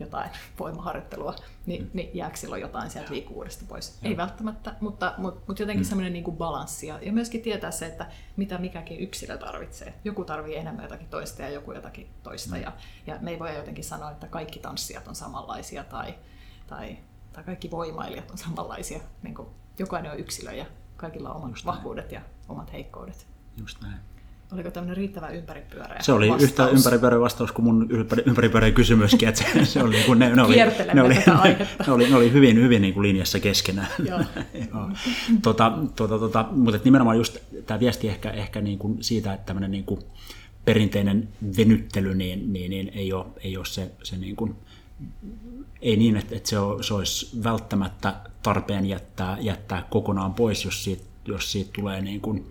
jotain 0.00 0.30
voimaharjoittelua, 0.58 1.34
niin, 1.66 1.82
mm. 1.82 1.90
niin 1.94 2.10
jääkö 2.14 2.36
silloin 2.36 2.62
jotain 2.62 2.90
sieltä 2.90 3.12
liikkuvuudesta 3.12 3.64
pois? 3.68 3.98
Joo. 4.02 4.10
Ei 4.10 4.16
välttämättä, 4.16 4.74
mutta, 4.80 5.14
mutta, 5.18 5.40
mutta 5.46 5.62
jotenkin 5.62 5.86
mm. 5.86 5.88
semmoinen 5.88 6.12
niin 6.12 6.24
kuin 6.24 6.36
balanssi 6.36 6.86
ja, 6.86 6.98
ja 7.02 7.12
myöskin 7.12 7.42
tietää 7.42 7.70
se, 7.70 7.86
että 7.86 8.06
mitä 8.36 8.58
mikäkin 8.58 9.00
yksilö 9.00 9.38
tarvitsee. 9.38 9.94
Joku 10.04 10.24
tarvii 10.24 10.56
enemmän 10.56 10.84
jotakin 10.84 11.08
toista 11.08 11.42
ja 11.42 11.50
joku 11.50 11.72
jotakin 11.72 12.10
toista 12.22 12.56
mm. 12.56 12.62
ja, 12.62 12.72
ja 13.06 13.18
me 13.20 13.30
ei 13.30 13.38
voi 13.38 13.56
jotenkin 13.56 13.84
sanoa, 13.84 14.10
että 14.10 14.26
kaikki 14.26 14.58
tanssijat 14.58 15.08
on 15.08 15.14
samanlaisia 15.14 15.84
tai, 15.84 16.14
tai, 16.66 16.98
tai 17.32 17.44
kaikki 17.44 17.70
voimailijat 17.70 18.30
on 18.30 18.38
samanlaisia. 18.38 19.00
Niin 19.22 19.34
kuin 19.34 19.48
jokainen 19.78 20.12
on 20.12 20.18
yksilö 20.18 20.52
ja 20.52 20.66
kaikilla 20.96 21.30
on 21.30 21.36
omat 21.36 21.50
Just 21.50 21.66
vahvuudet 21.66 22.10
näin. 22.10 22.14
ja 22.14 22.30
omat 22.48 22.72
heikkoudet. 22.72 23.26
Just 23.60 23.80
näin. 23.82 23.94
Oliko 24.52 24.70
tämmöinen 24.70 24.96
riittävä 24.96 25.28
ympäripyöreä 25.28 26.02
Se 26.02 26.12
oli 26.12 26.28
vastaus? 26.28 26.42
yhtä 26.50 26.68
ympäripyöreä 26.68 27.20
vastaus 27.20 27.52
kuin 27.52 27.64
mun 27.64 27.88
ympäripyöreä 28.26 28.70
kysymyskin, 28.70 29.28
että 29.28 29.42
se, 29.42 29.64
se 29.72 29.82
oli, 29.82 29.94
niin 29.94 30.06
kuin, 30.06 30.18
ne, 30.18 30.34
ne, 30.34 30.42
oli, 30.42 30.56
ne, 30.94 31.02
oli, 31.02 31.14
ne, 31.14 31.24
ne, 31.86 31.92
oli, 31.92 32.10
ne 32.10 32.16
oli 32.16 32.32
hyvin, 32.32 32.56
hyvin 32.56 32.82
niin 32.82 32.94
kuin 32.94 33.02
linjassa 33.02 33.40
keskenään. 33.40 33.88
Joo. 34.04 34.18
Joo. 34.74 34.90
Tota, 35.42 35.72
tota, 35.96 36.18
tota, 36.18 36.46
mutta 36.50 36.80
nimenomaan 36.84 37.16
just 37.16 37.38
tämä 37.66 37.80
viesti 37.80 38.08
ehkä, 38.08 38.30
ehkä 38.30 38.60
niin 38.60 38.78
kuin 38.78 39.04
siitä, 39.04 39.32
että 39.32 39.46
tämmöinen 39.46 39.70
niin 39.70 39.84
kuin 39.84 40.00
perinteinen 40.64 41.28
venyttely 41.56 42.14
niin, 42.14 42.52
niin, 42.52 42.70
niin 42.70 42.90
ei, 42.94 43.12
ole, 43.12 43.26
ei 43.44 43.56
ole 43.56 43.66
se, 43.66 43.90
se 44.02 44.16
niin 44.16 44.36
kuin, 44.36 44.56
ei 45.82 45.96
niin, 45.96 46.16
että, 46.16 46.36
että 46.36 46.48
se, 46.48 46.58
on, 46.58 46.84
se 46.84 46.94
olisi 46.94 47.44
välttämättä 47.44 48.14
tarpeen 48.42 48.86
jättää, 48.86 49.36
jättää 49.40 49.84
kokonaan 49.90 50.34
pois, 50.34 50.64
jos 50.64 50.84
siitä, 50.84 51.02
jos 51.24 51.52
siitä 51.52 51.70
tulee 51.72 52.00
niin 52.00 52.20
kuin, 52.20 52.46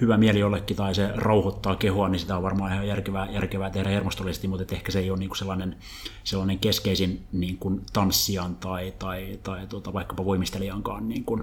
hyvä 0.00 0.16
mieli 0.16 0.38
jollekin 0.38 0.76
tai 0.76 0.94
se 0.94 1.10
rauhoittaa 1.14 1.76
kehoa, 1.76 2.08
niin 2.08 2.20
sitä 2.20 2.36
on 2.36 2.42
varmaan 2.42 2.72
ihan 2.72 2.88
järkevää, 2.88 3.30
järkevää 3.30 3.70
tehdä 3.70 3.88
hermostollisesti, 3.88 4.48
mutta 4.48 4.74
ehkä 4.74 4.92
se 4.92 4.98
ei 4.98 5.10
ole 5.10 5.18
niin 5.18 5.28
kuin 5.28 5.38
sellainen, 5.38 5.76
sellainen 6.24 6.58
keskeisin 6.58 7.26
niin 7.32 7.58
kuin 7.58 7.80
tanssijan 7.92 8.56
tai, 8.56 8.94
tai, 8.98 9.38
tai 9.42 9.66
tuota, 9.66 9.92
vaikkapa 9.92 10.24
voimistelijankaan 10.24 11.08
niin 11.08 11.24
kuin 11.24 11.42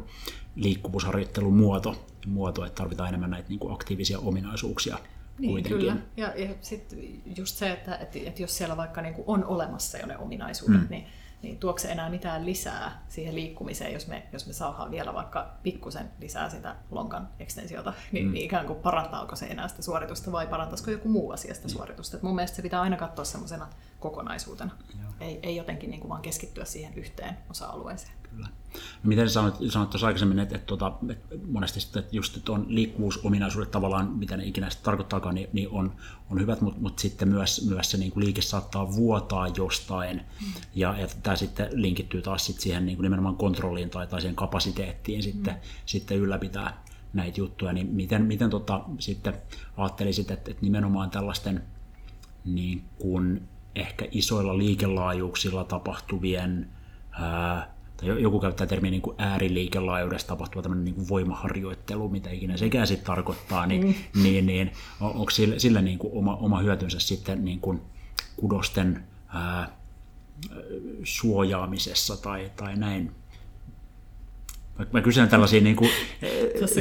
liikkuvuusharjoittelun 0.56 1.54
muoto, 1.54 2.06
muoto, 2.28 2.66
että 2.66 2.76
tarvitaan 2.76 3.10
enemmän 3.10 3.30
näitä 3.30 3.50
niin 3.50 3.60
kuin 3.60 3.74
aktiivisia 3.74 4.20
ominaisuuksia. 4.20 4.98
Niin, 5.40 5.52
kuitenkin. 5.52 5.80
kyllä. 5.80 5.98
Ja, 6.18 6.34
ja 6.36 6.50
sitten 6.62 7.00
just 7.38 7.58
se, 7.58 7.72
että, 7.72 7.96
että, 7.96 8.20
että 8.26 8.42
jos 8.42 8.58
siellä 8.58 8.78
vaikka 8.78 9.02
niin 9.02 9.14
kuin 9.14 9.26
on 9.28 9.46
olemassa 9.46 9.98
jo 9.98 10.06
ne 10.06 10.18
ominaisuudet, 10.18 10.82
mm. 10.82 10.88
niin 10.90 11.06
niin 11.42 11.58
tuokse 11.58 11.92
enää 11.92 12.10
mitään 12.10 12.46
lisää 12.46 13.04
siihen 13.10 13.36
liikkumiseen, 13.36 13.94
jos 13.94 14.08
me, 14.08 14.24
jos 14.34 14.48
me 14.48 14.54
saadaan 14.54 14.92
vielä 14.92 15.14
vaikka 15.14 15.52
pikkusen 15.64 16.12
lisää 16.20 16.50
sitä 16.50 16.76
lonkan 16.92 17.30
ekstensiota, 17.40 17.94
niin, 18.12 18.26
mm. 18.26 18.34
niin 18.34 18.46
ikään 18.46 18.66
kuin 18.66 18.80
parantaako 18.80 19.36
se 19.36 19.46
enää 19.46 19.68
sitä 19.68 19.82
suoritusta 19.82 20.32
vai 20.32 20.48
parantaisiko 20.48 20.92
joku 20.92 21.10
muu 21.10 21.32
asia 21.32 21.54
sitä 21.54 21.68
mm. 21.68 21.72
suoritusta. 21.72 22.18
Et 22.18 22.24
mun 22.24 22.36
mielestä 22.36 22.56
se 22.56 22.62
pitää 22.62 22.82
aina 22.82 22.98
katsoa 22.98 23.26
semmoisena 23.26 23.68
kokonaisuutena, 24.00 24.72
ei, 25.20 25.40
ei 25.44 25.56
jotenkin 25.56 25.90
niin 25.90 26.00
kuin 26.00 26.10
vaan 26.10 26.22
keskittyä 26.22 26.66
siihen 26.66 26.94
yhteen 26.94 27.38
osa-alueeseen. 27.50 28.21
Kyllä. 28.32 28.48
Miten 29.04 29.30
sanoit, 29.30 29.56
sanoit 29.70 29.90
tuossa 29.90 30.08
aikaisemmin, 30.08 30.40
että, 30.40 30.56
että, 30.56 30.76
että, 31.12 31.14
että 31.36 31.48
monesti 31.48 31.80
sitten, 31.80 32.00
että 32.00 32.16
just 32.16 32.38
että 32.38 32.52
on 32.52 32.66
liikkuvuusominaisuudet 32.68 33.72
tavallaan, 33.72 34.08
mitä 34.08 34.38
ne 34.38 34.46
ikinä 34.46 34.70
sitten 34.70 34.86
tarkoittaakaan, 34.86 35.36
niin, 35.36 35.50
niin 35.54 35.70
on, 35.72 35.92
on 36.30 36.40
hyvät, 36.40 36.62
mutta, 36.62 36.82
mutta 36.82 37.02
sitten 37.02 37.30
myös, 37.30 37.70
myös 37.70 37.92
se 37.92 37.98
niin 37.98 38.12
kuin 38.12 38.26
liike 38.26 38.42
saattaa 38.42 38.96
vuotaa 38.96 39.48
jostain, 39.48 40.18
mm. 40.18 40.48
ja, 40.76 40.96
ja 40.98 41.08
tämä 41.24 41.36
sitten 41.36 41.70
linkittyy 41.72 42.22
taas 42.22 42.46
sitten 42.46 42.64
siihen 42.64 42.86
niin 42.86 42.98
kuin 42.98 43.04
nimenomaan 43.04 43.36
kontrolliin 43.36 43.90
tai, 43.90 44.08
tai 44.08 44.22
siihen 44.22 44.36
kapasiteettiin 44.36 45.24
sitten, 45.24 45.54
mm. 45.54 45.60
sitten 45.86 46.18
ylläpitää 46.18 46.84
näitä 47.14 47.40
juttuja, 47.40 47.74
niin 47.74 47.88
miten, 47.88 48.26
miten 48.26 48.50
tota, 48.50 48.82
sitten 49.00 49.34
ajattelisit, 49.78 50.32
että, 50.32 50.52
että 50.52 50.64
nimenomaan 50.64 51.10
tällaisten 51.10 51.64
niin 52.46 52.84
kuin 53.00 53.42
ehkä 53.76 54.08
isoilla 54.12 54.58
liikelaajuuksilla 54.58 55.64
tapahtuvien 55.64 56.70
ää, 57.12 57.81
tai 58.02 58.22
joku 58.22 58.40
käyttää 58.40 58.68
termiä 58.68 58.92
niin 58.92 59.02
kuin 59.02 59.16
ääriliikelaajuudessa 59.18 60.28
tapahtuva 60.28 60.62
tämmöinen 60.62 60.86
niin 60.86 60.96
kuin 60.96 61.10
voimaharjoittelu, 61.10 62.10
mitä 62.10 62.30
ikinä 62.30 62.58
sekään 62.58 62.88
sitten 62.88 63.06
tarkoittaa, 63.06 63.66
niin, 63.66 63.82
mm. 64.16 64.24
niin, 64.24 64.46
niin 64.46 64.72
on, 65.02 65.12
onko 65.12 65.30
sillä, 65.30 65.60
sillä 65.60 65.82
niin 65.82 66.00
kuin 66.00 66.14
oma, 66.14 66.36
oma 66.36 66.60
hyötynsä 66.60 67.00
sitten 67.00 67.46
niin 67.46 67.60
kuin 67.60 67.82
kudosten 68.38 69.04
ää, 69.28 69.82
suojaamisessa 71.04 72.18
tai, 72.18 72.52
tai 72.56 72.76
näin? 72.76 73.12
Mä 74.92 75.02
kysyn 75.02 75.30
tällaisia 75.30 75.62
niin 75.72 75.76
kuin, 75.76 75.90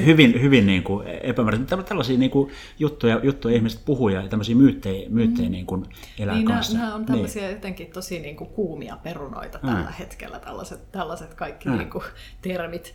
hyvin, 0.07 0.43
hyvin 0.43 0.67
niin 0.67 0.83
kuin 0.83 1.07
epämääräisiä, 1.07 1.83
tällaisia 1.83 2.19
niin 2.19 2.31
kuin 2.31 2.51
juttuja, 2.79 3.21
juttuja 3.23 3.57
ihmiset 3.57 3.81
puhuu 3.85 4.09
ja 4.09 4.29
tämmöisiä 4.29 4.55
myyttejä, 4.55 5.09
myyttejä 5.09 5.49
mm. 5.49 5.53
niin 5.53 5.67
kuin 5.67 5.87
elää 6.19 6.35
niin 6.35 6.47
kanssa. 6.47 6.73
Nämä, 6.73 6.85
nämä 6.85 6.97
on 6.97 7.07
tällaisia 7.07 7.43
niin. 7.43 7.55
jotenkin 7.55 7.93
tosi 7.93 8.21
niin 8.21 8.37
kuin 8.37 8.51
kuumia 8.51 8.97
perunoita 9.03 9.59
mm. 9.63 9.69
tällä 9.69 9.91
hetkellä, 9.91 10.39
tällaiset, 10.39 10.93
tällaiset 10.93 11.35
kaikki 11.35 11.69
mm. 11.69 11.79
niin 11.79 11.91
kuin 11.91 12.05
termit. 12.43 12.95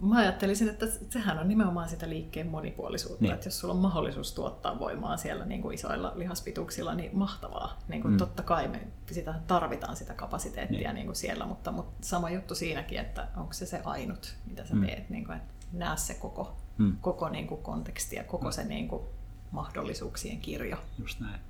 Mä 0.00 0.18
ajattelisin, 0.18 0.68
että 0.68 0.86
sehän 1.10 1.38
on 1.38 1.48
nimenomaan 1.48 1.88
sitä 1.88 2.08
liikkeen 2.08 2.46
monipuolisuutta, 2.46 3.22
niin. 3.22 3.34
että 3.34 3.46
jos 3.46 3.60
sulla 3.60 3.74
on 3.74 3.80
mahdollisuus 3.80 4.32
tuottaa 4.32 4.78
voimaa 4.78 5.16
siellä 5.16 5.44
niin 5.44 5.62
kuin 5.62 5.74
isoilla 5.74 6.12
lihaspituuksilla, 6.14 6.94
niin 6.94 7.18
mahtavaa. 7.18 7.78
Niin 7.88 8.02
kuin 8.02 8.12
mm. 8.12 8.18
Totta 8.18 8.42
kai 8.42 8.68
me 8.68 8.80
sitä 9.10 9.34
tarvitaan 9.46 9.96
sitä 9.96 10.14
kapasiteettia 10.14 10.78
niin. 10.78 10.94
Niin 10.94 11.06
kuin 11.06 11.16
siellä, 11.16 11.46
mutta, 11.46 11.72
mutta 11.72 12.06
sama 12.06 12.30
juttu 12.30 12.54
siinäkin, 12.54 12.98
että 12.98 13.28
onko 13.36 13.52
se 13.52 13.66
se 13.66 13.80
ainut, 13.84 14.34
mitä 14.46 14.64
sä 14.64 14.74
mm. 14.74 14.86
teet, 14.86 15.10
niin 15.10 15.24
kuin, 15.24 15.36
että 15.36 15.54
näe 15.72 15.96
se 15.96 16.14
koko, 16.14 16.56
mm. 16.78 16.96
koko 17.00 17.28
niin 17.28 17.46
kuin 17.46 17.62
konteksti 17.62 18.16
ja 18.16 18.24
koko 18.24 18.46
mm. 18.46 18.52
se 18.52 18.64
niin 18.64 18.88
kuin 18.88 19.02
mahdollisuuksien 19.50 20.40
kirjo. 20.40 20.76
Just 20.98 21.20
näin. 21.20 21.40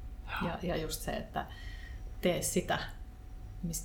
Ja, 0.42 0.58
ja 0.62 0.76
just 0.76 1.02
se, 1.02 1.12
että 1.12 1.46
tee 2.20 2.42
sitä 2.42 2.78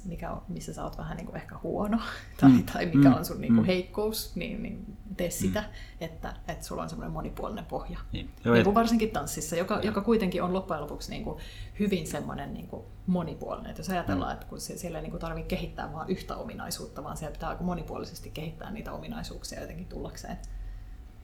mikä 0.06 0.32
on, 0.32 0.42
missä 0.48 0.74
sä 0.74 0.84
oot 0.84 0.98
vähän 0.98 1.18
niin 1.18 1.26
kuin 1.26 1.36
ehkä 1.36 1.56
huono 1.64 2.00
tai, 2.42 2.50
mm. 2.50 2.64
tai 2.64 2.86
mikä 2.86 3.10
mm. 3.10 3.16
on 3.16 3.26
sun 3.26 3.42
niin 3.42 3.54
kuin 3.54 3.64
mm. 3.64 3.68
heikkous, 3.68 4.36
niin, 4.36 4.64
niin 4.64 4.98
tee 5.18 5.28
mm. 5.28 5.32
sitä, 5.32 5.62
mm. 5.62 5.68
että, 6.02 6.34
että 6.48 6.66
sulla 6.66 6.84
on 6.84 6.90
semmoinen 6.90 7.12
monipuolinen 7.12 7.66
pohja. 7.66 8.00
Niin. 8.12 8.30
Joo, 8.46 8.54
niin 8.54 8.64
kuin 8.64 8.76
varsinkin 8.76 9.12
tanssissa, 9.12 9.56
joka, 9.56 9.80
joka 9.84 10.02
kuitenkin 10.02 10.44
on 10.44 10.54
loppujen 10.54 10.82
lopuksi 10.82 11.10
niin 11.10 11.24
kuin 11.24 11.40
hyvin 11.80 12.08
semmoinen 12.08 12.54
niin 12.54 12.68
kuin 12.68 12.84
monipuolinen. 13.08 13.70
Että 13.70 13.80
jos 13.80 13.90
ajatellaan, 13.90 14.32
mm. 14.32 14.34
että 14.34 14.46
kun 14.46 14.62
siellä 14.62 14.98
ei 14.98 15.02
niin 15.02 15.12
kuin 15.12 15.22
tarvitse 15.22 15.48
kehittää 15.48 15.94
vain 15.94 16.10
yhtä 16.10 16.36
ominaisuutta, 16.36 17.04
vaan 17.04 17.18
siellä 17.18 17.34
pitää 17.34 17.50
aika 17.50 17.64
monipuolisesti 17.64 18.32
kehittää 18.34 18.72
niitä 18.72 18.92
ominaisuuksia 18.92 19.62
jotenkin 19.62 19.88
tullakseen 19.88 20.38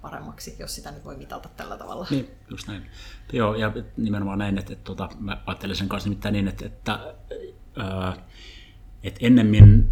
paremmaksi, 0.02 0.56
jos 0.60 0.76
sitä 0.76 0.92
nyt 0.92 1.06
voi 1.06 1.18
mitata 1.18 1.50
tällä 1.58 1.78
tavalla. 1.78 2.08
Niin, 2.10 2.30
just 2.50 2.68
näin. 2.68 2.86
Joo, 3.34 3.56
ja 3.56 3.74
nimenomaan 3.98 4.40
näin, 4.40 4.58
että, 4.58 4.74
että 4.74 4.84
tuota, 4.84 5.10
mä 5.20 5.42
ajattelen 5.46 5.76
sen 5.76 5.90
kanssa 5.90 6.10
nimittäin 6.10 6.34
niin, 6.34 6.48
että, 6.48 6.66
että 6.66 7.16
että 9.04 9.20
ennemmin 9.22 9.90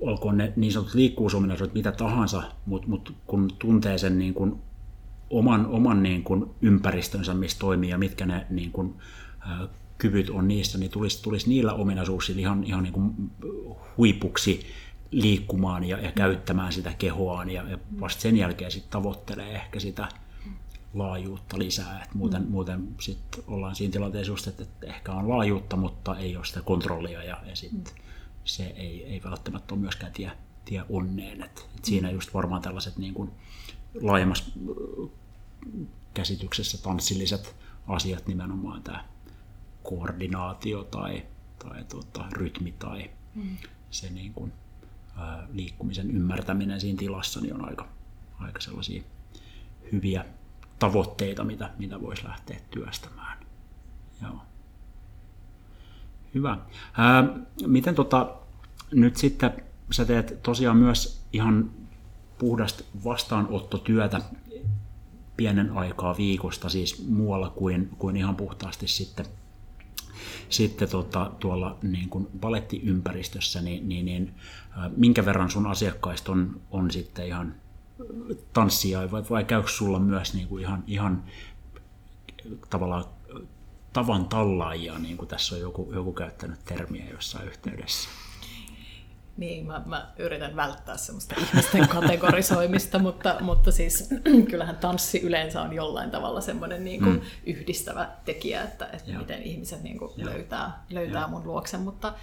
olkoon 0.00 0.36
ne 0.36 0.52
niin 0.56 0.72
sanotut 0.72 0.94
liikkuvuusominaisuudet 0.94 1.74
mitä 1.74 1.92
tahansa, 1.92 2.42
mutta 2.66 2.88
mut 2.88 3.14
kun 3.26 3.50
tuntee 3.58 3.98
sen 3.98 4.18
niin 4.18 4.34
kuin 4.34 4.56
oman, 5.30 5.66
oman 5.66 6.02
niin 6.02 6.24
kuin 6.24 6.50
ympäristönsä, 6.62 7.34
missä 7.34 7.58
toimii 7.58 7.90
ja 7.90 7.98
mitkä 7.98 8.26
ne 8.26 8.46
niin 8.50 8.72
kuin, 8.72 8.94
ä, 9.40 9.68
kyvyt 9.98 10.30
on 10.30 10.48
niissä, 10.48 10.78
niin 10.78 10.90
tulisi, 10.90 11.22
tulisi 11.22 11.48
niillä 11.48 11.72
ominaisuuksilla 11.72 12.40
ihan, 12.40 12.64
ihan 12.64 12.82
niin 12.82 12.92
kuin 12.92 13.12
huipuksi 13.96 14.66
liikkumaan 15.10 15.84
ja, 15.84 15.98
ja 15.98 16.12
käyttämään 16.12 16.72
sitä 16.72 16.92
kehoaan 16.98 17.50
ja, 17.50 17.70
ja 17.70 17.78
vasta 18.00 18.22
sen 18.22 18.36
jälkeen 18.36 18.70
sitten 18.70 18.90
tavoittelee 18.90 19.54
ehkä 19.54 19.80
sitä 19.80 20.08
laajuutta 20.94 21.58
lisää. 21.58 22.04
Et 22.04 22.14
muuten 22.14 22.42
mm. 22.42 22.50
muuten 22.50 22.88
sit 23.00 23.18
ollaan 23.46 23.74
siinä 23.74 23.92
tilanteessa 23.92 24.32
just, 24.32 24.46
että, 24.46 24.62
että 24.62 24.86
ehkä 24.86 25.12
on 25.12 25.28
laajuutta, 25.28 25.76
mutta 25.76 26.18
ei 26.18 26.36
ole 26.36 26.44
sitä 26.44 26.62
kontrollia 26.62 27.22
ja, 27.22 27.36
ja 27.46 27.56
sit 27.56 27.72
mm. 27.72 27.84
se 28.44 28.66
ei, 28.66 29.04
ei 29.04 29.22
välttämättä 29.24 29.74
ole 29.74 29.80
myöskään 29.80 30.12
tie, 30.12 30.32
tie 30.64 30.84
onneen. 30.88 31.42
Et, 31.42 31.68
et 31.76 31.84
siinä 31.84 32.10
just 32.10 32.34
varmaan 32.34 32.62
tällaiset 32.62 32.96
niin 32.96 33.14
kuin 33.14 33.30
laajemmassa 34.00 34.52
käsityksessä 36.14 36.82
tanssilliset 36.82 37.56
asiat 37.88 38.26
nimenomaan 38.26 38.82
tämä 38.82 39.04
koordinaatio 39.82 40.84
tai, 40.84 41.22
tai 41.58 41.84
tuota, 41.84 42.24
rytmi 42.32 42.74
tai 42.78 43.10
mm. 43.34 43.56
se 43.90 44.10
niin 44.10 44.34
kuin, 44.34 44.52
ää, 45.16 45.46
liikkumisen 45.52 46.10
ymmärtäminen 46.10 46.80
siinä 46.80 46.98
tilassa 46.98 47.40
niin 47.40 47.54
on 47.54 47.68
aika, 47.68 47.88
aika 48.38 48.60
sellaisia 48.60 49.02
hyviä 49.92 50.24
tavoitteita, 50.78 51.44
mitä, 51.44 51.70
mitä 51.78 52.00
voisi 52.00 52.24
lähteä 52.24 52.60
työstämään. 52.70 53.38
Joo. 54.22 54.40
Hyvä. 56.34 56.58
Ää, 56.96 57.24
miten 57.66 57.94
tota, 57.94 58.34
nyt 58.92 59.16
sitten 59.16 59.52
sä 59.90 60.04
teet 60.04 60.42
tosiaan 60.42 60.76
myös 60.76 61.24
ihan 61.32 61.70
puhdasta 62.38 62.84
vastaanottotyötä 63.04 64.20
pienen 65.36 65.70
aikaa 65.72 66.16
viikosta, 66.16 66.68
siis 66.68 67.06
muualla 67.08 67.50
kuin, 67.50 67.90
kuin 67.98 68.16
ihan 68.16 68.36
puhtaasti 68.36 68.88
sitten, 68.88 69.26
sitten 70.48 70.88
tota, 70.88 71.32
tuolla 71.40 71.78
niin 71.82 72.08
kuin 72.08 72.28
balettiympäristössä, 72.40 73.60
niin, 73.60 73.88
niin, 73.88 74.06
niin 74.06 74.34
minkä 74.96 75.24
verran 75.24 75.50
sun 75.50 75.66
asiakkaista 75.66 76.32
on, 76.32 76.60
on 76.70 76.90
sitten 76.90 77.26
ihan 77.26 77.54
tanssia, 78.52 79.10
vai, 79.10 79.22
vai 79.30 79.44
käykö 79.44 79.68
sulla 79.68 79.98
myös 79.98 80.34
niin 80.34 80.48
kuin 80.48 80.62
ihan, 80.62 80.84
ihan 80.86 81.24
tavallaan 82.70 83.04
tavan 83.92 84.28
tallaajia, 84.28 84.98
niin 84.98 85.16
kuin 85.16 85.28
tässä 85.28 85.54
on 85.54 85.60
joku, 85.60 85.92
joku 85.94 86.12
käyttänyt 86.12 86.64
termiä 86.64 87.10
jossain 87.10 87.48
yhteydessä? 87.48 88.08
Niin, 89.38 89.66
mä, 89.66 89.82
mä 89.86 90.12
yritän 90.18 90.56
välttää 90.56 90.96
semmoista 90.96 91.34
ihmisten 91.38 91.88
kategorisoimista, 91.98 92.98
mutta, 92.98 93.36
mutta 93.40 93.72
siis 93.72 94.08
kyllähän 94.50 94.76
tanssi 94.76 95.20
yleensä 95.20 95.62
on 95.62 95.72
jollain 95.72 96.10
tavalla 96.10 96.40
semmoinen 96.40 96.84
niin 96.84 97.02
kuin 97.02 97.14
mm. 97.14 97.20
yhdistävä 97.46 98.08
tekijä, 98.24 98.62
että, 98.62 98.86
että 98.92 99.12
miten 99.18 99.42
ihmiset 99.42 99.82
niin 99.82 99.98
kuin 99.98 100.12
löytää, 100.16 100.84
löytää 100.90 101.26
mun 101.26 101.46
luoksen, 101.46 101.80
mutta, 101.80 102.14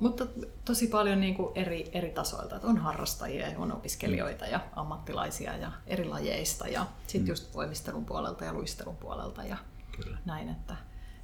mutta 0.00 0.26
tosi 0.64 0.86
paljon 0.86 1.20
niin 1.20 1.34
kuin 1.34 1.52
eri, 1.54 1.90
eri 1.92 2.10
tasoilta, 2.10 2.56
että 2.56 2.68
on 2.68 2.78
harrastajia, 2.78 3.58
on 3.58 3.72
opiskelijoita 3.72 4.46
ja 4.46 4.60
ammattilaisia 4.76 5.56
ja 5.56 5.72
eri 5.86 6.04
lajeista 6.04 6.68
ja 6.68 6.86
sitten 7.06 7.22
mm. 7.22 7.28
just 7.28 7.54
voimistelun 7.54 8.04
puolelta 8.04 8.44
ja 8.44 8.52
luistelun 8.52 8.96
puolelta 8.96 9.44
ja 9.44 9.56
Kyllä. 9.96 10.18
näin, 10.24 10.48
että, 10.48 10.76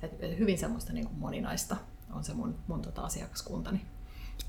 että 0.03 0.27
hyvin 0.27 0.59
semmoista 0.59 0.93
niin 0.93 1.07
kuin 1.07 1.19
moninaista 1.19 1.77
on 2.13 2.25
se 2.25 2.35
mun, 2.35 2.59
mun 2.67 2.83
tota 2.83 3.03
asiakaskuntani 3.03 3.94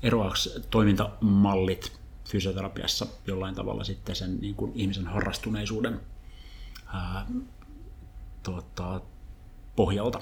eroaako 0.02 0.36
toimintamallit 0.70 1.92
fysioterapiassa 2.28 3.06
jollain 3.26 3.54
tavalla 3.54 3.84
sitten 3.84 4.16
sen 4.16 4.38
niin 4.40 4.54
kuin 4.54 4.72
ihmisen 4.74 5.06
harrastuneisuuden 5.06 6.00
ää, 6.86 7.26
tuota, 8.42 9.00
pohjalta? 9.76 10.20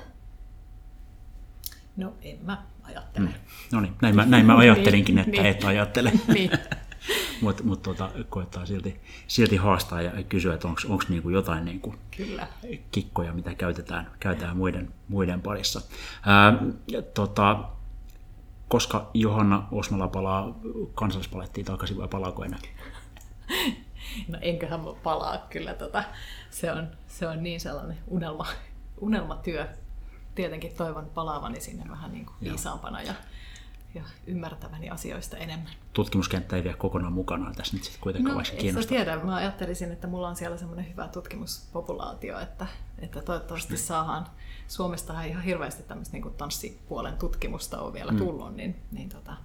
No 1.97 2.15
en 2.23 2.39
mä 2.43 2.62
ajattele. 2.83 3.29
Mm. 3.29 3.35
No 3.73 3.81
niin, 3.81 3.95
näin 4.03 4.17
mä, 4.17 4.27
näin 4.27 4.47
mä 4.47 4.57
ajattelinkin, 4.65 5.19
että 5.19 5.31
niin, 5.31 5.47
et 5.47 5.65
ajattele. 5.65 6.12
niin. 6.35 6.51
Mutta 7.41 7.62
mut 7.69 7.83
tuota, 7.83 8.11
koettaa 8.29 8.67
silti, 8.67 9.01
silti 9.27 9.57
haastaa 9.57 10.03
ja 10.03 10.23
kysyä, 10.23 10.55
että 10.55 10.69
onko 10.69 11.05
niinku 11.09 11.31
jotain 11.31 11.65
niinku 11.65 11.95
Kyllä. 12.17 12.49
kikkoja, 12.91 13.33
mitä 13.33 13.55
käytetään, 13.55 14.11
käytetään 14.21 14.57
muiden, 14.57 14.95
muiden 15.09 15.43
parissa. 15.43 15.81
Ää, 16.27 16.62
ja, 16.89 17.03
tota, 17.03 17.65
koska 18.75 19.11
Johanna 19.14 19.68
Osmala 19.72 20.09
palaa 20.09 20.59
kansallispalettiin 20.95 21.66
takaisin 21.66 21.99
vai 21.99 22.09
palaako 22.09 22.45
enää? 22.45 22.59
No 24.29 24.39
enköhän 24.41 24.81
palaa 25.03 25.39
kyllä. 25.51 25.75
Tota, 25.75 26.05
se, 26.51 26.72
on, 26.72 26.89
se 27.07 27.29
on 27.29 27.43
niin 27.43 27.61
sellainen 27.61 27.99
unelma, 28.09 28.47
unelmatyö. 29.01 29.68
Tietenkin 30.35 30.72
toivon 30.77 31.11
palaavani 31.14 31.61
sinne 31.61 31.85
vähän 31.91 32.12
niin 32.12 32.27
kuin 32.27 32.37
viisaampana 32.41 33.03
ja, 33.03 33.14
ja 33.95 34.03
ymmärtäväni 34.27 34.91
asioista 34.91 35.37
enemmän. 35.37 35.72
Tutkimuskenttä 35.93 36.57
ei 36.57 36.64
vie 36.64 36.75
kokonaan 36.75 37.12
mukana 37.12 37.53
tässä 37.55 37.77
nyt 37.77 37.85
sitten 37.85 38.01
kuitenkaan 38.01 38.37
no, 38.37 38.37
vaikka 38.37 38.87
tiedä. 38.89 39.16
Mä 39.16 39.35
ajattelisin, 39.35 39.93
että 39.93 40.07
mulla 40.07 40.29
on 40.29 40.37
siellä 40.37 40.57
semmoinen 40.57 40.91
hyvä 40.91 41.09
tutkimuspopulaatio, 41.09 42.41
että, 42.41 42.66
että 42.99 43.22
toivottavasti 43.22 43.75
niin. 43.75 43.83
Saadaan 44.69 44.99
Suomesta 44.99 45.23
ihan 45.23 45.43
hirveästi 45.43 45.83
tämmöistä 45.83 46.17
niin 46.17 46.35
tanssipuolen 46.35 47.17
tutkimusta 47.17 47.81
on 47.81 47.93
vielä 47.93 48.12
mm. 48.12 48.19
tullut, 48.19 48.57
niin, 48.57 48.77
niin 48.93 49.09
tota, 49.09 49.37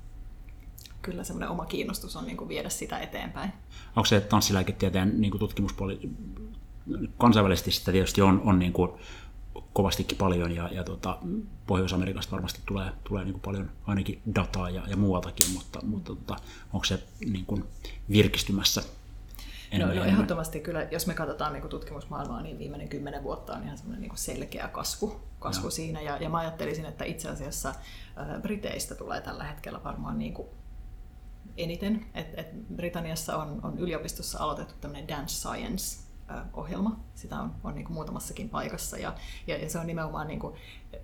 kyllä 1.02 1.24
semmoinen 1.24 1.50
oma 1.50 1.66
kiinnostus 1.66 2.16
on 2.16 2.26
niin 2.26 2.38
kuin 2.38 2.48
viedä 2.50 2.70
sitä 2.70 3.00
eteenpäin. 3.00 3.52
Onko 3.96 4.06
se 4.06 4.22
tanssilääketieteen 4.22 5.22
niin 5.22 5.32
kuin 5.32 5.40
tutkimuspuoli, 5.40 6.10
kansainvälisesti 7.18 7.72
sitä 7.72 7.92
tietysti 7.92 8.22
on, 8.22 8.42
on 8.46 8.60
niin 8.60 8.74
kuin 8.74 8.92
kovastikin 9.74 10.18
paljon 10.18 10.56
ja, 10.56 10.70
ja 10.72 10.84
tota, 10.84 11.18
Pohjois-Amerikasta 11.68 12.32
varmasti 12.32 12.62
tulee, 12.66 12.92
tulee 13.04 13.24
niin 13.24 13.34
kuin 13.34 13.42
paljon 13.42 13.72
ainakin 13.88 14.22
dataa 14.36 14.70
ja, 14.70 14.84
ja 14.88 14.98
muualtakin, 14.98 15.52
mutta, 15.54 15.80
mutta 15.86 16.16
tota, 16.16 16.36
onko 16.74 16.86
se 16.86 17.04
niin 17.30 17.46
kuin 17.46 17.64
virkistymässä 18.10 18.84
No, 19.78 19.86
no 19.86 20.04
ehdottomasti 20.04 20.60
kyllä, 20.60 20.88
jos 20.92 21.08
me 21.08 21.14
katsotaan 21.14 21.54
niin 21.54 21.70
tutkimusmaailmaa, 21.70 22.42
niin 22.42 22.60
viimeinen 22.60 22.90
kymmenen 22.90 23.24
vuotta 23.24 23.54
on 23.54 23.64
ihan 23.64 23.78
semmoinen 23.78 24.02
niin 24.02 24.18
selkeä 24.18 24.68
kasvu, 24.68 25.22
kasvu 25.40 25.64
no. 25.64 25.72
siinä. 25.72 26.02
Ja, 26.02 26.18
ja 26.18 26.30
mä 26.30 26.38
ajattelisin, 26.38 26.86
että 26.86 27.06
itse 27.06 27.30
asiassa 27.30 27.70
äh, 27.70 28.42
Briteistä 28.42 28.96
tulee 28.96 29.22
tällä 29.22 29.44
hetkellä 29.44 29.84
varmaan 29.84 30.20
niin 30.20 30.34
kuin 30.34 30.48
eniten. 31.58 32.06
Et, 32.14 32.40
et 32.40 32.48
Britanniassa 32.76 33.38
on, 33.38 33.60
on 33.64 33.80
yliopistossa 33.80 34.40
aloitettu 34.40 34.74
tämmöinen 34.82 35.08
Dance 35.08 35.36
Science 35.36 36.10
ohjelma. 36.54 37.00
Sitä 37.16 37.40
on, 37.40 37.56
on 37.64 37.76
niin 37.76 37.86
kuin 37.86 37.94
muutamassakin 37.94 38.50
paikassa 38.50 38.98
ja, 38.98 39.14
ja, 39.48 39.58
ja 39.58 39.70
se 39.70 39.80
on 39.80 39.88
nimenomaan 39.88 40.28
niin 40.28 40.40
kuin, 40.40 40.56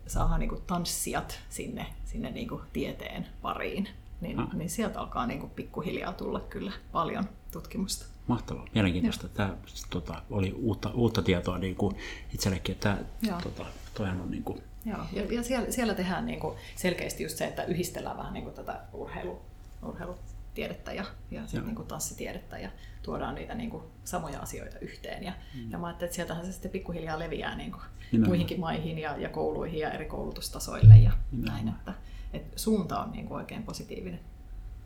saadaan 0.08 0.40
niin 0.40 0.50
kuin 0.50 0.62
tanssijat 0.68 1.40
sinne, 1.50 1.86
sinne 2.06 2.32
niin 2.32 2.48
kuin 2.48 2.62
tieteen 2.74 3.28
pariin 3.42 3.90
niin, 4.22 4.40
Ah. 4.40 4.54
niin 4.54 4.70
sieltä 4.70 5.00
alkaa 5.00 5.28
niin 5.28 5.40
kuin 5.40 5.50
pikkuhiljaa 5.50 6.14
tulla 6.14 6.40
kyllä 6.40 6.72
paljon 6.92 7.30
tutkimusta. 7.52 8.06
Mahtavaa, 8.28 8.66
mielenkiintoista. 8.74 9.28
Tämä 9.30 9.56
tota, 9.90 10.22
oli 10.30 10.54
uutta, 10.54 10.92
uutta 10.94 11.22
tietoa 11.22 11.58
niin 11.58 11.76
kuin 11.76 11.96
itsellekin, 12.34 12.76
että 12.76 12.98
Joo. 13.22 13.42
tota, 13.42 13.66
toihan 13.94 14.22
on 14.22 14.32
niin 14.32 14.44
kuin, 14.44 14.62
Joo, 14.86 15.00
ja, 15.14 15.24
ja 15.34 15.44
siellä, 15.44 15.72
siellä 15.72 15.94
tehdään 15.94 16.26
niin 16.26 16.40
kuin 16.40 16.58
selkeästi 16.76 17.24
just 17.24 17.38
se, 17.38 17.46
että 17.46 17.64
yhdistellään 17.64 18.18
vähän 18.18 18.34
niin 18.34 18.44
kuin 18.44 18.56
tätä 18.56 18.80
urheilu, 18.94 19.42
urheilutiedettä 19.84 20.94
ja, 20.94 21.06
ja 21.32 21.48
sit 21.48 21.54
Joo. 21.54 21.66
niin 21.66 21.76
kuin 21.76 21.88
tanssitiedettä 21.88 22.60
ja 22.60 22.70
tuodaan 23.04 23.36
niitä 23.36 23.56
niin 23.56 23.70
kuin 23.70 23.84
samoja 24.04 24.40
asioita 24.40 24.80
yhteen. 24.80 25.24
Ja, 25.24 25.34
mm. 25.56 25.72
ja 25.72 25.78
mä 25.78 25.88
ajattelin, 25.88 26.08
että 26.08 26.16
sieltähän 26.16 26.46
se 26.46 26.52
sitten 26.52 26.72
pikkuhiljaa 26.72 27.20
leviää 27.20 27.56
niin 27.56 27.72
kuin 27.72 27.82
Nimenomaan. 28.12 28.30
muihinkin 28.30 28.60
maihin 28.60 29.00
ja, 29.00 29.18
ja 29.18 29.30
kouluihin 29.30 29.80
ja 29.80 29.92
eri 29.92 30.06
koulutustasoille 30.06 30.98
ja 30.98 31.12
Nimenomaan. 31.32 31.66
näin, 31.66 31.76
että, 31.78 31.94
että 32.34 32.60
suunta 32.60 33.00
on 33.00 33.12
niin 33.12 33.28
kuin 33.28 33.38
oikein 33.38 33.64
positiivinen. 33.64 34.20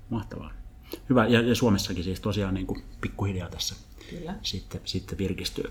mahtavaa. 0.10 0.52
Hyvä, 1.10 1.26
ja, 1.26 1.42
ja 1.42 1.56
Suomessakin 1.56 2.04
siis 2.04 2.20
tosiaan 2.20 2.54
niin 2.54 2.68
kuin 2.68 2.84
pikkuhiljaa 3.02 3.50
tässä 3.50 3.76
Kyllä. 4.10 4.36
sitten, 4.42 4.82
sitten 4.86 5.18
virkistyy. 5.18 5.70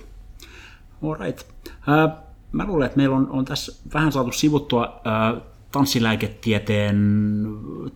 Alright. 1.03 1.41
Äh, 1.89 2.19
mä 2.53 2.66
luulen, 2.66 2.87
että 2.87 2.97
meillä 2.97 3.16
on, 3.16 3.31
on 3.31 3.45
tässä 3.45 3.73
vähän 3.95 4.12
saatu 4.12 4.33
sivuttua 4.33 5.01
äh, 5.07 5.43
tanssilääketieteen 5.73 6.97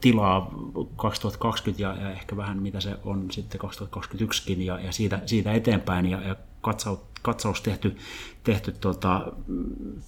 tilaa 0.01 0.51
2020 0.97 1.83
ja, 1.83 1.97
ja 2.01 2.11
ehkä 2.11 2.37
vähän 2.37 2.63
mitä 2.63 2.81
se 2.81 2.97
on 3.05 3.31
sitten 3.31 3.61
2021kin 3.61 4.61
ja, 4.63 4.81
ja 4.81 4.93
siitä, 4.93 5.23
siitä 5.27 5.53
eteenpäin 5.53 6.07
ja, 6.07 6.21
ja 6.21 6.37
katsaus, 6.61 6.99
katsaus 7.23 7.61
tehty, 7.61 7.97
tehty 8.45 8.73
tota, 8.73 9.33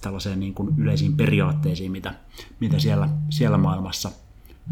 tällaiseen 0.01 0.41
niin 0.41 0.55
kuin 0.55 0.75
yleisiin 0.79 1.17
periaatteisiin, 1.17 1.93
mitä, 1.93 2.15
mitä 2.61 2.79
siellä, 2.79 3.09
siellä 3.31 3.59
maailmassa 3.59 4.11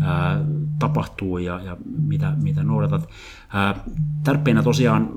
ää, 0.01 0.41
tapahtuu 0.79 1.39
ja, 1.39 1.61
ja 1.61 1.77
mitä, 2.03 2.33
mitä 2.43 2.63
noudatat. 2.63 3.09
Ää, 3.53 3.85
tärpeinä 4.25 4.63
tosiaan 4.63 5.09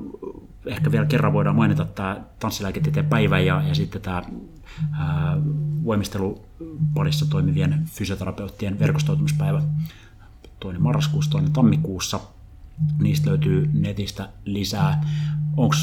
ehkä 0.65 0.91
vielä 0.91 1.05
kerran 1.05 1.33
voidaan 1.33 1.55
mainita 1.55 1.85
tämä 1.85 2.21
tanssilääketieteen 2.39 3.05
päivä 3.05 3.39
ja, 3.39 3.63
ja 3.67 3.75
sitten 3.75 4.01
tämä 4.01 4.23
ää, 4.91 5.37
voimisteluparissa 5.83 7.29
toimivien 7.29 7.83
fysioterapeuttien 7.85 8.79
verkostoitumispäivä 8.79 9.61
toinen 10.59 10.81
marraskuussa, 10.81 11.31
toinen 11.31 11.51
tammikuussa. 11.51 12.19
Niistä 12.99 13.29
löytyy 13.29 13.69
netistä 13.73 14.29
lisää. 14.45 15.05
Onko 15.57 15.75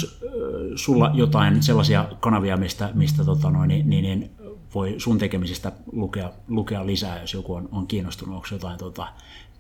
sulla 0.75 1.11
jotain 1.15 1.63
sellaisia 1.63 2.09
kanavia, 2.21 2.57
mistä, 2.57 2.91
mistä 2.95 3.25
tota 3.25 3.51
noin, 3.51 3.69
niin, 3.69 3.91
niin, 3.91 4.03
niin 4.03 4.31
voi 4.75 4.95
sun 4.99 5.19
tekemisistä 5.19 5.73
lukea, 5.93 6.31
lukea 6.49 6.87
lisää, 6.87 7.21
jos 7.21 7.35
joku 7.35 7.55
on, 7.55 7.69
on 7.73 7.87
kiinnostunut? 7.87 8.35
Onko 8.35 8.49
jotain 8.53 8.79
tota, 8.79 9.07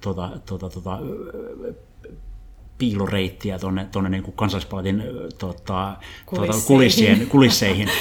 tota, 0.00 0.30
tota, 0.46 0.70
tota, 0.70 0.98
piiloreittiä 2.78 3.58
tuonne, 3.58 3.84
tuonne 3.84 4.10
niin 4.10 4.22
kuin 4.22 4.36
kansallispalatin 4.36 5.02
tota, 5.38 5.38
tuota, 5.38 5.96
Kulisseihin. 6.26 6.66
kulissien, 6.66 7.26
kulisseihin. 7.26 7.88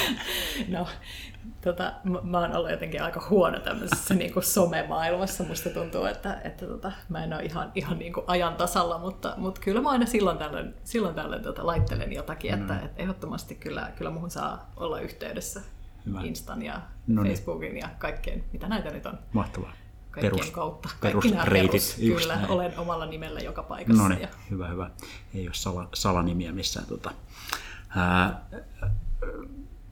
No, 0.68 0.88
tota, 1.62 1.94
mä, 2.24 2.40
oon 2.40 2.56
ollut 2.56 2.72
jotenkin 2.72 3.04
aika 3.04 3.28
huono 3.30 3.60
tämmöisessä 3.60 4.14
niin 4.14 4.34
kuin 4.34 4.44
somemaailmassa. 4.44 5.44
Musta 5.44 5.70
tuntuu, 5.70 6.06
että, 6.06 6.42
että 6.44 6.66
tota, 6.66 6.92
mä 7.10 7.24
en 7.24 7.34
ole 7.34 7.44
ihan, 7.44 7.72
ihan 7.76 8.00
niin 8.00 8.14
kuin 8.14 8.24
ajan 8.28 8.56
tasalla, 8.56 8.98
mutta, 8.98 9.34
mutta 9.38 9.62
kyllä 9.62 9.82
mä 9.82 9.90
aina 9.90 10.06
silloin 10.06 10.38
tällöin, 10.38 10.74
silloin 10.84 11.16
tällöin 11.16 11.44
tota, 11.44 11.66
laittelen 11.66 12.14
jotakin, 12.14 12.54
että, 12.54 12.74
Mm. 12.74 12.86
että 12.86 13.02
ehdottomasti 13.02 13.56
kyllä, 13.56 13.92
kyllä 13.98 14.12
muhun 14.12 14.32
saa 14.32 14.72
olla 14.78 15.00
yhteydessä 15.00 15.62
Hyvä. 16.06 16.22
Instan 16.22 16.62
ja 16.62 16.82
No 17.08 17.24
niin. 17.24 17.34
Facebookin 17.34 17.78
ja 17.78 17.90
kaikkeen, 18.00 18.44
mitä 18.54 18.68
näitä 18.68 18.90
nyt 18.92 19.06
on. 19.06 19.18
Mahtavaa. 19.34 19.74
Kaikkien 20.12 20.34
Perus- 20.34 20.52
kautta. 20.52 20.90
Kaikki 21.00 21.30
nämä 21.32 21.44
perusreitit, 21.44 21.72
perus, 21.72 21.96
kyllä, 22.22 22.36
näin. 22.36 22.50
olen 22.50 22.80
omalla 22.80 23.06
nimellä 23.06 23.40
joka 23.40 23.64
paikassa. 23.64 24.04
No 24.04 24.10
niin, 24.10 24.22
ja, 24.22 24.28
hyvä, 24.50 24.68
hyvä. 24.68 24.92
Ei 25.34 25.48
ole 25.48 25.54
sala, 25.54 25.90
salanimiä 25.94 26.52
missään. 26.52 26.86
Tota. 26.86 27.12
Ää, 27.96 28.42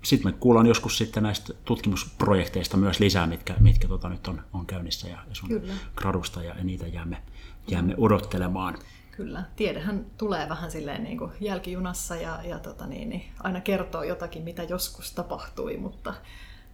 sitten 0.03 0.32
me 0.32 0.38
kuullaan 0.39 0.68
joskus 0.68 0.97
sitten 0.97 1.24
näistä 1.24 1.53
tutkimusprojekteista 1.66 2.78
myös 2.78 2.99
lisää, 2.99 3.28
mitkä, 3.28 3.55
mitkä 3.60 3.88
tota 3.88 4.10
nyt 4.10 4.28
on, 4.28 4.41
on 4.53 4.66
käynnissä 4.66 5.07
ja, 5.07 5.18
ja 5.30 5.36
sun 5.36 5.49
Kyllä. 5.49 5.74
gradusta 5.95 6.43
ja, 6.43 6.55
ja 6.57 6.64
niitä 6.64 6.88
jäämme, 6.88 7.22
jäämme 7.68 7.93
odottelemaan. 7.97 8.78
Kyllä. 9.20 9.43
Tiedehän 9.55 10.05
tulee 10.17 10.49
vähän 10.49 10.72
silleen 10.72 11.03
niin 11.03 11.17
kuin 11.17 11.32
jälkijunassa 11.39 12.15
ja, 12.15 12.39
ja 12.43 12.59
tota 12.59 12.88
niin, 12.88 13.09
niin 13.09 13.24
aina 13.39 13.61
kertoo 13.61 14.03
jotakin, 14.03 14.43
mitä 14.43 14.63
joskus 14.63 15.11
tapahtui, 15.11 15.78
mutta, 15.78 16.13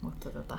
mutta 0.01 0.29
tota, 0.29 0.57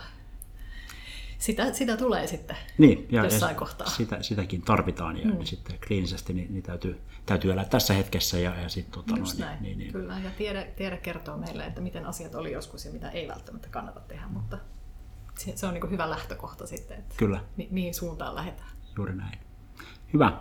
sitä, 1.38 1.72
sitä 1.72 1.96
tulee 1.96 2.26
sitten 2.26 2.56
Niin, 2.78 3.06
ja, 3.10 3.24
jossain 3.24 3.54
ja 3.54 3.58
kohtaa. 3.58 3.86
Sitä, 3.86 4.22
sitäkin 4.22 4.62
tarvitaan 4.62 5.16
ja 5.16 5.26
mm. 5.26 5.44
sitten 5.44 5.78
kliinisesti 5.86 6.32
niin, 6.32 6.52
niin 6.52 6.62
täytyy, 6.62 7.00
täytyy 7.26 7.52
elää 7.52 7.64
tässä 7.64 7.94
hetkessä 7.94 8.38
ja, 8.38 8.60
ja 8.60 8.68
sitten 8.68 8.92
tota, 8.92 9.18
Just 9.18 9.38
noin, 9.38 9.48
näin, 9.48 9.62
niin, 9.62 9.78
niin, 9.78 9.92
kyllä. 9.92 10.18
Ja 10.24 10.30
tiede, 10.38 10.72
tiede 10.76 10.96
kertoo 10.96 11.36
meille, 11.36 11.66
että 11.66 11.80
miten 11.80 12.06
asiat 12.06 12.34
oli 12.34 12.52
joskus 12.52 12.84
ja 12.84 12.92
mitä 12.92 13.10
ei 13.10 13.28
välttämättä 13.28 13.68
kannata 13.68 14.00
tehdä, 14.00 14.26
mutta 14.28 14.58
se, 15.38 15.56
se 15.56 15.66
on 15.66 15.74
niin 15.74 15.80
kuin 15.80 15.90
hyvä 15.90 16.10
lähtökohta 16.10 16.66
sitten, 16.66 16.98
että 16.98 17.14
Kyllä. 17.16 17.40
mi, 17.56 17.68
mihin 17.70 17.94
suuntaan 17.94 18.34
lähdetään. 18.34 18.70
Juuri 18.96 19.16
näin. 19.16 19.45
Hyvä. 20.12 20.32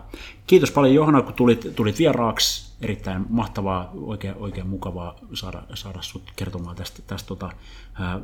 Kiitos 0.46 0.70
paljon 0.70 0.94
Johanna, 0.94 1.22
kun 1.22 1.34
tulit, 1.34 1.66
tulit 1.76 1.98
vieraaksi. 1.98 2.76
Erittäin 2.80 3.26
mahtavaa, 3.28 3.90
oikein, 3.94 4.34
oikein 4.34 4.66
mukavaa 4.66 5.14
saada, 5.34 5.62
saada 5.74 6.02
sut 6.02 6.32
kertomaan 6.36 6.76
tästä, 6.76 7.02
tästä 7.06 7.28
tota, 7.28 7.50
ää, 7.94 8.20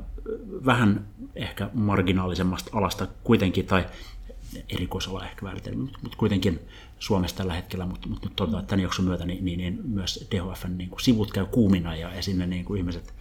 vähän 0.66 1.06
ehkä 1.34 1.70
marginaalisemmasta 1.74 2.70
alasta 2.78 3.06
kuitenkin, 3.24 3.66
tai 3.66 3.86
erikoisala 4.68 5.24
ehkä 5.24 5.42
määritelmä, 5.42 5.82
mutta, 5.82 5.98
mutta 6.02 6.18
kuitenkin 6.18 6.60
Suomessa 6.98 7.36
tällä 7.36 7.52
hetkellä, 7.52 7.86
mutta, 7.86 8.08
mutta 8.08 8.26
nyt 8.28 8.36
toivotaan, 8.36 8.60
että 8.62 8.70
tämän 8.70 8.82
jakson 8.82 9.04
myötä 9.04 9.26
niin, 9.26 9.44
niin, 9.44 9.58
niin 9.58 9.80
myös 9.84 10.28
DHFn 10.30 10.78
niin 10.78 10.90
kuin 10.90 11.00
sivut 11.00 11.32
käy 11.32 11.46
kuumina 11.46 11.96
ja, 11.96 12.14
ja 12.14 12.22
sinne 12.22 12.46
niin 12.46 12.64
kuin 12.64 12.78
ihmiset 12.78 13.14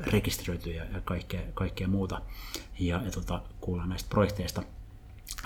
rekisteröityy 0.00 0.72
ja, 0.72 0.84
ja 0.84 1.00
kaikkea, 1.00 1.40
kaikkea 1.54 1.88
muuta. 1.88 2.20
Ja, 2.78 3.02
ja 3.04 3.10
tota, 3.10 3.42
kuullaan 3.60 3.88
näistä 3.88 4.08
projekteista 4.10 4.62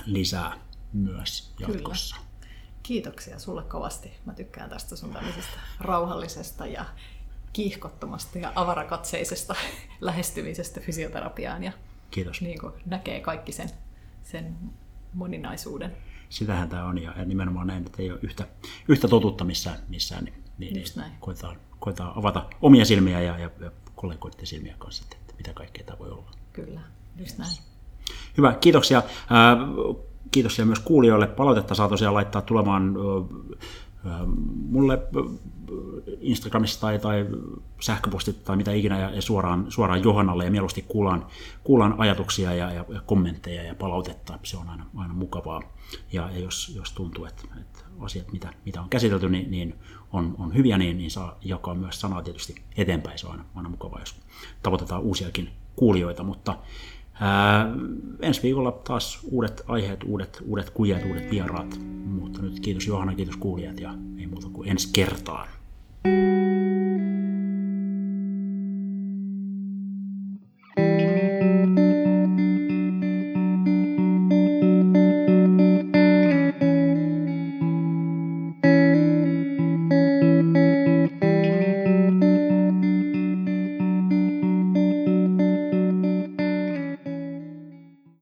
lisää 0.07 0.59
myös 0.93 1.55
jatkossa. 1.61 2.17
Kiitoksia 2.83 3.39
sulle 3.39 3.63
kovasti. 3.63 4.13
Mä 4.25 4.35
tykkään 4.35 4.71
tästä 4.71 4.97
sun 4.97 5.13
tämmöisestä 5.13 5.59
rauhallisesta 5.81 6.67
ja 6.67 6.85
kiihkottomasta 7.53 8.39
ja 8.39 8.53
avarakatseisesta 8.55 9.55
lähestymisestä 10.01 10.81
fysioterapiaan 10.81 11.65
ja 11.65 11.73
Kiitos. 12.11 12.41
niin 12.41 12.61
kuin 12.61 12.73
näkee 12.87 13.21
kaikki 13.21 13.53
sen, 13.53 13.71
sen 14.23 14.57
moninaisuuden. 15.15 15.97
Sitähän 16.29 16.69
tämä 16.69 16.85
on 16.85 17.03
ja 17.03 17.13
nimenomaan 17.25 17.67
näin, 17.67 17.87
että 17.87 18.03
ei 18.03 18.11
ole 18.11 18.19
yhtä, 18.23 18.49
yhtä 18.89 19.09
totuutta 19.09 19.45
missään, 19.45 19.79
missään 19.89 20.25
niin, 20.25 20.75
niin, 20.75 20.87
näin. 20.97 21.13
koetaan, 21.21 21.57
koetaan 21.79 22.19
avata 22.19 22.47
omia 22.63 22.85
silmiä 22.85 23.21
ja, 23.21 23.39
ja, 23.39 23.51
ja 23.61 23.71
kollegoiden 23.97 24.47
silmiä 24.47 24.75
kanssa, 24.79 25.05
että, 25.05 25.35
mitä 25.37 25.53
kaikkea 25.55 25.85
tämä 25.85 25.99
voi 25.99 26.11
olla. 26.11 26.31
Kyllä, 26.53 26.81
just 27.17 27.39
näin. 27.39 27.53
Hyvä, 28.37 28.53
kiitoksia. 28.61 29.03
Ää, 30.33 30.35
Kiitoksia 30.35 30.67
myös 30.67 30.79
kuulijoille. 30.79 31.27
Palautetta 31.27 31.75
saa 31.75 31.89
tosiaan 31.89 32.15
laittaa 32.15 32.43
tulemaan 32.43 32.95
mulle 34.71 34.99
Instagramissa 36.21 36.81
tai, 36.81 36.99
tai 36.99 37.27
sähköpostit 37.81 38.45
tai 38.45 38.57
mitä 38.57 38.73
ikinä 38.73 38.99
ja, 38.99 39.11
ja 39.11 39.23
suoraan, 39.23 39.67
suoraan 39.69 40.03
Johannalle 40.03 40.45
ja 40.45 40.51
mieluusti 40.51 40.85
kuullaan, 40.89 41.27
kuullaan 41.65 41.95
ajatuksia 41.99 42.55
ja, 42.55 42.73
ja, 42.73 42.85
ja 42.89 43.01
kommentteja 43.07 43.63
ja 43.63 43.75
palautetta. 43.75 44.39
Se 44.43 44.57
on 44.57 44.69
aina, 44.69 44.87
aina 44.97 45.15
mukavaa. 45.15 45.63
Ja, 46.13 46.31
ja 46.31 46.39
jos, 46.39 46.73
jos 46.77 46.93
tuntuu, 46.93 47.25
että, 47.25 47.43
että 47.61 47.79
asiat, 48.01 48.33
mitä, 48.33 48.51
mitä 48.65 48.83
on 48.83 48.89
käsitelty, 48.89 49.29
niin, 49.29 49.51
niin 49.51 49.75
on, 50.13 50.35
on 50.39 50.55
hyviä, 50.55 50.79
niin, 50.79 50.99
niin 50.99 51.11
saa 51.11 51.39
jakaa 51.45 51.75
myös 51.75 52.01
sanaa 52.01 52.23
tietysti 52.23 52.55
eteenpäin. 52.77 53.19
Se 53.19 53.27
on 53.27 53.33
aina, 53.33 53.45
aina 53.55 53.69
mukavaa, 53.69 54.01
jos 54.01 54.17
tavoitetaan 54.63 55.03
uusiakin 55.03 55.51
kuulijoita, 55.77 56.23
mutta 56.23 56.57
Ensi 58.21 58.43
viikolla 58.43 58.73
taas 58.73 59.21
uudet 59.31 59.63
aiheet, 59.69 60.01
uudet, 60.07 60.43
uudet 60.47 60.71
kujet, 60.71 61.05
uudet 61.05 61.31
vieraat. 61.31 61.81
Mutta 62.05 62.43
nyt 62.43 62.61
kiitos 62.61 62.87
Johanna, 62.87 63.15
kiitos 63.15 63.37
kuulijat 63.37 63.81
ja 63.81 63.95
ei 64.19 64.27
muuta 64.27 64.49
kuin 64.53 64.69
ensi 64.69 64.89
kertaan. 64.93 65.49